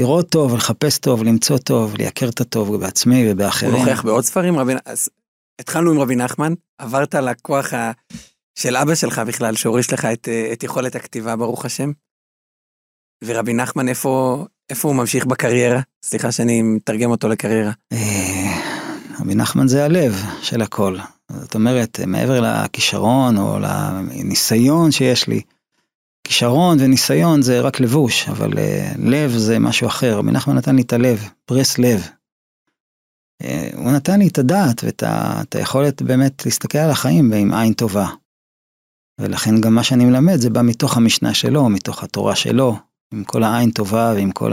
לראות 0.00 0.30
טוב, 0.30 0.54
לחפש 0.54 0.98
טוב, 0.98 1.22
למצוא 1.22 1.58
טוב, 1.58 1.94
לייקר 1.96 2.28
את 2.28 2.40
הטוב 2.40 2.76
בעצמי 2.76 3.24
הוא 3.24 3.32
ובאחרים. 3.32 3.86
נוכח 3.86 4.02
בעוד 4.02 4.24
ספרים, 4.24 4.58
רבי... 4.58 4.72
אז 4.84 5.08
התחלנו 5.60 5.90
עם 5.90 5.98
רבי 5.98 6.16
נחמן, 6.16 6.52
עברת 6.78 7.14
לכוח 7.14 7.74
ה... 7.74 7.92
של 8.58 8.76
אבא 8.76 8.94
שלך 8.94 9.18
בכלל, 9.18 9.54
שהוריש 9.54 9.92
לך 9.92 10.04
את, 10.04 10.28
אה, 10.28 10.52
את 10.52 10.62
יכולת 10.62 10.96
הכתיבה, 10.96 11.36
ברוך 11.36 11.64
השם. 11.64 11.92
ורבי 13.24 13.54
נחמן, 13.54 13.88
איפה, 13.88 14.44
איפה 14.70 14.88
הוא 14.88 14.96
ממשיך 14.96 15.26
בקריירה? 15.26 15.80
סליחה 16.04 16.32
שאני 16.32 16.62
מתרגם 16.62 17.10
אותו 17.10 17.28
לקריירה. 17.28 17.72
אה, 17.92 18.62
רבי 19.20 19.34
נחמן 19.34 19.68
זה 19.68 19.84
הלב 19.84 20.22
של 20.42 20.62
הכל. 20.62 20.96
זאת 21.32 21.54
אומרת, 21.54 22.00
מעבר 22.06 22.40
לכישרון 22.40 23.38
או 23.38 23.58
לניסיון 23.58 24.90
שיש 24.92 25.28
לי, 25.28 25.40
כישרון 26.24 26.78
וניסיון 26.80 27.42
זה 27.42 27.60
רק 27.60 27.80
לבוש, 27.80 28.28
אבל 28.28 28.58
אה, 28.58 28.92
לב 28.98 29.30
זה 29.30 29.58
משהו 29.58 29.86
אחר. 29.86 30.18
רבי 30.18 30.30
נחמן 30.30 30.54
נתן 30.54 30.76
לי 30.76 30.82
את 30.82 30.92
הלב, 30.92 31.28
פרס 31.44 31.78
לב. 31.78 32.08
אה, 33.42 33.70
הוא 33.74 33.92
נתן 33.92 34.18
לי 34.18 34.28
את 34.28 34.38
הדעת 34.38 34.84
ואת 34.84 35.02
ה, 35.02 35.42
את 35.42 35.54
היכולת 35.54 36.02
באמת 36.02 36.44
להסתכל 36.44 36.78
על 36.78 36.90
החיים 36.90 37.32
עם 37.32 37.54
עין 37.54 37.72
טובה. 37.72 38.06
ולכן 39.20 39.60
גם 39.60 39.74
מה 39.74 39.82
שאני 39.82 40.04
מלמד 40.04 40.36
זה 40.36 40.50
בא 40.50 40.62
מתוך 40.62 40.96
המשנה 40.96 41.34
שלו, 41.34 41.68
מתוך 41.68 42.02
התורה 42.02 42.36
שלו, 42.36 42.76
עם 43.16 43.24
כל 43.24 43.42
העין 43.42 43.70
טובה 43.70 44.12
ועם 44.14 44.30
כל 44.30 44.52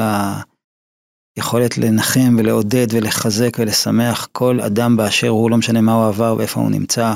היכולת 1.38 1.78
לנחם 1.78 2.36
ולעודד 2.38 2.88
ולחזק 2.91 3.57
ולשמח 3.59 4.28
כל 4.32 4.61
אדם 4.61 4.97
באשר 4.97 5.28
הוא, 5.28 5.51
לא 5.51 5.57
משנה 5.57 5.82
מה 5.82 5.93
הוא 5.93 6.07
עבר 6.07 6.36
ואיפה 6.38 6.59
הוא 6.59 6.72
נמצא. 6.72 7.14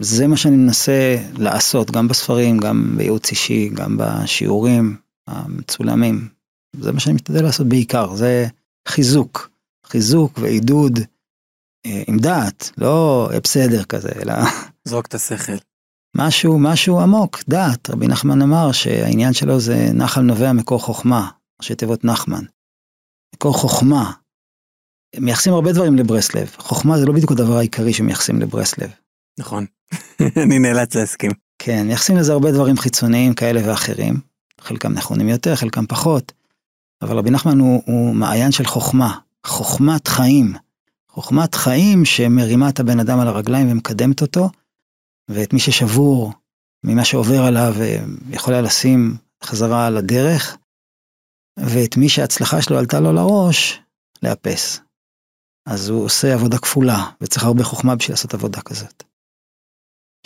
זה 0.00 0.26
מה 0.26 0.36
שאני 0.36 0.56
מנסה 0.56 1.16
לעשות, 1.38 1.90
גם 1.90 2.08
בספרים, 2.08 2.58
גם 2.58 2.94
בייעוץ 2.96 3.30
אישי, 3.30 3.68
גם 3.68 3.96
בשיעורים 3.98 4.96
המצולמים. 5.26 6.28
זה 6.80 6.92
מה 6.92 7.00
שאני 7.00 7.14
משתדל 7.14 7.42
לעשות 7.42 7.68
בעיקר, 7.68 8.14
זה 8.14 8.46
חיזוק. 8.88 9.50
חיזוק 9.86 10.38
ועידוד 10.38 10.98
אה, 11.86 12.02
עם 12.08 12.18
דעת, 12.18 12.70
לא 12.78 13.28
בסדר 13.44 13.84
כזה, 13.84 14.10
אלא 14.22 14.34
זרוק 14.88 15.06
את 15.06 15.14
השכל. 15.14 15.69
משהו, 16.16 16.58
משהו 16.58 17.00
עמוק, 17.00 17.42
דעת. 17.48 17.90
רבי 17.90 18.08
נחמן 18.08 18.42
אמר 18.42 18.72
שהעניין 18.72 19.32
שלו 19.32 19.60
זה 19.60 19.90
נחל 19.94 20.20
נובע 20.20 20.52
מקור 20.52 20.82
חוכמה, 20.82 21.28
ראשי 21.60 21.74
תיבות 21.74 22.04
נחמן. 22.04 22.44
מקור 23.34 23.54
חוכמה. 23.54 24.12
מייחסים 25.16 25.52
הרבה 25.52 25.72
דברים 25.72 25.96
לברסלב. 25.96 26.50
חוכמה 26.58 26.98
זה 26.98 27.06
לא 27.06 27.12
בדיוק 27.12 27.32
הדבר 27.32 27.56
העיקרי 27.56 27.92
שמייחסים 27.92 28.40
לברסלב. 28.40 28.90
נכון. 29.38 29.66
אני 30.44 30.58
נאלץ 30.58 30.94
להסכים. 30.94 31.30
כן, 31.58 31.86
מייחסים 31.86 32.16
לזה 32.16 32.32
הרבה 32.32 32.52
דברים 32.52 32.76
חיצוניים 32.76 33.34
כאלה 33.34 33.60
ואחרים. 33.64 34.20
חלקם 34.60 34.92
נכונים 34.92 35.28
יותר, 35.28 35.56
חלקם 35.56 35.86
פחות. 35.86 36.32
אבל 37.02 37.16
רבי 37.16 37.30
נחמן 37.30 37.58
הוא, 37.58 37.82
הוא 37.86 38.14
מעיין 38.14 38.52
של 38.52 38.64
חוכמה, 38.64 39.18
חוכמת 39.46 40.08
חיים. 40.08 40.54
חוכמת 41.08 41.54
חיים 41.54 42.04
שמרימה 42.04 42.68
את 42.68 42.80
הבן 42.80 43.00
אדם 43.00 43.20
על 43.20 43.28
הרגליים 43.28 43.72
ומקדמת 43.72 44.22
אותו, 44.22 44.50
ואת 45.28 45.52
מי 45.52 45.60
ששבור 45.60 46.32
ממה 46.84 47.04
שעובר 47.04 47.40
עליו 47.40 47.74
יכולה 48.30 48.60
לשים 48.60 49.16
חזרה 49.44 49.86
על 49.86 49.96
הדרך, 49.96 50.56
ואת 51.58 51.96
מי 51.96 52.08
שההצלחה 52.08 52.62
שלו 52.62 52.78
עלתה 52.78 53.00
לו 53.00 53.12
לראש, 53.12 53.80
לאפס. 54.22 54.80
אז 55.66 55.88
הוא 55.88 56.04
עושה 56.04 56.34
עבודה 56.34 56.58
כפולה, 56.58 57.10
וצריך 57.20 57.44
הרבה 57.44 57.64
חוכמה 57.64 57.96
בשביל 57.96 58.12
לעשות 58.12 58.34
עבודה 58.34 58.60
כזאת. 58.60 59.02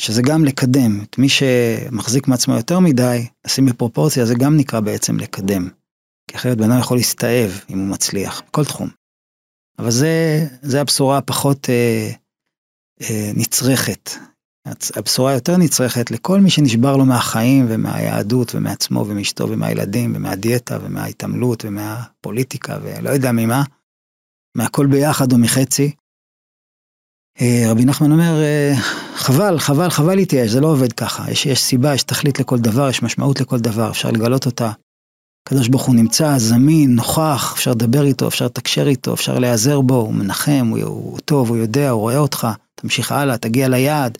שזה 0.00 0.22
גם 0.22 0.44
לקדם, 0.44 1.02
את 1.02 1.18
מי 1.18 1.28
שמחזיק 1.28 2.28
מעצמו 2.28 2.54
יותר 2.54 2.80
מדי, 2.80 3.26
לשים 3.46 3.66
בפרופורציה, 3.66 4.26
זה 4.26 4.34
גם 4.40 4.56
נקרא 4.56 4.80
בעצם 4.80 5.18
לקדם. 5.18 5.68
כי 6.30 6.36
אחרת 6.36 6.58
בן 6.58 6.70
אדם 6.70 6.80
יכול 6.80 6.96
להסתאב 6.96 7.50
אם 7.70 7.78
הוא 7.78 7.88
מצליח, 7.88 8.42
בכל 8.48 8.64
תחום. 8.64 8.88
אבל 9.78 9.90
זה, 9.90 10.46
זה 10.62 10.80
הבשורה 10.80 11.18
הפחות 11.18 11.70
אה, 11.70 12.10
אה, 13.02 13.30
נצרכת. 13.34 14.10
הבשורה 14.96 15.30
היותר 15.30 15.56
נצרכת 15.56 16.10
לכל 16.10 16.40
מי 16.40 16.50
שנשבר 16.50 16.96
לו 16.96 17.04
מהחיים 17.04 17.66
ומהיהדות 17.68 18.54
ומעצמו 18.54 19.06
ומאשתו 19.08 19.48
ומהילדים 19.48 20.12
ומהדיאטה 20.16 20.78
ומההתעמלות 20.82 21.64
ומהפוליטיקה 21.64 22.78
ולא 22.82 23.10
יודע 23.10 23.32
ממה, 23.32 23.62
מהכל 24.56 24.86
ביחד 24.86 25.32
או 25.32 25.38
מחצי. 25.38 25.92
אה, 27.40 27.64
רבי 27.70 27.84
נחמן 27.84 28.12
אומר, 28.12 28.42
אה, 28.42 28.72
חבל, 29.14 29.58
חבל, 29.58 29.90
חבל 29.90 30.14
להתייאש, 30.14 30.50
זה 30.50 30.60
לא 30.60 30.66
עובד 30.66 30.92
ככה. 30.92 31.30
יש, 31.30 31.46
יש 31.46 31.62
סיבה, 31.62 31.94
יש 31.94 32.02
תכלית 32.02 32.40
לכל 32.40 32.58
דבר, 32.58 32.88
יש 32.88 33.02
משמעות 33.02 33.40
לכל 33.40 33.58
דבר, 33.58 33.90
אפשר 33.90 34.10
לגלות 34.10 34.46
אותה. 34.46 34.72
הקדוש 35.46 35.68
ברוך 35.68 35.84
הוא 35.84 35.94
נמצא, 35.94 36.38
זמין, 36.38 36.94
נוכח, 36.94 37.52
אפשר 37.56 37.70
לדבר 37.70 38.04
איתו, 38.04 38.28
אפשר 38.28 38.44
לתקשר 38.44 38.88
איתו, 38.88 39.14
אפשר 39.14 39.38
להיעזר 39.38 39.80
בו, 39.80 39.94
הוא 39.94 40.14
מנחם, 40.14 40.66
הוא, 40.70 40.82
הוא 40.82 41.18
טוב, 41.18 41.48
הוא 41.48 41.56
יודע, 41.56 41.90
הוא 41.90 42.00
רואה 42.00 42.18
אותך, 42.18 42.48
תמשיך 42.74 43.12
הלאה, 43.12 43.38
תגיע 43.38 43.68
ליעד. 43.68 44.18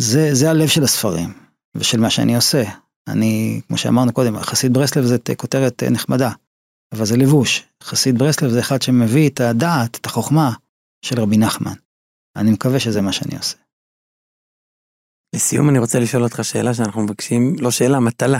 זה, 0.00 0.28
זה 0.32 0.50
הלב 0.50 0.68
של 0.68 0.82
הספרים, 0.82 1.32
ושל 1.74 2.00
מה 2.00 2.10
שאני 2.10 2.36
עושה. 2.36 2.62
אני, 3.08 3.60
כמו 3.68 3.78
שאמרנו 3.78 4.12
קודם, 4.12 4.38
חסיד 4.38 4.72
ברסלב 4.72 5.04
זה 5.04 5.16
כותרת 5.36 5.82
אה, 5.82 5.90
נחמדה, 5.90 6.30
אבל 6.94 7.04
זה 7.04 7.16
לבוש. 7.16 7.64
חסיד 7.82 8.18
ברסלב 8.18 8.50
זה 8.50 8.60
אחד 8.60 8.82
שמביא 8.82 9.30
את 9.30 9.40
הדעת, 9.40 9.96
את 9.96 10.06
החוכמה 10.06 10.50
של 11.04 11.20
רבי 11.20 11.36
נחמן. 11.36 11.74
אני 12.36 12.50
מקווה 12.50 12.80
שזה 12.80 13.00
מה 13.00 13.12
שאני 13.12 13.36
עושה. 13.36 13.56
לסיום 15.34 15.70
אני 15.70 15.78
רוצה 15.78 15.98
לשאול 15.98 16.22
אותך 16.22 16.44
שאלה 16.44 16.74
שאנחנו 16.74 17.02
מבקשים, 17.02 17.56
לא 17.60 17.70
שאלה, 17.70 18.00
מטלה, 18.00 18.38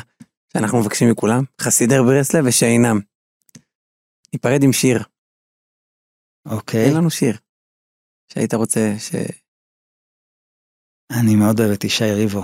שאנחנו 0.53 0.81
מבקשים 0.81 1.11
מכולם, 1.11 1.45
חסידי 1.61 1.95
ברסלב 2.07 2.45
ושאינם. 2.49 3.01
ניפרד 4.33 4.63
עם 4.63 4.73
שיר. 4.73 5.03
אוקיי. 6.47 6.85
אין 6.85 6.95
לנו 6.97 7.11
שיר. 7.11 7.37
שהיית 8.33 8.55
רוצה 8.55 8.95
ש... 8.99 9.15
אני 11.11 11.37
מאוד 11.37 11.61
אוהב 11.61 11.73
את 11.73 11.85
ישי 11.85 12.13
ריבו. 12.13 12.43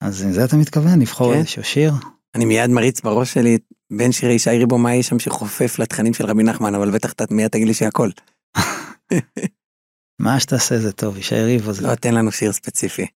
אז 0.00 0.22
עם 0.22 0.32
זה 0.32 0.44
אתה 0.44 0.56
מתכוון? 0.56 1.00
לבחור 1.00 1.32
כן. 1.32 1.38
איזשהו 1.38 1.64
שיר? 1.64 1.92
אני 2.34 2.44
מיד 2.44 2.70
מריץ 2.70 3.00
בראש 3.00 3.32
שלי 3.34 3.58
בין 3.90 4.12
שירי 4.12 4.32
ישי 4.32 4.50
ריבו 4.50 4.78
מה 4.78 4.94
יש 4.94 5.08
שם 5.08 5.18
שחופף 5.18 5.78
לתכנים 5.78 6.14
של 6.14 6.26
רבי 6.26 6.42
נחמן, 6.42 6.74
אבל 6.74 6.90
בטח 6.90 7.12
אתה 7.12 7.24
מיד 7.30 7.50
תגיד 7.50 7.66
לי 7.66 7.74
שהכל. 7.74 8.10
מה 10.20 10.40
שתעשה 10.40 10.78
זה 10.78 10.92
טוב, 10.92 11.18
ישי 11.18 11.34
ריבו 11.34 11.72
זה... 11.72 11.82
לא, 11.82 11.94
תן 11.94 12.14
לנו 12.14 12.32
שיר 12.32 12.52
ספציפי. 12.52 13.06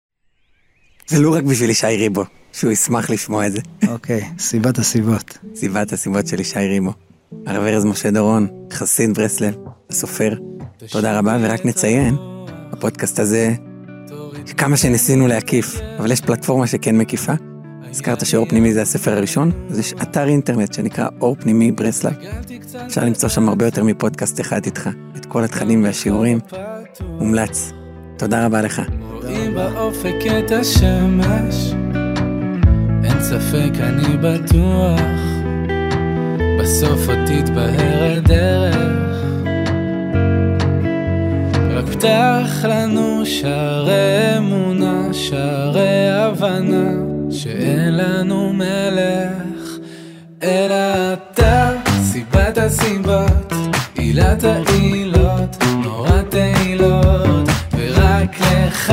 ולו 1.10 1.32
רק 1.32 1.44
בשביל 1.44 1.70
ישי 1.70 1.86
ריבו, 1.86 2.24
שהוא 2.52 2.72
ישמח 2.72 3.10
לשמוע 3.10 3.46
את 3.46 3.52
זה. 3.52 3.60
אוקיי, 3.88 4.30
סיבת 4.38 4.78
הסיבות. 4.78 5.38
סיבת 5.54 5.92
הסיבות 5.92 6.26
של 6.26 6.40
ישי 6.40 6.58
ריבו. 6.58 6.92
הרב 7.46 7.62
ארז 7.62 7.84
משה 7.84 8.10
דורון, 8.10 8.48
חסיד 8.72 9.14
ברסלב, 9.14 9.54
הסופר, 9.90 10.34
תודה 10.90 11.18
רבה, 11.18 11.38
ורק 11.40 11.64
נציין, 11.64 12.16
הפודקאסט 12.72 13.18
הזה, 13.18 13.54
כמה 14.54 14.76
שניסינו 14.76 15.26
להקיף, 15.26 15.80
אבל 15.98 16.12
יש 16.12 16.20
פלטפורמה 16.20 16.66
שכן 16.66 16.98
מקיפה. 16.98 17.32
הזכרת 17.90 18.26
שאור 18.26 18.46
פנימי 18.48 18.72
זה 18.72 18.82
הספר 18.82 19.12
הראשון, 19.16 19.50
אז 19.70 19.78
יש 19.78 19.94
אתר 20.02 20.28
אינטרנט 20.28 20.72
שנקרא 20.72 21.08
אור 21.20 21.36
פנימי 21.40 21.72
ברסלב. 21.72 22.12
אפשר 22.86 23.04
למצוא 23.04 23.28
שם 23.28 23.48
הרבה 23.48 23.64
יותר 23.64 23.84
מפודקאסט 23.84 24.40
אחד 24.40 24.64
איתך, 24.64 24.90
את 25.16 25.26
כל 25.26 25.44
התכנים 25.44 25.84
והשיעורים. 25.84 26.38
מומלץ. 27.00 27.72
תודה 28.18 28.46
רבה 28.46 28.62
לך. 28.62 28.82
רואים 29.12 29.54
באופק 29.54 30.14
את 30.38 30.50
השמש, 30.50 31.72
אין 33.04 33.20
ספק 33.20 33.80
אני 33.80 34.16
בטוח, 34.16 35.00
בסוף 36.60 37.08
עוד 37.08 37.18
תתבהר 37.26 38.16
הדרך. 38.16 39.05
פתח 41.92 42.64
לנו 42.64 43.26
שערי 43.26 44.36
אמונה, 44.38 45.08
שערי 45.12 46.10
הבנה, 46.10 46.90
שאין 47.30 47.96
לנו 47.96 48.52
מלך, 48.52 49.78
אלא 50.42 51.12
אתה, 51.12 51.70
סיבת 52.02 52.58
הסיבות, 52.58 53.52
עילת 53.94 54.44
העילות, 54.44 55.56
נורא 55.82 56.22
תהילות, 56.30 57.48
ורק 57.76 58.40
לך. 58.40 58.92